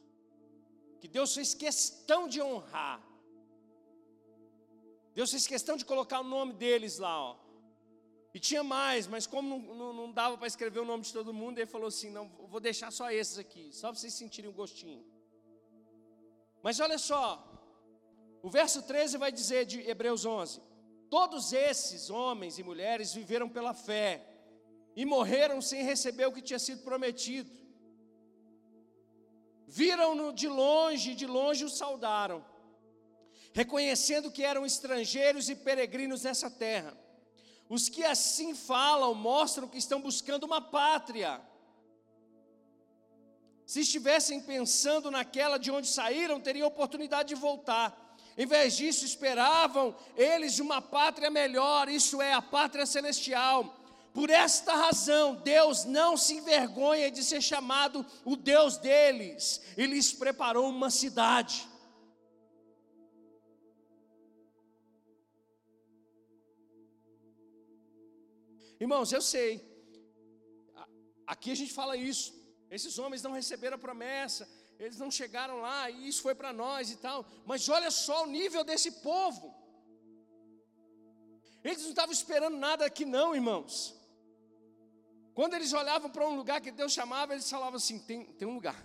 que 1.01 1.09
Deus 1.09 1.33
fez 1.33 1.53
questão 1.53 2.25
de 2.25 2.41
honrar. 2.41 3.05
Deus 5.13 5.29
fez 5.29 5.45
questão 5.45 5.75
de 5.75 5.83
colocar 5.83 6.21
o 6.21 6.23
nome 6.23 6.53
deles 6.53 6.99
lá, 6.99 7.21
ó. 7.31 7.37
E 8.33 8.39
tinha 8.39 8.63
mais, 8.63 9.07
mas 9.07 9.27
como 9.27 9.49
não, 9.49 9.75
não, 9.75 9.93
não 9.93 10.09
dava 10.09 10.37
para 10.37 10.47
escrever 10.47 10.79
o 10.79 10.85
nome 10.85 11.03
de 11.03 11.11
todo 11.11 11.33
mundo, 11.33 11.57
ele 11.57 11.65
falou 11.65 11.89
assim: 11.89 12.09
não, 12.09 12.29
vou 12.47 12.61
deixar 12.61 12.91
só 12.91 13.11
esses 13.11 13.37
aqui, 13.37 13.73
só 13.73 13.89
para 13.89 13.99
vocês 13.99 14.13
sentirem 14.13 14.49
o 14.49 14.53
um 14.53 14.55
gostinho. 14.55 15.05
Mas 16.63 16.79
olha 16.79 16.97
só, 16.97 17.54
o 18.45 18.49
verso 18.49 18.83
13 18.83 19.17
vai 19.17 19.31
dizer 19.31 19.65
de 19.65 19.79
Hebreus 19.89 20.23
11: 20.23 20.61
Todos 21.09 21.51
esses 21.51 22.11
homens 22.11 22.59
e 22.59 22.63
mulheres 22.63 23.11
viveram 23.11 23.49
pela 23.49 23.73
fé 23.73 24.23
e 24.95 25.03
morreram 25.03 25.59
sem 25.63 25.81
receber 25.81 26.27
o 26.27 26.31
que 26.31 26.43
tinha 26.43 26.59
sido 26.59 26.83
prometido. 26.83 27.49
Viram-no 29.65 30.31
de 30.31 30.47
longe 30.47 31.13
e 31.13 31.15
de 31.15 31.25
longe 31.25 31.65
o 31.65 31.71
saudaram, 31.71 32.45
reconhecendo 33.51 34.29
que 34.29 34.43
eram 34.43 34.63
estrangeiros 34.63 35.49
e 35.49 35.55
peregrinos 35.55 36.21
nessa 36.21 36.51
terra. 36.51 36.95
Os 37.67 37.89
que 37.89 38.03
assim 38.03 38.53
falam 38.53 39.15
mostram 39.15 39.67
que 39.67 39.79
estão 39.79 39.99
buscando 39.99 40.43
uma 40.43 40.61
pátria. 40.61 41.41
Se 43.65 43.79
estivessem 43.79 44.39
pensando 44.39 45.09
naquela 45.09 45.57
de 45.57 45.71
onde 45.71 45.87
saíram, 45.87 46.39
teriam 46.39 46.67
oportunidade 46.67 47.29
de 47.29 47.41
voltar 47.49 48.04
em 48.38 48.45
vez 48.45 48.75
disso, 48.75 49.05
esperavam 49.05 49.95
eles 50.15 50.59
uma 50.59 50.81
pátria 50.81 51.29
melhor, 51.29 51.88
isso 51.88 52.21
é, 52.21 52.33
a 52.33 52.41
pátria 52.41 52.86
celestial. 52.86 53.79
Por 54.13 54.29
esta 54.29 54.73
razão, 54.75 55.36
Deus 55.36 55.86
não 55.86 56.17
se 56.17 56.36
envergonha 56.36 57.09
de 57.09 57.23
ser 57.23 57.41
chamado 57.41 58.05
o 58.25 58.36
Deus 58.36 58.77
deles, 58.77 59.61
e 59.77 59.86
lhes 59.86 60.11
preparou 60.11 60.69
uma 60.69 60.89
cidade. 60.89 61.67
Irmãos, 68.77 69.13
eu 69.13 69.21
sei, 69.21 69.65
aqui 71.25 71.51
a 71.51 71.55
gente 71.55 71.73
fala 71.73 71.95
isso, 71.95 72.33
esses 72.76 72.99
homens 72.99 73.21
não 73.26 73.32
receberam 73.39 73.76
a 73.76 73.86
promessa, 73.88 74.43
eles 74.78 74.97
não 74.97 75.09
chegaram 75.09 75.57
lá 75.67 75.89
e 75.89 76.07
isso 76.09 76.21
foi 76.21 76.36
para 76.36 76.51
nós 76.51 76.91
e 76.91 76.97
tal. 76.97 77.26
Mas 77.45 77.69
olha 77.69 77.89
só 77.89 78.17
o 78.23 78.32
nível 78.38 78.63
desse 78.69 78.91
povo. 79.09 79.45
Eles 81.63 81.84
não 81.84 81.91
estavam 81.91 82.11
esperando 82.11 82.57
nada 82.57 82.86
aqui, 82.86 83.05
não, 83.05 83.34
irmãos. 83.34 83.95
Quando 85.34 85.53
eles 85.53 85.71
olhavam 85.73 86.09
para 86.09 86.28
um 86.28 86.36
lugar 86.36 86.59
que 86.61 86.71
Deus 86.71 86.91
chamava, 86.91 87.34
eles 87.34 87.49
falavam 87.49 87.78
assim: 87.78 87.97
tem, 87.99 88.26
tem 88.34 88.47
um 88.47 88.55
lugar, 88.55 88.78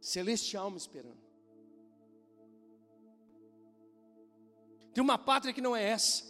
celestial 0.00 0.70
me 0.70 0.78
esperando. 0.78 1.22
Tem 4.94 5.02
uma 5.02 5.18
pátria 5.18 5.52
que 5.52 5.60
não 5.60 5.76
é 5.76 5.82
essa. 5.82 6.24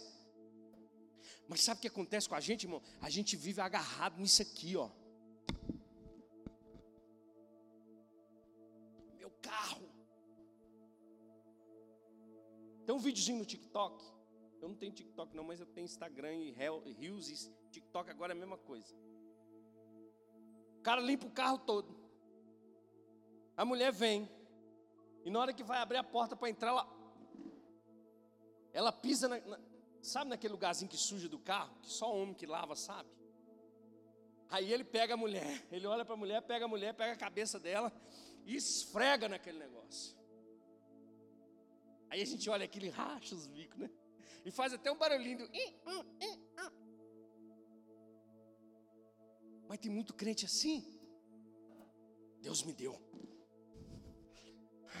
Mas 1.47 1.61
sabe 1.61 1.77
o 1.77 1.81
que 1.81 1.87
acontece 1.87 2.27
com 2.27 2.35
a 2.35 2.39
gente, 2.39 2.63
irmão? 2.63 2.81
A 3.01 3.09
gente 3.09 3.35
vive 3.35 3.61
agarrado 3.61 4.19
nisso 4.19 4.41
aqui, 4.41 4.75
ó. 4.75 4.89
Carro. 9.47 9.87
Tem 12.85 12.93
um 12.93 12.99
videozinho 12.99 13.39
no 13.39 13.45
TikTok. 13.45 14.03
Eu 14.61 14.69
não 14.69 14.75
tenho 14.75 14.91
TikTok 14.91 15.35
não, 15.35 15.43
mas 15.43 15.59
eu 15.59 15.65
tenho 15.65 15.85
Instagram 15.85 16.33
e 16.33 16.51
Reels 16.51 17.29
e 17.29 17.35
TikTok 17.71 18.09
agora 18.09 18.33
é 18.33 18.35
a 18.35 18.39
mesma 18.39 18.57
coisa. 18.57 18.93
O 20.79 20.81
cara 20.81 21.01
limpa 21.01 21.27
o 21.27 21.31
carro 21.31 21.59
todo. 21.59 21.95
A 23.57 23.65
mulher 23.65 23.91
vem. 23.91 24.29
E 25.23 25.29
na 25.31 25.39
hora 25.39 25.53
que 25.53 25.63
vai 25.63 25.79
abrir 25.79 25.97
a 25.97 26.03
porta 26.03 26.35
para 26.35 26.49
entrar, 26.49 26.69
ela, 26.69 26.87
ela 28.71 28.91
pisa 28.91 29.27
na, 29.27 29.39
na, 29.39 29.59
Sabe 30.01 30.29
naquele 30.29 30.53
lugarzinho 30.53 30.89
que 30.89 30.97
suja 30.97 31.27
do 31.27 31.39
carro? 31.39 31.75
Que 31.81 31.89
só 31.89 32.15
homem 32.15 32.35
que 32.35 32.45
lava 32.45 32.75
sabe? 32.75 33.09
Aí 34.49 34.71
ele 34.71 34.83
pega 34.83 35.15
a 35.15 35.17
mulher, 35.17 35.65
ele 35.71 35.87
olha 35.87 36.05
para 36.05 36.13
a 36.13 36.17
mulher, 36.17 36.41
pega 36.43 36.65
a 36.65 36.67
mulher, 36.67 36.93
pega 36.93 37.13
a 37.13 37.17
cabeça 37.17 37.59
dela 37.59 37.91
e 38.45 38.55
esfrega 38.55 39.27
naquele 39.27 39.59
negócio. 39.59 40.15
Aí 42.09 42.21
a 42.21 42.25
gente 42.25 42.49
olha 42.49 42.65
aquele 42.65 42.89
racha 42.89 43.35
os 43.35 43.47
bicos, 43.47 43.79
né? 43.79 43.89
E 44.45 44.51
faz 44.51 44.71
até 44.73 44.91
um 44.91 44.97
barulhinho 44.97 45.39
do. 45.39 45.49
Mas 49.67 49.79
tem 49.79 49.91
muito 49.91 50.13
crente 50.13 50.45
assim. 50.45 50.85
Deus 52.39 52.61
me 52.63 52.73
deu. 52.73 52.93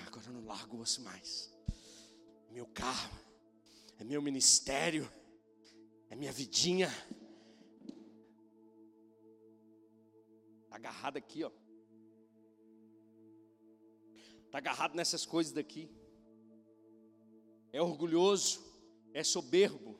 Agora 0.07 0.25
eu 0.25 0.33
não 0.33 0.45
largo 0.45 0.79
osso 0.79 1.01
mais. 1.03 1.53
Meu 2.49 2.65
carro 2.65 3.15
é 3.99 4.03
meu 4.03 4.21
ministério, 4.21 5.09
é 6.09 6.15
minha 6.15 6.31
vidinha. 6.31 6.89
Está 10.63 10.75
agarrado 10.77 11.17
aqui, 11.17 11.43
ó. 11.43 11.51
Está 14.55 14.71
agarrado 14.71 14.95
nessas 14.95 15.25
coisas 15.25 15.51
daqui. 15.51 15.89
É 17.73 17.81
orgulhoso, 17.81 18.63
é 19.13 19.21
soberbo. 19.21 19.99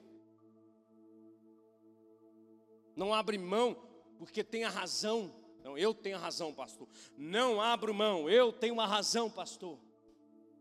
Não 2.96 3.14
abre 3.14 3.38
mão 3.38 3.76
porque 4.18 4.46
tem 4.46 4.64
a 4.64 4.70
razão. 4.70 5.36
Não, 5.62 5.78
eu 5.78 5.94
tenho 5.94 6.16
a 6.16 6.20
razão, 6.20 6.54
pastor. 6.54 6.88
Não 7.18 7.60
abro 7.60 7.94
mão, 7.94 8.30
eu 8.30 8.54
tenho 8.54 8.76
uma 8.76 8.88
razão, 8.88 9.30
pastor. 9.30 9.78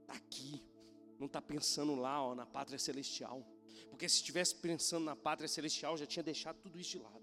Está 0.01 0.15
aqui 0.15 0.61
não 1.19 1.27
está 1.27 1.41
pensando 1.41 1.95
lá, 1.95 2.23
ó, 2.23 2.35
na 2.35 2.45
pátria 2.45 2.79
celestial. 2.79 3.43
Porque 3.89 4.09
se 4.09 4.17
estivesse 4.17 4.55
pensando 4.57 5.05
na 5.05 5.17
pátria 5.17 5.49
celestial, 5.49 5.97
já 5.97 6.07
tinha 6.07 6.23
deixado 6.23 6.57
tudo 6.57 6.79
isso 6.79 6.91
de 6.91 6.99
lado. 6.99 7.23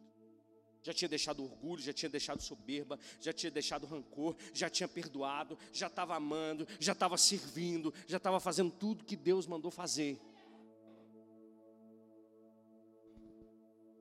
Já 0.83 0.93
tinha 0.93 1.07
deixado 1.07 1.43
orgulho, 1.43 1.81
já 1.81 1.93
tinha 1.93 2.09
deixado 2.09 2.41
soberba, 2.41 2.99
já 3.19 3.31
tinha 3.31 3.51
deixado 3.51 3.85
rancor, 3.85 4.35
já 4.53 4.69
tinha 4.69 4.87
perdoado, 4.87 5.57
já 5.71 5.87
estava 5.87 6.15
amando, 6.15 6.67
já 6.79 6.93
estava 6.93 7.17
servindo, 7.17 7.93
já 8.07 8.17
estava 8.17 8.39
fazendo 8.39 8.71
tudo 8.71 9.03
que 9.03 9.15
Deus 9.15 9.45
mandou 9.45 9.69
fazer. 9.69 10.19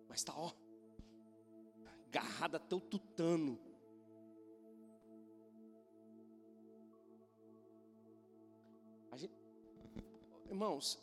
Mas 0.09 0.20
está, 0.20 0.35
ó, 0.35 0.53
agarrado 2.09 2.57
até 2.57 2.74
o 2.74 2.81
tutano 2.81 3.70
Irmãos, 10.51 10.99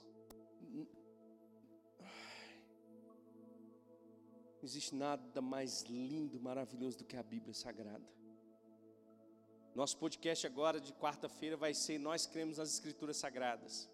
existe 4.67 4.93
nada 4.93 5.41
mais 5.41 5.83
lindo, 5.83 6.41
maravilhoso 6.41 6.97
do 6.97 7.05
que 7.05 7.15
a 7.15 7.23
Bíblia 7.23 7.53
Sagrada. 7.53 8.05
Nosso 9.73 9.97
podcast 9.97 10.45
agora 10.45 10.77
de 10.81 10.91
quarta-feira 10.91 11.55
vai 11.55 11.73
ser 11.73 11.97
Nós 11.97 12.25
cremos 12.25 12.57
nas 12.57 12.73
Escrituras 12.73 13.15
Sagradas. 13.15 13.89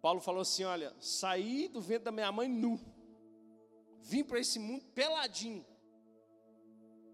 Paulo 0.00 0.20
falou 0.20 0.42
assim: 0.42 0.62
Olha, 0.62 0.94
saí 1.00 1.66
do 1.66 1.80
ventre 1.80 2.04
da 2.04 2.12
minha 2.12 2.30
mãe 2.30 2.48
nu, 2.48 2.78
vim 4.00 4.22
para 4.22 4.38
esse 4.38 4.60
mundo 4.60 4.84
peladinho, 4.94 5.66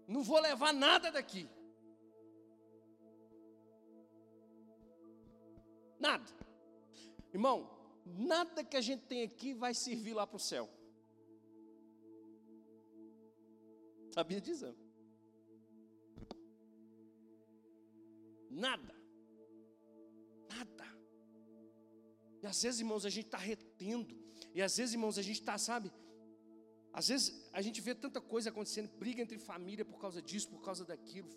não 0.07 0.21
vou 0.21 0.39
levar 0.39 0.71
nada 0.71 1.11
daqui. 1.11 1.49
Nada. 5.99 6.31
Irmão, 7.33 7.67
nada 8.05 8.63
que 8.63 8.77
a 8.77 8.81
gente 8.81 9.05
tem 9.05 9.23
aqui 9.23 9.55
vai 9.55 9.73
servir 9.73 10.13
lá 10.13 10.27
para 10.27 10.37
o 10.37 10.39
céu. 10.39 10.69
Sabia 14.11 14.41
disso? 14.41 14.75
Nada. 18.49 18.95
Nada. 20.49 20.87
E 22.41 22.47
às 22.47 22.61
vezes, 22.61 22.79
irmãos, 22.79 23.05
a 23.05 23.09
gente 23.09 23.25
está 23.25 23.37
retendo. 23.37 24.15
E 24.53 24.61
às 24.61 24.75
vezes, 24.77 24.93
irmãos, 24.93 25.17
a 25.17 25.21
gente 25.21 25.39
está, 25.39 25.57
sabe? 25.57 25.91
Às 26.93 27.07
vezes 27.07 27.49
a 27.53 27.61
gente 27.61 27.79
vê 27.79 27.95
tanta 27.95 28.19
coisa 28.19 28.49
acontecendo, 28.49 28.89
briga 28.97 29.21
entre 29.21 29.37
família 29.37 29.85
por 29.85 29.99
causa 29.99 30.21
disso, 30.21 30.49
por 30.49 30.61
causa 30.61 30.83
daquilo. 30.83 31.31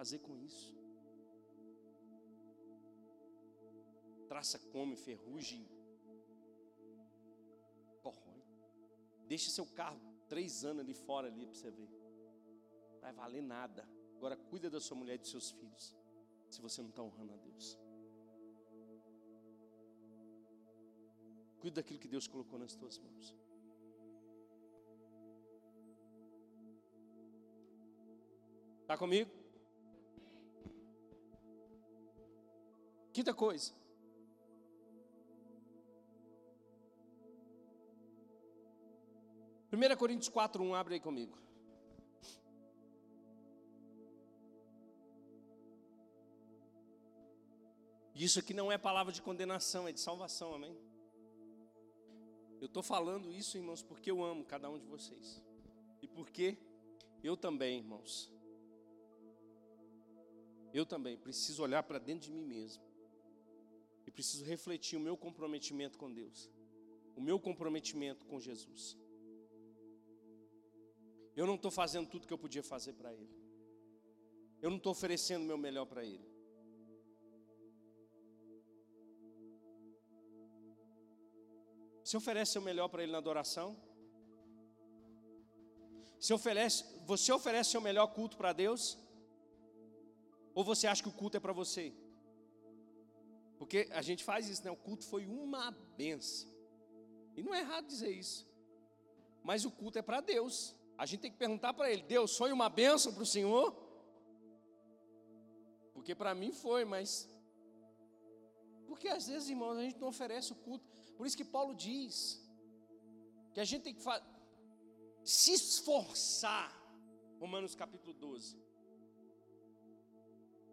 fazer 0.00 0.20
com 0.20 0.34
isso? 0.48 0.74
Traça, 4.28 4.58
come, 4.58 4.96
ferrugem, 4.96 5.68
corrói. 8.02 8.42
Deixe 9.26 9.50
seu 9.50 9.66
carro 9.66 10.00
três 10.28 10.64
anos 10.64 10.84
ali 10.84 10.94
fora 10.94 11.28
ali 11.28 11.46
para 11.46 11.54
você 11.54 11.70
ver. 11.70 11.90
Vai 13.00 13.12
valer 13.12 13.42
nada. 13.42 13.88
Agora 14.16 14.36
cuida 14.36 14.68
da 14.68 14.80
sua 14.80 14.96
mulher 14.96 15.14
e 15.14 15.18
dos 15.18 15.30
seus 15.30 15.50
filhos. 15.50 15.96
Se 16.50 16.60
você 16.60 16.82
não 16.82 16.90
está 16.90 17.02
honrando 17.02 17.32
a 17.32 17.36
Deus. 17.36 17.78
Cuida 21.60 21.76
daquilo 21.80 21.98
que 21.98 22.08
Deus 22.08 22.26
colocou 22.26 22.58
nas 22.58 22.74
tuas 22.74 22.98
mãos. 22.98 23.36
Está 28.82 28.96
comigo? 28.96 29.30
Quinta 33.12 33.32
coisa. 33.32 33.79
Primeira 39.70 39.96
Coríntios 39.96 40.28
4:1, 40.28 40.74
abre 40.74 40.94
aí 40.94 41.00
comigo. 41.00 41.38
Isso 48.12 48.38
aqui 48.40 48.52
não 48.52 48.70
é 48.70 48.76
palavra 48.76 49.12
de 49.12 49.22
condenação, 49.22 49.86
é 49.86 49.92
de 49.92 50.00
salvação, 50.00 50.52
amém? 50.54 50.76
Eu 52.60 52.66
estou 52.66 52.82
falando 52.82 53.32
isso, 53.32 53.56
irmãos, 53.56 53.82
porque 53.82 54.10
eu 54.10 54.22
amo 54.22 54.44
cada 54.44 54.68
um 54.68 54.76
de 54.76 54.84
vocês. 54.84 55.40
E 56.02 56.08
porque 56.08 56.58
eu 57.22 57.36
também, 57.36 57.78
irmãos. 57.78 58.30
Eu 60.74 60.84
também 60.84 61.16
preciso 61.16 61.62
olhar 61.62 61.82
para 61.84 61.98
dentro 61.98 62.26
de 62.26 62.32
mim 62.32 62.44
mesmo 62.44 62.82
e 64.06 64.10
preciso 64.10 64.44
refletir 64.44 64.96
o 64.96 65.00
meu 65.00 65.16
comprometimento 65.16 65.96
com 65.96 66.12
Deus, 66.12 66.50
o 67.16 67.20
meu 67.20 67.38
comprometimento 67.38 68.26
com 68.26 68.38
Jesus. 68.38 68.98
Eu 71.40 71.46
não 71.46 71.54
estou 71.54 71.70
fazendo 71.70 72.06
tudo 72.06 72.26
que 72.26 72.34
eu 72.34 72.42
podia 72.44 72.62
fazer 72.62 72.92
para 72.92 73.10
Ele. 73.14 73.34
Eu 74.60 74.68
não 74.68 74.76
estou 74.76 74.92
oferecendo 74.92 75.46
meu 75.50 75.56
melhor 75.56 75.86
para 75.86 76.04
Ele. 76.04 76.26
Você 82.04 82.14
oferece 82.14 82.58
o 82.58 82.62
melhor 82.68 82.88
para 82.88 83.02
Ele 83.02 83.12
na 83.12 83.16
adoração? 83.24 83.68
Você 86.18 86.34
oferece, 86.34 86.84
você 87.06 87.32
oferece 87.32 87.78
o 87.78 87.80
melhor 87.80 88.08
culto 88.08 88.36
para 88.36 88.52
Deus? 88.52 88.98
Ou 90.54 90.62
você 90.62 90.86
acha 90.86 91.02
que 91.02 91.08
o 91.08 91.18
culto 91.20 91.38
é 91.38 91.40
para 91.40 91.54
você? 91.54 91.94
Porque 93.58 93.88
a 93.92 94.02
gente 94.02 94.22
faz 94.22 94.46
isso, 94.46 94.62
né? 94.62 94.70
O 94.70 94.76
culto 94.76 95.06
foi 95.06 95.24
uma 95.24 95.70
benção. 95.96 96.50
E 97.34 97.42
não 97.42 97.54
é 97.54 97.60
errado 97.60 97.86
dizer 97.86 98.10
isso. 98.10 98.46
Mas 99.42 99.64
o 99.64 99.70
culto 99.70 99.98
é 99.98 100.02
para 100.02 100.20
Deus. 100.20 100.78
A 101.02 101.06
gente 101.06 101.20
tem 101.20 101.32
que 101.32 101.38
perguntar 101.38 101.72
para 101.72 101.90
Ele: 101.90 102.02
Deus, 102.02 102.36
foi 102.36 102.52
uma 102.52 102.68
benção 102.68 103.10
para 103.14 103.22
o 103.22 103.32
Senhor? 103.34 103.74
Porque 105.94 106.14
para 106.14 106.34
mim 106.34 106.52
foi, 106.52 106.84
mas. 106.84 107.26
Porque 108.86 109.08
às 109.08 109.26
vezes, 109.26 109.48
irmãos, 109.48 109.78
a 109.78 109.82
gente 109.82 109.98
não 109.98 110.08
oferece 110.08 110.52
o 110.52 110.56
culto. 110.56 110.84
Por 111.16 111.26
isso 111.26 111.38
que 111.38 111.44
Paulo 111.56 111.74
diz 111.74 112.14
que 113.54 113.60
a 113.60 113.64
gente 113.64 113.84
tem 113.84 113.94
que 113.94 114.02
fazer. 114.02 114.26
se 115.24 115.54
esforçar, 115.54 116.70
Romanos 117.38 117.74
capítulo 117.74 118.12
12, 118.12 118.58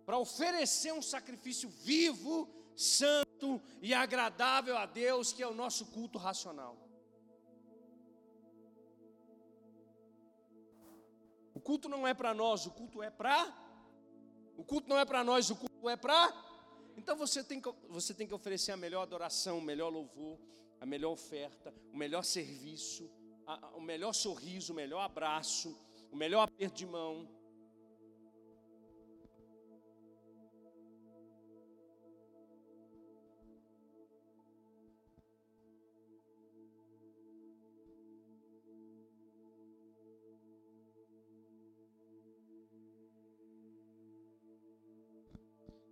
para 0.05 0.17
oferecer 0.17 0.91
um 0.91 1.01
sacrifício 1.01 1.69
vivo, 1.69 2.49
santo 2.75 3.61
e 3.82 3.93
agradável 3.93 4.78
a 4.78 4.86
Deus, 4.86 5.32
que 5.32 5.41
é 5.41 5.47
o 5.47 5.53
nosso 5.53 5.86
culto 5.86 6.17
racional. 6.17 6.86
Culto 11.68 11.89
não 11.89 12.07
é 12.07 12.13
para 12.13 12.34
nós, 12.34 12.65
o 12.65 12.72
culto 12.72 13.03
é 13.03 13.09
para. 13.09 13.53
O 14.55 14.63
culto 14.63 14.88
não 14.88 14.97
é 14.97 15.03
para 15.03 15.22
nós, 15.22 15.49
o 15.49 15.55
culto 15.57 15.89
é 15.89 15.97
para. 15.97 16.34
Então 16.95 17.18
você 17.18 17.43
tem, 17.43 17.59
que, 17.59 17.70
você 17.89 18.13
tem 18.13 18.26
que 18.26 18.34
oferecer 18.34 18.72
a 18.72 18.78
melhor 18.78 19.01
adoração, 19.01 19.57
o 19.57 19.61
melhor 19.61 19.89
louvor, 19.89 20.39
a 20.80 20.86
melhor 20.86 21.11
oferta, 21.11 21.74
o 21.91 21.97
melhor 21.97 22.24
serviço, 22.24 23.11
a, 23.45 23.76
o 23.76 23.82
melhor 23.82 24.13
sorriso, 24.13 24.72
o 24.72 24.76
melhor 24.78 25.01
abraço, 25.01 25.78
o 26.09 26.15
melhor 26.15 26.43
aperto 26.43 26.78
de 26.78 26.86
mão. 26.86 27.28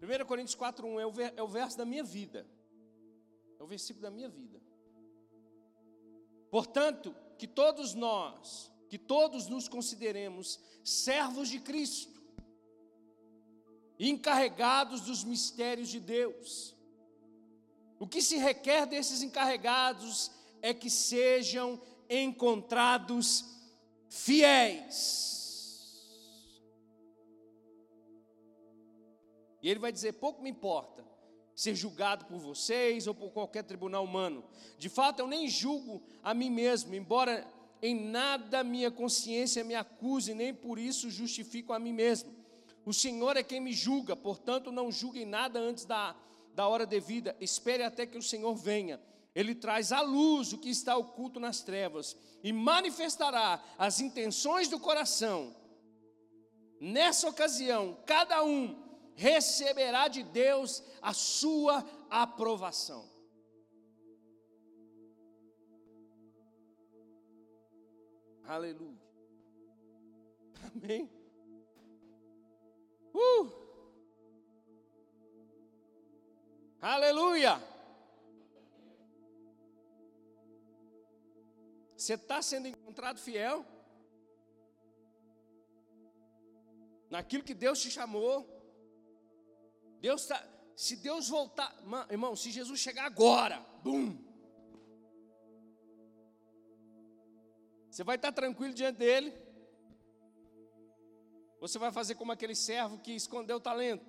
1 0.06 0.26
Coríntios 0.26 0.56
4,1 0.56 0.99
é, 0.99 1.06
o, 1.06 1.14
é 1.38 1.43
o 1.43 1.47
verso 1.47 1.78
da 1.78 1.86
minha 1.86 2.03
vida. 2.03 2.45
É 3.60 3.64
o 3.64 3.68
versículo 3.68 4.03
da 4.03 4.12
minha 4.12 4.30
vida. 4.30 4.62
Portanto, 6.49 7.16
que 7.38 7.47
todos 7.47 7.93
nós, 7.93 8.72
que 8.89 8.97
todos 8.97 9.47
nos 9.47 9.68
consideremos 9.68 10.60
servos 10.84 11.49
de 11.49 11.60
Cristo, 11.60 12.22
encarregados 13.99 15.01
dos 15.01 15.24
mistérios 15.24 15.89
de 15.89 15.99
Deus. 15.99 16.76
O 17.99 18.08
que 18.08 18.22
se 18.22 18.38
requer 18.38 18.86
desses 18.86 19.22
encarregados 19.22 20.32
é 20.62 20.74
que 20.74 20.89
sejam 20.89 21.82
encontrados 22.10 23.45
fiéis. 24.10 25.45
E 29.66 29.70
ele 29.70 29.80
vai 29.80 29.91
dizer: 29.91 30.13
pouco 30.13 30.43
me 30.43 30.49
importa 30.51 31.03
ser 31.55 31.74
julgado 31.74 32.26
por 32.26 32.38
vocês 32.38 33.07
ou 33.07 33.16
por 33.16 33.32
qualquer 33.32 33.63
tribunal 33.63 34.03
humano. 34.03 34.43
De 34.78 34.89
fato, 34.89 35.22
eu 35.22 35.28
nem 35.28 35.47
julgo 35.47 36.03
a 36.22 36.36
mim 36.36 36.51
mesmo, 36.51 36.93
embora 36.93 37.47
em 37.82 37.99
nada 37.99 38.63
minha 38.63 38.91
consciência 38.91 39.63
me 39.63 39.74
acuse, 39.74 40.36
nem 40.36 40.53
por 40.53 40.78
isso 40.78 41.09
justifico 41.09 41.74
a 41.74 41.80
mim 41.80 41.93
mesmo. 41.93 42.32
O 42.86 42.93
Senhor 42.93 43.38
é 43.38 43.41
quem 43.41 43.59
me 43.59 43.74
julga, 43.74 44.16
portanto, 44.16 44.72
não 44.72 44.91
julguem 44.91 45.26
nada 45.26 45.57
antes 45.57 45.84
da, 45.84 46.16
da 46.53 46.68
hora 46.68 46.86
devida, 46.86 47.36
espere 47.39 47.82
até 47.82 48.05
que 48.05 48.20
o 48.20 48.22
Senhor 48.22 48.53
venha. 48.53 49.01
Ele 49.34 49.55
traz 49.55 49.91
à 49.91 50.01
luz 50.01 50.53
o 50.53 50.59
que 50.59 50.70
está 50.70 50.95
oculto 50.95 51.39
nas 51.39 51.63
trevas 51.63 52.16
e 52.43 52.53
manifestará 52.53 53.63
as 53.80 53.99
intenções 53.99 54.68
do 54.68 54.80
coração. 54.80 55.55
Nessa 56.80 57.28
ocasião, 57.28 57.97
cada 58.05 58.43
um 58.43 58.85
receberá 59.16 60.07
de 60.07 60.24
Deus 60.24 60.84
a 61.01 61.13
sua 61.13 61.84
aprovação. 62.09 63.09
Aleluia. 68.43 69.01
Amém. 70.76 71.09
Uh! 73.13 73.66
Aleluia. 76.80 77.59
Você 81.97 82.13
está 82.13 82.39
sendo 82.41 82.68
encontrado 82.68 83.20
fiel 83.20 83.66
naquilo 87.09 87.43
que 87.43 87.55
Deus 87.55 87.82
te 87.82 87.89
chamou. 87.89 88.55
Deus 90.06 90.22
está. 90.22 90.39
Se 90.76 90.95
Deus 90.97 91.30
voltar, 91.30 91.70
irmão, 92.12 92.36
se 92.36 92.51
Jesus 92.51 92.80
chegar 92.80 93.06
agora, 93.06 93.58
bum. 93.84 94.08
Você 97.89 98.03
vai 98.03 98.16
estar 98.18 98.32
tranquilo 98.32 98.72
diante 98.72 98.97
dele. 98.97 99.34
Você 101.60 101.80
vai 101.80 101.91
fazer 101.91 102.14
como 102.14 102.32
aquele 102.32 102.53
servo 102.53 102.99
que 102.99 103.14
escondeu 103.14 103.58
o 103.58 103.66
talento. 103.70 104.06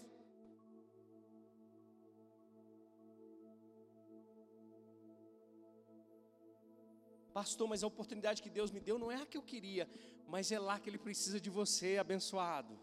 Pastor, 7.33 7.67
mas 7.69 7.83
a 7.83 7.87
oportunidade 7.87 8.43
que 8.43 8.51
Deus 8.51 8.71
me 8.71 8.81
deu 8.81 8.99
não 8.99 9.11
é 9.11 9.17
a 9.23 9.27
que 9.27 9.39
eu 9.39 9.43
queria, 9.43 9.89
mas 10.29 10.53
é 10.53 10.59
lá 10.59 10.79
que 10.79 10.91
Ele 10.91 10.99
precisa 10.99 11.41
de 11.41 11.49
você, 11.49 11.97
abençoado. 11.97 12.79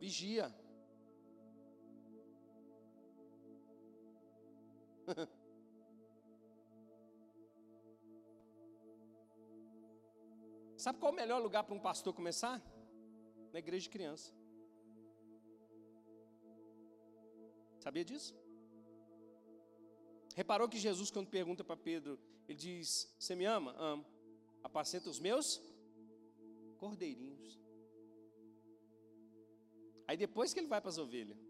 Vigia. 0.00 0.52
Sabe 10.76 10.98
qual 10.98 11.10
é 11.10 11.12
o 11.12 11.16
melhor 11.16 11.42
lugar 11.42 11.64
para 11.64 11.74
um 11.74 11.80
pastor 11.80 12.14
começar? 12.14 12.62
Na 13.52 13.58
igreja 13.58 13.84
de 13.84 13.90
criança. 13.90 14.32
Sabia 17.78 18.04
disso? 18.04 18.34
Reparou 20.34 20.68
que 20.68 20.78
Jesus, 20.78 21.10
quando 21.10 21.28
pergunta 21.28 21.64
para 21.64 21.76
Pedro, 21.76 22.18
ele 22.48 22.58
diz: 22.58 23.14
Você 23.18 23.34
me 23.34 23.44
ama? 23.44 23.74
Amo. 23.78 24.04
Apacenta 24.62 25.08
os 25.08 25.20
meus 25.20 25.62
cordeirinhos. 26.76 27.58
Aí 30.06 30.16
depois 30.16 30.52
que 30.52 30.60
ele 30.60 30.68
vai 30.68 30.80
para 30.80 30.90
as 30.90 30.98
ovelhas. 30.98 31.45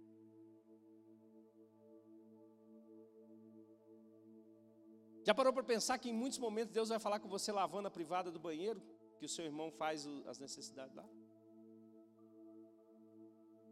Já 5.27 5.35
parou 5.35 5.53
para 5.53 5.65
pensar 5.65 5.99
que 5.99 6.09
em 6.09 6.13
muitos 6.13 6.39
momentos 6.39 6.73
Deus 6.73 6.89
vai 6.89 7.01
falar 7.01 7.19
com 7.19 7.29
você 7.29 7.51
lavando 7.51 7.89
a 7.89 7.91
privada 7.91 8.31
do 8.31 8.39
banheiro, 8.39 8.81
que 9.19 9.27
o 9.27 9.29
seu 9.29 9.45
irmão 9.45 9.73
faz 9.73 10.07
as 10.25 10.39
necessidades 10.39 10.95
lá? 10.95 11.05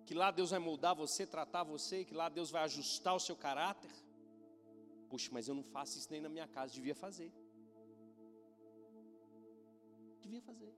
Que 0.04 0.14
lá 0.14 0.32
Deus 0.32 0.50
vai 0.50 0.58
moldar 0.58 0.96
você, 0.96 1.24
tratar 1.24 1.62
você, 1.62 2.04
que 2.04 2.12
lá 2.12 2.28
Deus 2.28 2.50
vai 2.50 2.64
ajustar 2.64 3.14
o 3.14 3.20
seu 3.20 3.36
caráter? 3.36 3.92
Puxa, 5.08 5.30
mas 5.32 5.46
eu 5.46 5.54
não 5.54 5.62
faço 5.62 5.96
isso 5.96 6.10
nem 6.10 6.20
na 6.20 6.28
minha 6.28 6.48
casa, 6.48 6.74
devia 6.74 6.96
fazer. 7.04 7.32
Devia 10.22 10.42
fazer. 10.42 10.74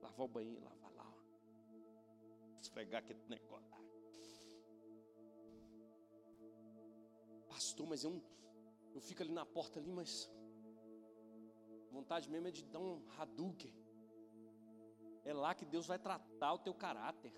Lavar 0.00 0.24
o 0.24 0.28
banheiro, 0.28 0.62
lavar 0.62 0.92
lá. 0.94 1.12
Esfregar 2.60 3.00
aquele 3.02 3.24
negócio. 3.28 3.68
Pastor, 7.48 7.88
mas 7.88 8.04
eu 8.04 8.10
não 8.10 8.22
eu 8.94 9.00
fico 9.00 9.22
ali 9.22 9.32
na 9.32 9.46
porta 9.46 9.78
ali, 9.78 9.92
mas 9.92 10.30
vontade 11.90 12.28
mesmo 12.28 12.48
é 12.48 12.50
de 12.50 12.64
dar 12.64 12.80
um 12.80 13.02
Hadouken. 13.16 13.74
É 15.24 15.32
lá 15.32 15.54
que 15.54 15.64
Deus 15.64 15.86
vai 15.86 15.98
tratar 15.98 16.52
o 16.54 16.58
teu 16.58 16.74
caráter. 16.74 17.32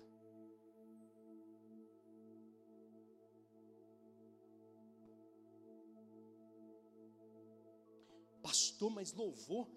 Pastor, 8.41 8.89
mas 8.91 9.13
louvor, 9.13 9.67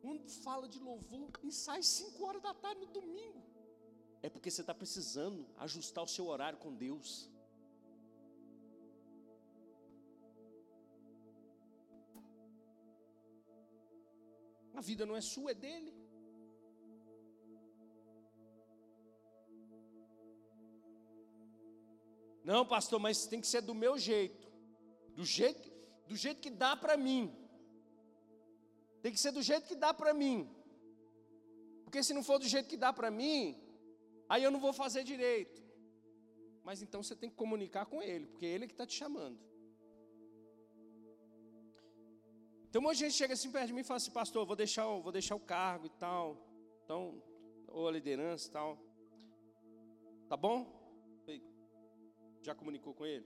quando 0.00 0.28
fala 0.28 0.68
de 0.68 0.78
louvor 0.78 1.30
sai 1.50 1.82
5 1.82 2.24
horas 2.24 2.42
da 2.42 2.54
tarde 2.54 2.80
no 2.80 2.92
domingo, 2.92 3.42
é 4.22 4.28
porque 4.28 4.50
você 4.50 4.62
está 4.62 4.74
precisando 4.74 5.46
ajustar 5.58 6.02
o 6.02 6.08
seu 6.08 6.26
horário 6.26 6.58
com 6.58 6.74
Deus. 6.74 7.30
A 14.74 14.80
vida 14.80 15.06
não 15.06 15.16
é 15.16 15.20
sua, 15.20 15.52
é 15.52 15.54
dele. 15.54 15.94
Não, 22.44 22.66
pastor, 22.66 23.00
mas 23.00 23.26
tem 23.26 23.40
que 23.40 23.46
ser 23.46 23.62
do 23.62 23.74
meu 23.74 23.96
jeito. 23.98 24.46
Do 25.14 25.24
jeito, 25.24 25.70
do 26.06 26.16
jeito 26.16 26.40
que 26.40 26.50
dá 26.50 26.76
para 26.76 26.96
mim. 26.96 27.32
Tem 29.00 29.12
que 29.12 29.18
ser 29.18 29.32
do 29.32 29.42
jeito 29.42 29.66
que 29.66 29.74
dá 29.74 29.94
para 29.94 30.12
mim. 30.12 30.50
Porque 31.84 32.02
se 32.02 32.12
não 32.12 32.22
for 32.22 32.38
do 32.38 32.46
jeito 32.46 32.68
que 32.68 32.76
dá 32.76 32.92
para 32.92 33.10
mim, 33.10 33.56
aí 34.28 34.42
eu 34.42 34.50
não 34.50 34.60
vou 34.60 34.72
fazer 34.72 35.04
direito. 35.04 35.62
Mas 36.64 36.82
então 36.82 37.02
você 37.02 37.14
tem 37.14 37.30
que 37.30 37.36
comunicar 37.36 37.86
com 37.86 38.02
ele, 38.02 38.26
porque 38.26 38.46
é 38.46 38.48
ele 38.50 38.66
que 38.66 38.72
está 38.74 38.86
te 38.86 38.94
chamando. 38.94 39.38
Tem 42.74 42.80
um 42.80 42.82
monte 42.82 42.94
de 42.94 43.00
gente 43.02 43.12
que 43.12 43.18
chega 43.18 43.34
assim 43.34 43.52
perto 43.52 43.68
de 43.68 43.72
mim 43.72 43.82
e 43.82 43.84
fala 43.84 43.98
assim, 43.98 44.10
pastor, 44.10 44.44
vou 44.44 44.56
deixar, 44.56 44.84
vou 44.84 45.12
deixar 45.12 45.36
o 45.36 45.38
cargo 45.38 45.86
e 45.86 45.90
tal. 45.90 46.36
Então, 46.82 47.22
ou 47.68 47.86
a 47.86 47.92
liderança 47.92 48.48
e 48.48 48.50
tal. 48.50 48.76
Tá 50.28 50.36
bom? 50.36 50.66
Já 52.42 52.52
comunicou 52.52 52.92
com 52.92 53.06
ele? 53.06 53.24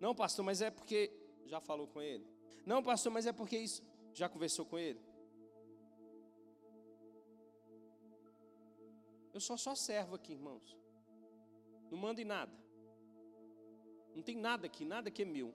Não, 0.00 0.12
pastor, 0.12 0.44
mas 0.44 0.60
é 0.60 0.72
porque 0.72 1.12
já 1.46 1.60
falou 1.60 1.86
com 1.86 2.02
ele. 2.02 2.26
Não, 2.66 2.82
pastor, 2.82 3.12
mas 3.12 3.26
é 3.26 3.32
porque 3.32 3.56
isso 3.56 3.80
já 4.12 4.28
conversou 4.28 4.66
com 4.66 4.76
ele. 4.76 5.00
Eu 9.32 9.38
sou 9.38 9.56
só 9.56 9.76
servo 9.76 10.16
aqui, 10.16 10.32
irmãos. 10.32 10.76
Não 11.92 11.96
mando 11.96 12.20
em 12.20 12.24
nada. 12.24 12.52
Não 14.16 14.22
tem 14.24 14.36
nada 14.36 14.66
aqui, 14.66 14.84
nada 14.84 15.12
que 15.12 15.22
é 15.22 15.24
meu. 15.24 15.54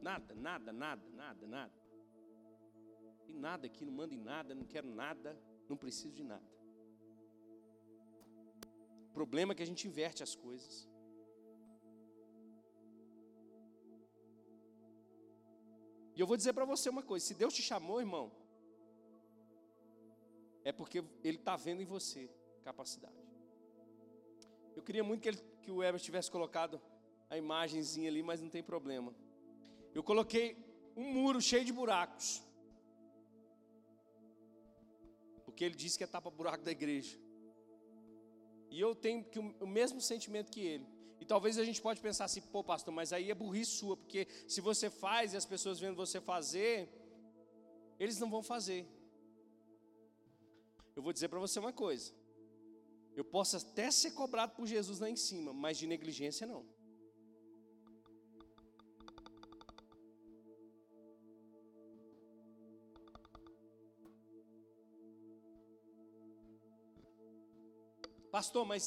Nada, 0.00 0.32
nada, 0.32 0.72
nada, 0.72 1.10
nada, 1.10 1.44
nada. 1.44 1.81
Nada 3.32 3.66
aqui, 3.66 3.84
não 3.84 3.92
mando 3.92 4.14
em 4.14 4.18
nada, 4.18 4.54
não 4.54 4.64
quero 4.64 4.88
nada, 4.88 5.38
não 5.68 5.76
preciso 5.76 6.14
de 6.14 6.24
nada. 6.24 6.52
O 9.10 9.12
problema 9.12 9.52
é 9.52 9.54
que 9.54 9.62
a 9.62 9.66
gente 9.66 9.86
inverte 9.86 10.22
as 10.22 10.34
coisas. 10.34 10.88
E 16.14 16.20
eu 16.20 16.26
vou 16.26 16.36
dizer 16.36 16.52
para 16.52 16.64
você 16.64 16.88
uma 16.88 17.02
coisa: 17.02 17.26
se 17.26 17.34
Deus 17.34 17.54
te 17.54 17.62
chamou, 17.62 18.00
irmão, 18.00 18.30
é 20.64 20.72
porque 20.72 21.04
Ele 21.24 21.38
está 21.38 21.56
vendo 21.56 21.82
em 21.82 21.84
você 21.84 22.30
capacidade. 22.62 23.22
Eu 24.74 24.82
queria 24.82 25.04
muito 25.04 25.20
que, 25.20 25.28
ele, 25.28 25.38
que 25.62 25.70
o 25.70 25.82
Eber 25.82 26.00
tivesse 26.00 26.30
colocado 26.30 26.80
a 27.28 27.36
imagenzinha 27.36 28.08
ali, 28.08 28.22
mas 28.22 28.40
não 28.40 28.48
tem 28.48 28.62
problema. 28.62 29.14
Eu 29.94 30.02
coloquei 30.02 30.56
um 30.96 31.12
muro 31.12 31.40
cheio 31.40 31.64
de 31.64 31.72
buracos. 31.72 32.42
Porque 35.52 35.64
ele 35.64 35.74
disse 35.74 35.98
que 35.98 36.04
é 36.04 36.06
tapa-buraco 36.06 36.64
da 36.64 36.72
igreja. 36.72 37.18
E 38.70 38.80
eu 38.80 38.94
tenho 38.94 39.22
que 39.22 39.38
o, 39.38 39.66
mesmo 39.66 40.00
sentimento 40.00 40.50
que 40.50 40.60
ele. 40.60 40.86
E 41.20 41.26
talvez 41.26 41.58
a 41.58 41.64
gente 41.64 41.80
pode 41.80 42.00
pensar 42.00 42.24
assim, 42.24 42.40
pô, 42.40 42.64
pastor, 42.64 42.92
mas 42.92 43.12
aí 43.12 43.30
é 43.30 43.34
burrice 43.34 43.72
sua, 43.72 43.96
porque 43.96 44.26
se 44.48 44.62
você 44.62 44.88
faz 44.88 45.34
e 45.34 45.36
as 45.36 45.44
pessoas 45.44 45.78
vendo 45.78 45.94
você 45.94 46.22
fazer, 46.22 46.88
eles 48.00 48.18
não 48.18 48.30
vão 48.30 48.42
fazer. 48.42 48.86
Eu 50.96 51.02
vou 51.02 51.12
dizer 51.12 51.28
para 51.28 51.38
você 51.38 51.58
uma 51.58 51.72
coisa. 51.72 52.14
Eu 53.14 53.24
posso 53.24 53.58
até 53.58 53.90
ser 53.90 54.12
cobrado 54.12 54.56
por 54.56 54.66
Jesus 54.66 55.00
lá 55.00 55.10
em 55.10 55.16
cima, 55.16 55.52
mas 55.52 55.76
de 55.76 55.86
negligência 55.86 56.46
não. 56.46 56.64
Pastor, 68.36 68.64
mas 68.72 68.82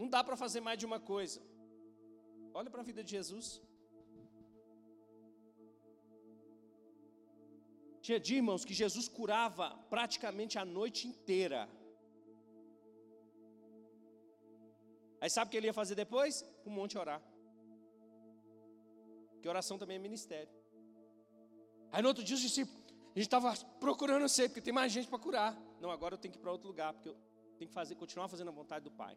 não 0.00 0.08
dá 0.14 0.20
para 0.26 0.36
fazer 0.42 0.60
mais 0.66 0.78
de 0.80 0.86
uma 0.90 0.98
coisa. 1.12 1.38
Olha 2.58 2.70
para 2.70 2.80
a 2.82 2.88
vida 2.90 3.02
de 3.04 3.10
Jesus. 3.16 3.48
Tinha 8.06 8.18
de 8.26 8.32
irmãos 8.40 8.64
que 8.68 8.74
Jesus 8.82 9.06
curava 9.18 9.66
praticamente 9.94 10.54
a 10.62 10.64
noite 10.64 11.02
inteira. 11.10 11.60
Aí 15.20 15.30
sabe 15.36 15.48
o 15.48 15.50
que 15.50 15.58
ele 15.58 15.66
ia 15.70 15.80
fazer 15.82 15.94
depois? 15.94 16.44
Um 16.64 16.70
monte 16.78 16.96
orar. 16.96 17.20
Porque 19.32 19.48
oração 19.48 19.76
também 19.82 19.96
é 19.96 19.98
ministério. 20.08 20.54
Aí 21.92 22.00
no 22.02 22.08
outro 22.08 22.24
dia 22.24 22.36
os 22.36 22.44
discípulos, 22.48 22.82
a 23.14 23.18
gente 23.18 23.28
estava 23.30 23.52
procurando 23.78 24.28
ser, 24.28 24.48
porque 24.48 24.62
tem 24.62 24.72
mais 24.72 24.90
gente 24.92 25.08
para 25.08 25.18
curar. 25.18 25.52
Não, 25.80 25.90
agora 25.90 26.14
eu 26.14 26.18
tenho 26.18 26.32
que 26.32 26.38
ir 26.38 26.42
para 26.42 26.52
outro 26.52 26.68
lugar, 26.68 26.92
porque 26.94 27.10
eu 27.10 27.16
tem 27.56 27.68
que 27.68 27.74
fazer, 27.74 27.94
continuar 27.94 28.28
fazendo 28.28 28.48
a 28.48 28.58
vontade 28.60 28.84
do 28.84 28.90
Pai. 28.90 29.16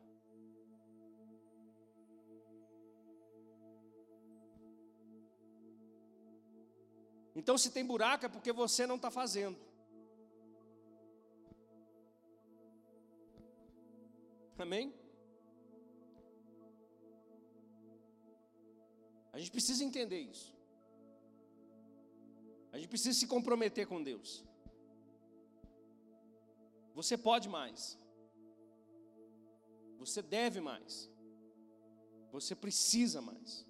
Então, 7.36 7.58
se 7.58 7.72
tem 7.72 7.86
buraco, 7.86 8.26
é 8.26 8.30
porque 8.30 8.52
você 8.52 8.86
não 8.86 8.96
está 8.96 9.10
fazendo. 9.10 9.58
Amém? 14.58 14.94
A 19.32 19.38
gente 19.40 19.52
precisa 19.52 19.84
entender 19.84 20.20
isso. 20.20 20.54
A 22.74 22.78
gente 22.78 22.90
precisa 22.90 23.18
se 23.18 23.28
comprometer 23.28 23.88
com 23.88 24.04
Deus. 24.04 24.44
Você 26.94 27.18
pode 27.18 27.48
mais. 27.48 27.99
Você 30.00 30.22
deve 30.22 30.60
mais. 30.62 31.10
Você 32.32 32.56
precisa 32.56 33.22
mais. 33.22 33.66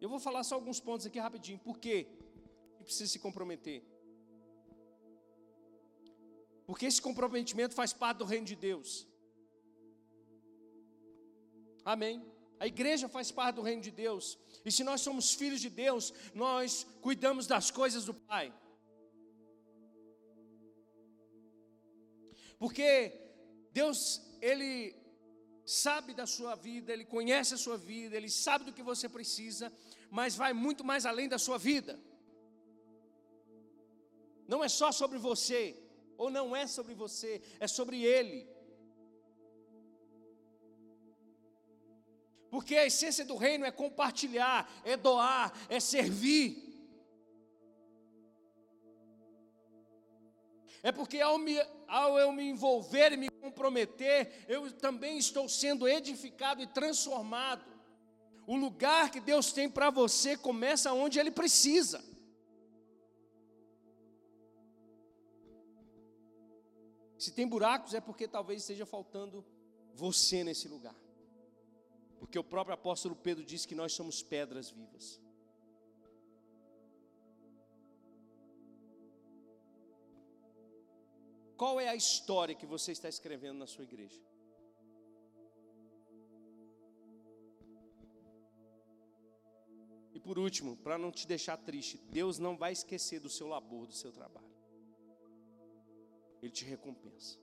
Eu 0.00 0.08
vou 0.08 0.18
falar 0.18 0.44
só 0.44 0.54
alguns 0.54 0.80
pontos 0.80 1.06
aqui 1.06 1.18
rapidinho. 1.18 1.58
Por 1.58 1.78
quê? 1.78 2.06
Que 2.76 2.84
precisa 2.84 3.10
se 3.10 3.18
comprometer. 3.18 3.82
Porque 6.66 6.86
esse 6.86 7.00
comprometimento 7.00 7.74
faz 7.74 7.92
parte 7.92 8.18
do 8.18 8.24
reino 8.24 8.46
de 8.46 8.56
Deus. 8.56 9.06
Amém. 11.84 12.22
A 12.58 12.66
igreja 12.66 13.08
faz 13.08 13.30
parte 13.30 13.56
do 13.56 13.62
reino 13.62 13.82
de 13.82 13.90
Deus. 13.90 14.38
E 14.64 14.70
se 14.72 14.82
nós 14.84 15.00
somos 15.00 15.34
filhos 15.34 15.60
de 15.60 15.70
Deus, 15.70 16.12
nós 16.34 16.86
cuidamos 17.00 17.46
das 17.46 17.70
coisas 17.70 18.04
do 18.04 18.14
Pai. 18.14 18.52
Porque 22.58 23.12
Deus, 23.72 24.22
Ele 24.40 25.03
sabe 25.64 26.12
da 26.12 26.26
sua 26.26 26.54
vida, 26.54 26.92
Ele 26.92 27.04
conhece 27.04 27.54
a 27.54 27.56
sua 27.56 27.76
vida, 27.76 28.16
Ele 28.16 28.28
sabe 28.28 28.64
do 28.64 28.72
que 28.72 28.82
você 28.82 29.08
precisa, 29.08 29.72
mas 30.10 30.36
vai 30.36 30.52
muito 30.52 30.84
mais 30.84 31.06
além 31.06 31.28
da 31.28 31.38
sua 31.38 31.58
vida. 31.58 31.98
Não 34.46 34.62
é 34.62 34.68
só 34.68 34.92
sobre 34.92 35.18
você, 35.18 35.76
ou 36.18 36.30
não 36.30 36.54
é 36.54 36.66
sobre 36.66 36.94
você, 36.94 37.42
é 37.58 37.66
sobre 37.66 38.02
Ele. 38.02 38.46
Porque 42.50 42.76
a 42.76 42.86
essência 42.86 43.24
do 43.24 43.36
reino 43.36 43.64
é 43.64 43.72
compartilhar, 43.72 44.70
é 44.84 44.96
doar, 44.96 45.52
é 45.68 45.80
servir. 45.80 46.62
É 50.82 50.92
porque 50.92 51.18
ao, 51.20 51.38
me, 51.38 51.58
ao 51.88 52.18
eu 52.18 52.30
me 52.30 52.44
envolver 52.44 53.12
e 53.12 53.16
me 53.16 53.33
comprometer, 53.44 54.44
eu 54.48 54.72
também 54.72 55.18
estou 55.18 55.48
sendo 55.48 55.86
edificado 55.86 56.62
e 56.62 56.66
transformado. 56.66 57.64
O 58.46 58.56
lugar 58.56 59.10
que 59.10 59.20
Deus 59.20 59.52
tem 59.52 59.68
para 59.68 59.90
você 59.90 60.36
começa 60.36 60.92
onde 60.92 61.18
Ele 61.18 61.30
precisa. 61.30 62.02
Se 67.18 67.32
tem 67.32 67.46
buracos, 67.46 67.94
é 67.94 68.00
porque 68.00 68.26
talvez 68.26 68.62
esteja 68.62 68.86
faltando 68.86 69.44
você 69.94 70.42
nesse 70.42 70.68
lugar. 70.68 70.96
Porque 72.18 72.38
o 72.38 72.44
próprio 72.44 72.74
apóstolo 72.74 73.14
Pedro 73.14 73.44
diz 73.44 73.66
que 73.66 73.74
nós 73.74 73.92
somos 73.92 74.22
pedras 74.22 74.70
vivas. 74.70 75.20
Qual 81.56 81.80
é 81.80 81.88
a 81.88 81.94
história 81.94 82.54
que 82.54 82.66
você 82.66 82.92
está 82.92 83.08
escrevendo 83.08 83.58
na 83.58 83.66
sua 83.66 83.84
igreja? 83.84 84.20
E 90.12 90.20
por 90.20 90.38
último, 90.38 90.76
para 90.76 90.98
não 90.98 91.10
te 91.12 91.26
deixar 91.26 91.56
triste, 91.56 91.98
Deus 92.10 92.38
não 92.38 92.56
vai 92.56 92.72
esquecer 92.72 93.20
do 93.20 93.30
seu 93.30 93.46
labor, 93.46 93.86
do 93.86 93.94
seu 93.94 94.12
trabalho. 94.12 94.52
Ele 96.42 96.52
te 96.52 96.64
recompensa. 96.64 97.38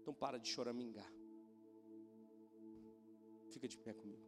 Então 0.00 0.14
para 0.14 0.38
de 0.38 0.48
choramingar. 0.48 1.10
Fica 3.50 3.68
de 3.68 3.78
pé 3.78 3.92
comigo. 3.92 4.24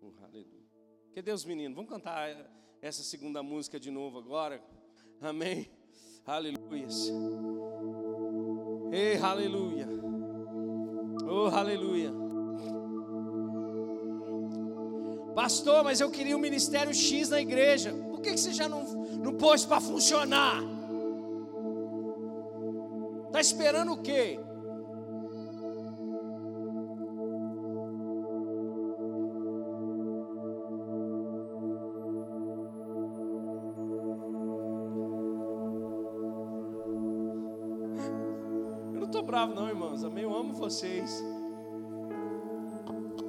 Oh, 0.00 0.24
aleluia. 0.24 0.65
Que 1.16 1.22
Deus, 1.22 1.46
menino, 1.46 1.74
vamos 1.74 1.90
cantar 1.90 2.28
essa 2.82 3.02
segunda 3.02 3.42
música 3.42 3.80
de 3.80 3.90
novo 3.90 4.18
agora. 4.18 4.62
Amém. 5.18 5.66
Aleluia. 6.26 6.86
Ei, 8.92 9.16
aleluia. 9.16 9.88
Oh, 11.26 11.46
aleluia. 11.46 12.12
Pastor, 15.34 15.82
mas 15.82 16.02
eu 16.02 16.10
queria 16.10 16.36
um 16.36 16.38
ministério 16.38 16.92
X 16.92 17.30
na 17.30 17.40
igreja. 17.40 17.94
Por 17.94 18.20
que, 18.20 18.32
que 18.32 18.38
você 18.38 18.52
já 18.52 18.68
não, 18.68 18.84
não 18.84 19.38
pôs 19.38 19.64
para 19.64 19.80
funcionar? 19.80 20.62
Está 23.28 23.40
esperando 23.40 23.92
o 23.92 24.02
quê? 24.02 24.38
Amém. 40.06 40.22
Eu 40.22 40.34
amo 40.34 40.54
vocês. 40.54 41.24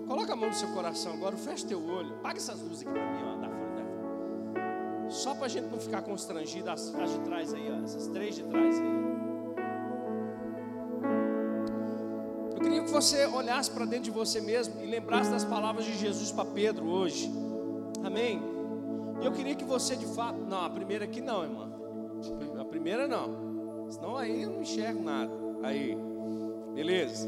Coloca 0.08 0.34
a 0.34 0.36
mão 0.36 0.50
no 0.50 0.56
seu 0.56 0.70
coração 0.70 1.14
agora, 1.14 1.36
fecha 1.36 1.68
teu 1.68 1.84
olho. 1.84 2.14
Paga 2.22 2.38
essas 2.38 2.62
luzes 2.62 2.82
aqui 2.82 2.92
para 2.92 3.12
mim, 3.12 3.24
ó, 3.26 3.36
da 3.36 3.50
frente, 3.50 5.04
da 5.04 5.10
Só 5.10 5.34
para 5.34 5.46
a 5.48 5.50
gente 5.50 5.66
não 5.66 5.80
ficar 5.80 6.02
constrangido, 6.02 6.70
as, 6.70 6.94
as 6.96 7.12
de 7.12 7.20
trás 7.20 7.54
aí, 7.54 7.70
ó, 7.70 7.84
essas 7.84 8.08
três 8.08 8.36
de 8.36 8.44
trás 8.44 8.80
aí. 8.80 8.98
Eu 12.56 12.62
queria 12.62 12.84
que 12.84 12.92
você 12.92 13.26
olhasse 13.26 13.70
para 13.72 13.86
dentro 13.86 14.06
de 14.06 14.12
você 14.12 14.40
mesmo 14.40 14.82
e 14.82 14.86
lembrasse 14.86 15.30
das 15.30 15.44
palavras 15.44 15.84
de 15.84 15.98
Jesus 15.98 16.32
para 16.32 16.46
Pedro 16.46 16.86
hoje. 16.86 17.32
Amém? 18.04 18.42
Eu 19.22 19.32
queria 19.32 19.56
que 19.56 19.66
você 19.66 19.96
de 19.96 20.06
fato. 20.06 20.40
Não, 20.40 20.64
a 20.64 20.70
primeira 20.70 21.06
aqui 21.06 21.22
não, 21.22 21.44
irmã. 21.44 21.70
A 22.60 22.66
primeira 22.66 23.08
não. 23.08 23.90
Senão 23.90 24.16
aí 24.16 24.44
eu 24.44 24.52
não 24.52 24.62
enxergo 24.62 25.04
nada. 25.04 25.32
Aí. 25.64 26.17
Beleza? 26.78 27.28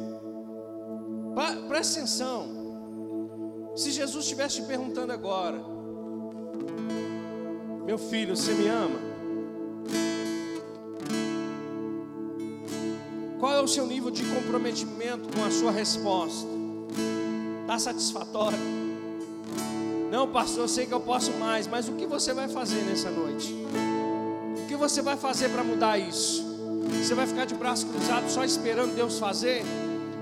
Presta 1.68 1.98
atenção. 1.98 3.72
Se 3.76 3.90
Jesus 3.90 4.26
estivesse 4.26 4.62
te 4.62 4.68
perguntando 4.68 5.12
agora, 5.12 5.60
meu 7.84 7.98
filho, 7.98 8.38
você 8.38 8.54
me 8.54 8.68
ama? 8.68 9.00
Qual 13.40 13.52
é 13.54 13.60
o 13.60 13.68
seu 13.68 13.88
nível 13.88 14.12
de 14.12 14.24
comprometimento 14.24 15.36
com 15.36 15.44
a 15.44 15.50
sua 15.50 15.72
resposta? 15.72 16.48
Está 17.62 17.80
satisfatório? 17.80 18.60
Não, 20.12 20.32
pastor, 20.32 20.66
eu 20.66 20.68
sei 20.68 20.86
que 20.86 20.94
eu 20.94 21.02
posso 21.02 21.32
mais, 21.32 21.66
mas 21.66 21.90
o 21.90 21.94
que 21.94 22.06
você 22.06 22.36
vai 22.36 22.48
fazer 22.48 22.84
nessa 22.84 23.10
noite? 23.10 23.52
O 24.64 24.68
que 24.68 24.76
você 24.76 25.02
vai 25.02 25.18
fazer 25.18 25.50
para 25.50 25.64
mudar 25.64 25.98
isso? 25.98 26.49
Você 26.92 27.14
vai 27.14 27.28
ficar 27.28 27.46
de 27.46 27.56
braço 27.56 27.86
cruzado 27.88 28.30
só 28.30 28.44
esperando 28.44 28.96
Deus 28.96 29.20
fazer? 29.20 29.64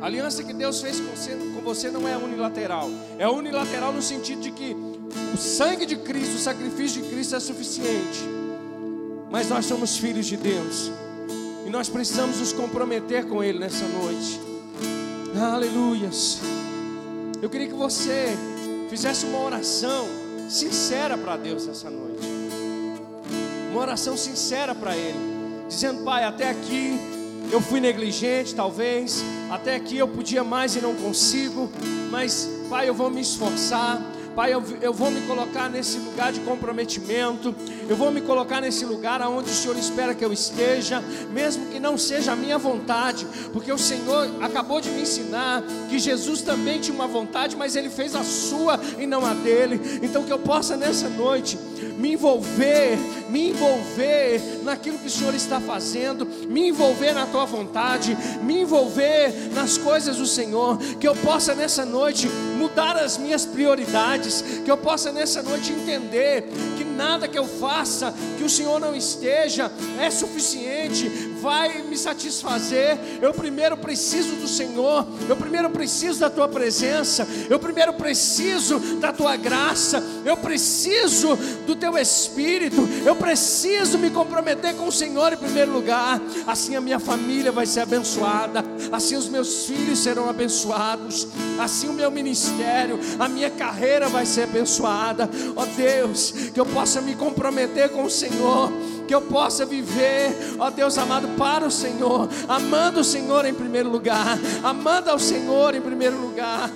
A 0.01 0.05
aliança 0.05 0.43
que 0.43 0.53
Deus 0.53 0.79
fez 0.79 0.99
com 0.99 1.61
você, 1.61 1.89
não 1.89 2.07
é 2.07 2.15
unilateral. 2.15 2.89
É 3.17 3.27
unilateral 3.27 3.91
no 3.91 4.01
sentido 4.01 4.41
de 4.41 4.51
que 4.51 4.75
o 5.33 5.37
sangue 5.37 5.85
de 5.85 5.95
Cristo, 5.95 6.35
o 6.35 6.39
sacrifício 6.39 7.01
de 7.01 7.09
Cristo 7.09 7.35
é 7.35 7.39
suficiente. 7.39 8.23
Mas 9.31 9.49
nós 9.49 9.65
somos 9.65 9.97
filhos 9.97 10.27
de 10.27 10.37
Deus. 10.37 10.91
E 11.65 11.69
nós 11.69 11.89
precisamos 11.89 12.39
nos 12.39 12.53
comprometer 12.53 13.25
com 13.25 13.43
Ele 13.43 13.59
nessa 13.59 13.85
noite. 13.87 14.39
Aleluias. 15.35 16.39
Eu 17.41 17.49
queria 17.49 17.67
que 17.67 17.73
você 17.73 18.37
fizesse 18.89 19.25
uma 19.25 19.43
oração 19.43 20.07
sincera 20.47 21.17
para 21.17 21.37
Deus 21.37 21.65
nessa 21.65 21.89
noite. 21.89 22.25
Uma 23.71 23.81
oração 23.81 24.15
sincera 24.15 24.73
para 24.73 24.95
Ele. 24.95 25.36
Dizendo, 25.67 26.03
Pai, 26.03 26.23
até 26.23 26.49
aqui 26.49 26.99
eu 27.51 27.61
fui 27.61 27.79
negligente, 27.79 28.55
talvez. 28.55 29.23
Até 29.49 29.75
aqui 29.75 29.97
eu 29.97 30.07
podia 30.07 30.43
mais 30.43 30.75
e 30.75 30.81
não 30.81 30.95
consigo. 30.95 31.69
Mas, 32.09 32.49
Pai, 32.69 32.89
eu 32.89 32.93
vou 32.93 33.09
me 33.09 33.21
esforçar. 33.21 34.01
Pai, 34.35 34.53
eu, 34.53 34.63
eu 34.81 34.93
vou 34.93 35.09
me 35.09 35.21
colocar 35.21 35.67
nesse 35.67 35.97
lugar 35.97 36.31
de 36.31 36.39
comprometimento. 36.41 37.55
Eu 37.89 37.95
vou 37.95 38.11
me 38.11 38.21
colocar 38.21 38.61
nesse 38.61 38.85
lugar 38.85 39.21
aonde 39.21 39.49
o 39.49 39.53
Senhor 39.53 39.75
espera 39.77 40.13
que 40.13 40.23
eu 40.23 40.31
esteja, 40.31 41.01
mesmo 41.31 41.65
que 41.67 41.79
não 41.79 41.97
seja 41.97 42.33
a 42.33 42.35
minha 42.35 42.57
vontade, 42.57 43.25
porque 43.51 43.71
o 43.71 43.79
Senhor 43.79 44.29
acabou 44.43 44.79
de 44.79 44.91
me 44.91 45.01
ensinar 45.01 45.63
que 45.89 45.97
Jesus 45.97 46.43
também 46.43 46.79
tinha 46.79 46.93
uma 46.93 47.07
vontade, 47.07 47.55
mas 47.55 47.75
Ele 47.75 47.89
fez 47.89 48.13
a 48.13 48.23
sua 48.23 48.79
e 48.99 49.07
não 49.07 49.25
a 49.25 49.33
dele. 49.33 49.81
Então, 50.03 50.23
que 50.23 50.31
eu 50.31 50.37
possa 50.37 50.77
nessa 50.77 51.09
noite 51.09 51.57
me 51.97 52.13
envolver, 52.13 52.97
me 53.29 53.49
envolver 53.49 54.61
naquilo 54.63 54.99
que 54.99 55.07
o 55.07 55.09
Senhor 55.09 55.33
está 55.33 55.59
fazendo, 55.59 56.25
me 56.25 56.69
envolver 56.69 57.13
na 57.13 57.25
tua 57.25 57.45
vontade, 57.45 58.15
me 58.43 58.61
envolver 58.61 59.33
nas 59.53 59.77
coisas 59.77 60.17
do 60.17 60.25
Senhor, 60.25 60.77
que 60.99 61.07
eu 61.07 61.15
possa 61.15 61.55
nessa 61.55 61.85
noite 61.85 62.27
mudar 62.57 62.95
as 62.97 63.17
minhas 63.17 63.45
prioridades, 63.45 64.43
que 64.63 64.69
eu 64.69 64.77
possa 64.77 65.11
nessa 65.11 65.41
noite 65.41 65.71
entender 65.71 66.43
que 66.77 66.83
nada 66.83 67.27
que 67.27 67.37
eu 67.37 67.45
faça 67.45 68.13
que 68.37 68.43
o 68.43 68.49
Senhor 68.49 68.79
não 68.79 68.95
esteja 68.95 69.71
é 69.99 70.09
suficiente, 70.09 71.09
vai 71.41 71.81
me 71.83 71.97
satisfazer. 71.97 72.97
Eu 73.21 73.33
primeiro 73.33 73.77
preciso 73.77 74.35
do 74.35 74.47
Senhor, 74.47 75.05
eu 75.27 75.35
primeiro 75.35 75.69
preciso 75.69 76.19
da 76.19 76.29
tua 76.29 76.47
presença, 76.47 77.27
eu 77.49 77.59
primeiro 77.59 77.93
preciso 77.93 78.79
da 78.99 79.13
tua 79.13 79.35
graça, 79.35 80.03
eu 80.25 80.37
preciso 80.37 81.35
do 81.65 81.75
teu 81.75 81.97
espírito, 81.97 82.87
eu 83.05 83.15
preciso 83.15 83.97
me 83.97 84.09
comprometer 84.09 84.75
com 84.75 84.87
o 84.87 84.91
Senhor 84.91 85.33
em 85.33 85.37
primeiro 85.37 85.71
lugar. 85.71 86.19
Assim 86.45 86.75
a 86.75 86.81
minha 86.81 86.99
família 86.99 87.51
vai 87.51 87.65
ser 87.65 87.81
abençoada, 87.81 88.63
assim 88.91 89.15
os 89.15 89.27
meus 89.27 89.65
filhos 89.65 89.99
serão 89.99 90.29
abençoados, 90.29 91.27
assim 91.59 91.87
o 91.87 91.93
meu 91.93 92.11
ministério, 92.11 92.99
a 93.19 93.27
minha 93.27 93.49
carreira 93.49 94.09
vai 94.09 94.25
ser 94.25 94.43
abençoada. 94.43 95.29
Ó 95.55 95.63
oh 95.63 95.65
Deus, 95.65 96.31
que 96.53 96.59
eu 96.59 96.65
possa 96.65 97.01
me 97.01 97.15
comprometer 97.15 97.89
com 97.89 98.03
o 98.03 98.09
Senhor 98.09 98.71
que 99.07 99.15
eu 99.15 99.21
possa 99.21 99.65
viver, 99.65 100.55
ó 100.59 100.69
Deus 100.69 100.97
amado, 100.97 101.29
para 101.37 101.65
o 101.65 101.71
Senhor, 101.71 102.27
amando 102.47 102.99
o 102.99 103.03
Senhor 103.03 103.45
em 103.45 103.53
primeiro 103.53 103.89
lugar, 103.89 104.37
amando 104.63 105.09
ao 105.09 105.17
Senhor 105.17 105.73
em 105.73 105.81
primeiro 105.81 106.19
lugar. 106.19 106.69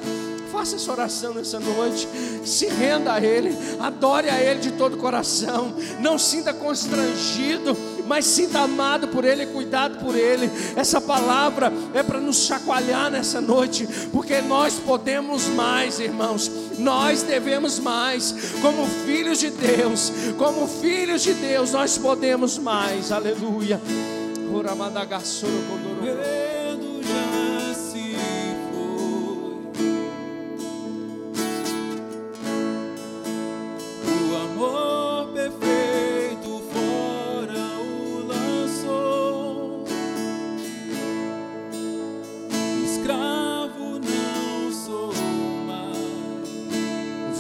Faça 0.52 0.76
essa 0.76 0.92
oração 0.92 1.34
nessa 1.34 1.60
noite. 1.60 2.08
Se 2.44 2.66
renda 2.68 3.14
a 3.14 3.22
Ele. 3.22 3.58
Adore 3.80 4.30
a 4.30 4.38
Ele 4.42 4.60
de 4.60 4.72
todo 4.72 4.96
o 4.96 4.98
coração. 4.98 5.74
Não 6.02 6.18
sinta 6.18 6.54
constrangido, 6.54 7.74
mas 8.12 8.26
sinta 8.26 8.60
amado 8.60 9.08
por 9.08 9.24
Ele, 9.24 9.46
cuidado 9.46 9.98
por 10.04 10.18
Ele. 10.18 10.52
Essa 10.76 11.00
palavra 11.00 11.72
é 11.94 12.04
para 12.04 12.20
nos 12.20 12.40
chacoalhar 12.40 13.10
nessa 13.10 13.40
noite, 13.40 13.88
porque 14.12 14.42
nós 14.42 14.74
podemos 14.74 15.48
mais, 15.48 15.98
irmãos. 15.98 16.52
Nós 16.78 17.24
devemos 17.24 17.80
mais. 17.80 18.36
Como 18.62 18.86
filhos 19.06 19.40
de 19.40 19.50
Deus, 19.50 20.12
como 20.38 20.68
filhos 20.68 21.22
de 21.22 21.34
Deus, 21.36 21.72
nós 21.72 21.98
podemos 21.98 22.58
mais. 22.58 23.14
Aleluia. 23.14 23.80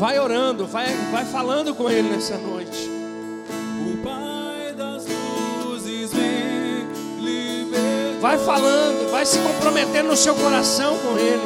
Vai 0.02 0.18
orando, 0.18 0.66
vai, 0.66 0.88
vai 1.12 1.24
falando 1.26 1.76
com 1.76 1.88
Ele 1.88 2.10
nessa 2.10 2.36
noite. 2.36 2.89
O 3.88 3.97
Pai 3.97 4.74
das 4.74 5.06
luzes 5.06 6.10
libertou. 7.20 8.20
Vai 8.20 8.36
falando, 8.39 9.12
vai 9.12 9.24
se 9.28 9.38
comprometendo 9.38 10.08
no 10.08 10.18
seu 10.18 10.34
coração 10.34 10.97
com 10.97 11.20
Ele. 11.20 11.43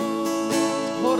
Oh, 1.03 1.17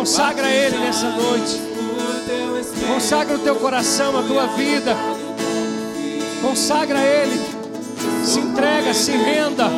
Consagra 0.00 0.48
Ele 0.48 0.78
nessa 0.78 1.10
noite. 1.10 1.60
Consagra 2.90 3.36
o 3.36 3.38
teu 3.40 3.54
coração, 3.56 4.18
a 4.18 4.22
tua 4.22 4.46
vida. 4.46 4.96
Consagra 6.40 6.98
Ele. 6.98 7.38
Se 8.24 8.40
entrega, 8.40 8.94
se 8.94 9.10
renda. 9.10 9.70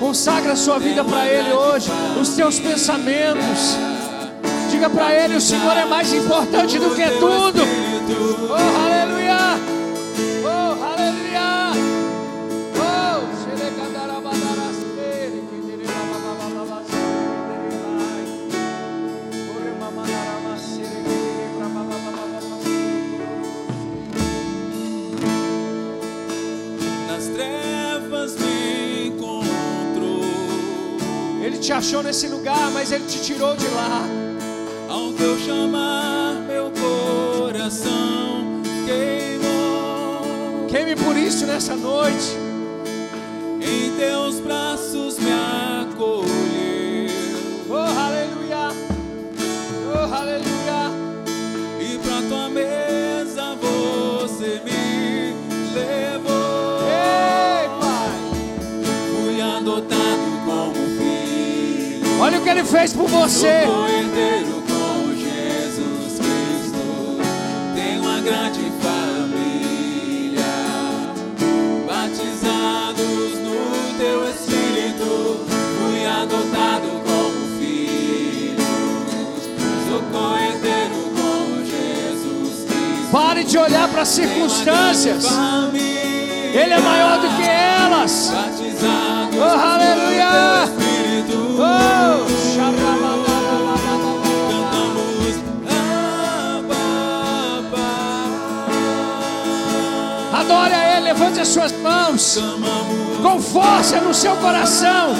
Consagra 0.00 0.54
a 0.54 0.56
sua 0.56 0.80
vida 0.80 1.04
para 1.04 1.24
Ele 1.28 1.52
hoje, 1.52 1.88
os 2.20 2.30
teus 2.30 2.58
pensamentos. 2.58 3.76
Diga 4.72 4.90
para 4.90 5.14
Ele: 5.14 5.36
o 5.36 5.40
Senhor 5.40 5.76
é 5.76 5.84
mais 5.84 6.12
importante 6.12 6.80
do 6.80 6.90
que 6.96 7.08
tudo. 7.10 7.62
Oh, 8.50 8.86
aleluia! 8.86 9.19
Te 31.70 31.74
achou 31.74 32.02
nesse 32.02 32.26
lugar, 32.26 32.68
mas 32.72 32.90
Ele 32.90 33.04
te 33.04 33.22
tirou 33.22 33.54
de 33.54 33.68
lá. 33.68 34.02
Ao 34.88 35.12
teu 35.12 35.38
chamar, 35.38 36.34
meu 36.48 36.68
coração 36.72 38.60
queimou. 38.84 40.66
Queime 40.66 40.96
por 40.96 41.16
isso 41.16 41.46
nessa 41.46 41.76
noite. 41.76 42.36
Em 43.62 43.96
teus 43.96 44.40
braços 44.40 45.16
me 45.20 45.30
Olha 62.20 62.38
o 62.38 62.42
que 62.42 62.50
Ele 62.50 62.64
fez 62.64 62.92
por 62.92 63.08
você. 63.08 63.62
Sou 63.64 63.86
com 64.62 65.14
Jesus 65.14 66.18
Cristo. 66.18 67.18
Tenho 67.74 68.02
uma 68.02 68.20
grande 68.20 68.70
família. 68.82 70.44
Batizados 71.86 73.38
no 73.38 73.58
teu 73.96 74.28
Espírito. 74.28 75.46
Fui 75.78 76.04
adotado 76.04 76.88
como 77.06 77.58
filho. 77.58 78.66
Sou 79.88 80.02
co-herdeiro 80.12 81.00
com 81.16 81.64
Jesus 81.64 82.66
Cristo. 82.66 83.10
Pare 83.10 83.44
de 83.44 83.56
olhar 83.56 83.88
para 83.88 84.02
as 84.02 84.08
circunstâncias. 84.08 85.24
Ele 86.52 86.74
é 86.74 86.80
maior 86.80 87.18
do 87.18 87.28
que 87.36 87.48
elas. 87.48 88.30
Oh, 89.38 89.58
aleluia. 89.58 90.79
Adore 100.32 100.74
a 100.74 100.96
Ele, 100.96 101.04
levante 101.04 101.40
as 101.40 101.48
suas 101.48 101.72
mãos. 101.72 102.38
Com 103.22 103.40
força 103.40 104.00
no 104.00 104.14
seu 104.14 104.34
coração. 104.36 105.14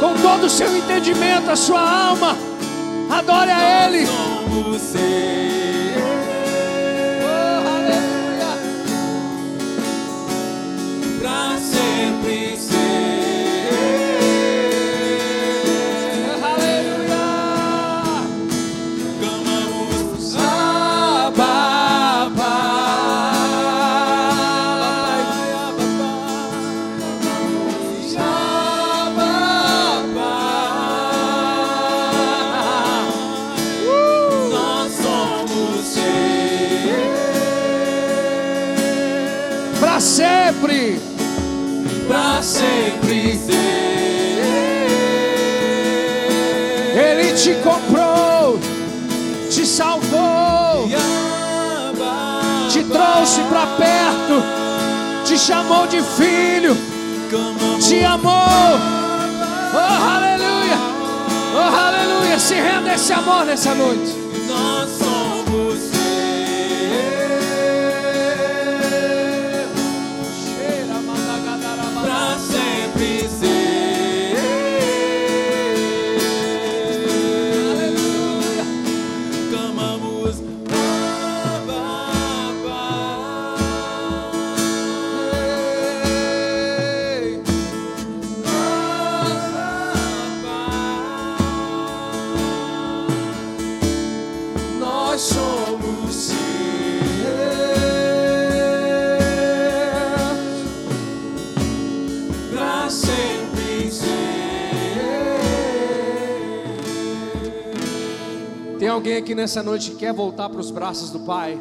Com 0.00 0.14
todo 0.20 0.44
o 0.44 0.50
seu 0.50 0.76
entendimento, 0.76 1.50
a 1.50 1.56
sua 1.56 1.80
alma. 1.80 2.36
Adore 3.10 3.50
a 3.50 3.86
Ele. 3.86 4.06
Amor 63.26 63.44
nessa 63.44 63.74
noite. 63.74 64.15
Nessa 109.36 109.62
noite 109.62 109.90
que 109.90 109.98
quer 109.98 110.14
voltar 110.14 110.48
para 110.48 110.58
os 110.58 110.70
braços 110.70 111.10
do 111.10 111.20
Pai? 111.20 111.60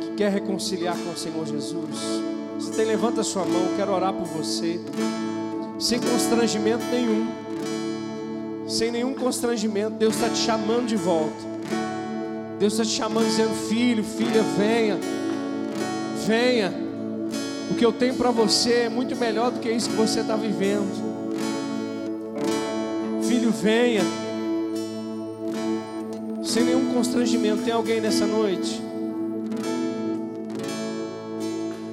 Que 0.00 0.14
quer 0.16 0.32
reconciliar 0.32 0.96
com 0.96 1.10
o 1.10 1.16
Senhor 1.16 1.46
Jesus? 1.46 1.98
Você 2.58 2.72
tem, 2.72 2.86
levanta 2.86 3.20
a 3.20 3.24
sua 3.24 3.44
mão, 3.44 3.68
quero 3.76 3.92
orar 3.92 4.14
por 4.14 4.24
você. 4.24 4.80
Sem 5.78 6.00
constrangimento 6.00 6.82
nenhum. 6.86 7.28
Sem 8.66 8.90
nenhum 8.90 9.12
constrangimento, 9.12 9.90
Deus 9.90 10.14
está 10.14 10.30
te 10.30 10.38
chamando 10.38 10.86
de 10.86 10.96
volta. 10.96 11.54
Deus 12.58 12.72
está 12.72 12.84
te 12.84 12.92
chamando, 12.92 13.26
dizendo: 13.26 13.54
Filho, 13.68 14.02
filha, 14.02 14.42
venha. 14.56 14.98
Venha. 16.26 16.72
O 17.70 17.74
que 17.74 17.84
eu 17.84 17.92
tenho 17.92 18.14
para 18.14 18.30
você 18.30 18.72
é 18.72 18.88
muito 18.88 19.14
melhor 19.14 19.50
do 19.50 19.60
que 19.60 19.70
isso 19.70 19.90
que 19.90 19.96
você 19.96 20.20
está 20.20 20.36
vivendo. 20.36 21.04
Filho, 23.22 23.50
venha 23.50 24.23
sem 26.54 26.62
nenhum 26.62 26.94
constrangimento. 26.94 27.64
Tem 27.64 27.72
alguém 27.72 28.00
nessa 28.00 28.24
noite 28.24 28.80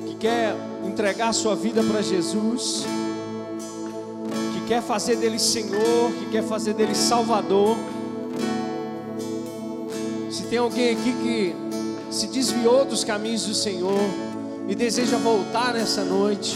que 0.05 0.15
quer 0.17 0.55
entregar 0.85 1.33
sua 1.33 1.55
vida 1.55 1.81
para 1.81 1.99
Jesus, 2.03 2.85
que 4.53 4.67
quer 4.67 4.83
fazer 4.83 5.15
dele 5.15 5.39
Senhor, 5.39 6.11
que 6.19 6.29
quer 6.29 6.43
fazer 6.43 6.75
dele 6.75 6.93
Salvador. 6.93 7.75
Se 10.29 10.43
tem 10.43 10.59
alguém 10.59 10.91
aqui 10.91 11.11
que 11.11 11.55
se 12.13 12.27
desviou 12.27 12.85
dos 12.85 13.03
caminhos 13.03 13.47
do 13.47 13.55
Senhor 13.55 13.99
e 14.67 14.75
deseja 14.75 15.17
voltar 15.17 15.73
nessa 15.73 16.03
noite, 16.03 16.55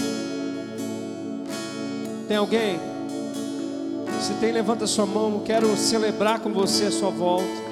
tem 2.28 2.38
alguém? 2.38 2.80
Se 4.22 4.34
tem, 4.36 4.52
levanta 4.52 4.86
sua 4.86 5.08
mão. 5.08 5.42
Quero 5.44 5.76
celebrar 5.76 6.40
com 6.40 6.54
você 6.54 6.86
a 6.86 6.92
sua 6.92 7.10
volta. 7.10 7.65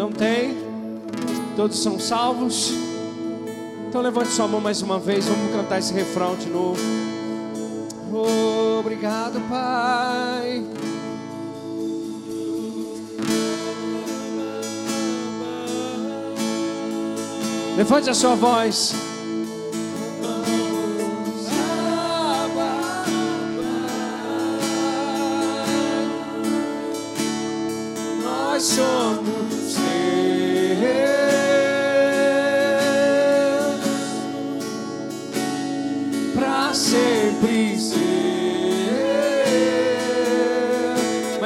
Não 0.00 0.10
tem? 0.10 0.56
Todos 1.54 1.78
são 1.82 2.00
salvos? 2.00 2.72
Então 3.86 4.00
levante 4.00 4.30
sua 4.30 4.48
mão 4.48 4.58
mais 4.58 4.80
uma 4.80 4.98
vez. 4.98 5.26
Vamos 5.26 5.54
cantar 5.54 5.78
esse 5.78 5.92
refrão 5.92 6.36
de 6.36 6.48
novo. 6.48 6.80
Obrigado, 8.78 9.38
Pai. 9.46 10.64
Levante 17.76 18.08
a 18.08 18.14
sua 18.14 18.34
voz. 18.34 19.09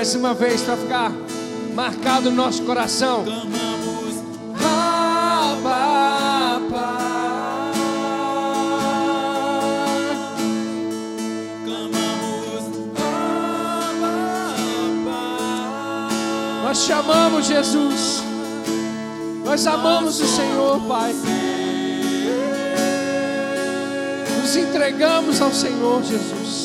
Mais 0.05 0.15
uma 0.17 0.35
vez, 0.35 0.61
para 0.61 0.77
ficar 0.77 1.11
marcado 1.75 2.31
no 2.31 2.37
nosso 2.37 2.63
coração. 2.65 3.25
Clamamos, 3.25 4.17
Abba, 4.63 6.61
Pai. 6.71 7.73
clamamos, 11.65 12.65
Abba, 12.99 14.13
Pai. 15.07 16.65
Nós 16.65 16.79
chamamos 16.85 17.47
Jesus. 17.47 18.23
Nós 19.43 19.67
amamos 19.67 20.21
o 20.21 20.27
Senhor, 20.27 20.81
Pai. 20.87 21.15
Nos 24.43 24.55
entregamos 24.55 25.41
ao 25.41 25.51
Senhor, 25.51 26.03
Jesus. 26.03 26.64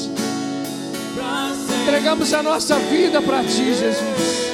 Entregamos 1.81 2.33
a 2.33 2.43
nossa 2.43 2.77
vida 2.79 3.21
para 3.21 3.43
Ti, 3.43 3.73
Jesus. 3.73 4.49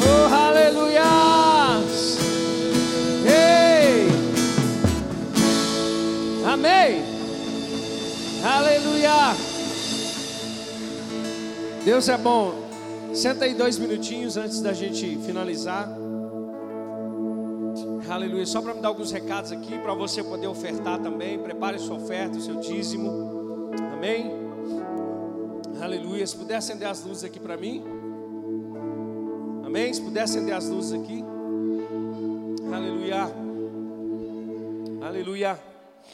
Oh, 0.00 0.34
aleluia! 0.34 1.02
Ei! 3.26 4.08
Amém! 6.46 7.02
Aleluia! 8.44 9.34
Deus 11.84 12.08
é 12.08 12.16
bom. 12.16 12.54
Senta 13.12 13.44
aí 13.44 13.54
dois 13.54 13.78
minutinhos 13.78 14.36
antes 14.36 14.60
da 14.60 14.72
gente 14.72 15.18
finalizar. 15.24 15.88
Aleluia. 18.08 18.46
Só 18.46 18.60
para 18.60 18.74
me 18.74 18.80
dar 18.80 18.88
alguns 18.88 19.10
recados 19.12 19.52
aqui, 19.52 19.78
para 19.78 19.94
você 19.94 20.22
poder 20.22 20.46
ofertar 20.46 20.98
também. 20.98 21.38
Prepare 21.38 21.78
sua 21.78 21.96
oferta, 21.96 22.38
o 22.38 22.40
seu 22.40 22.56
dízimo. 22.56 23.70
Amém? 23.92 24.43
Aleluia. 25.84 26.26
Se 26.26 26.34
puder 26.34 26.56
acender 26.56 26.88
as 26.88 27.04
luzes 27.04 27.24
aqui 27.24 27.38
para 27.38 27.58
mim. 27.58 27.84
Amém? 29.66 29.92
Se 29.92 30.00
puder 30.00 30.22
acender 30.22 30.54
as 30.54 30.66
luzes 30.66 30.98
aqui. 30.98 31.22
Aleluia. 32.72 33.28
Aleluia. 35.06 35.73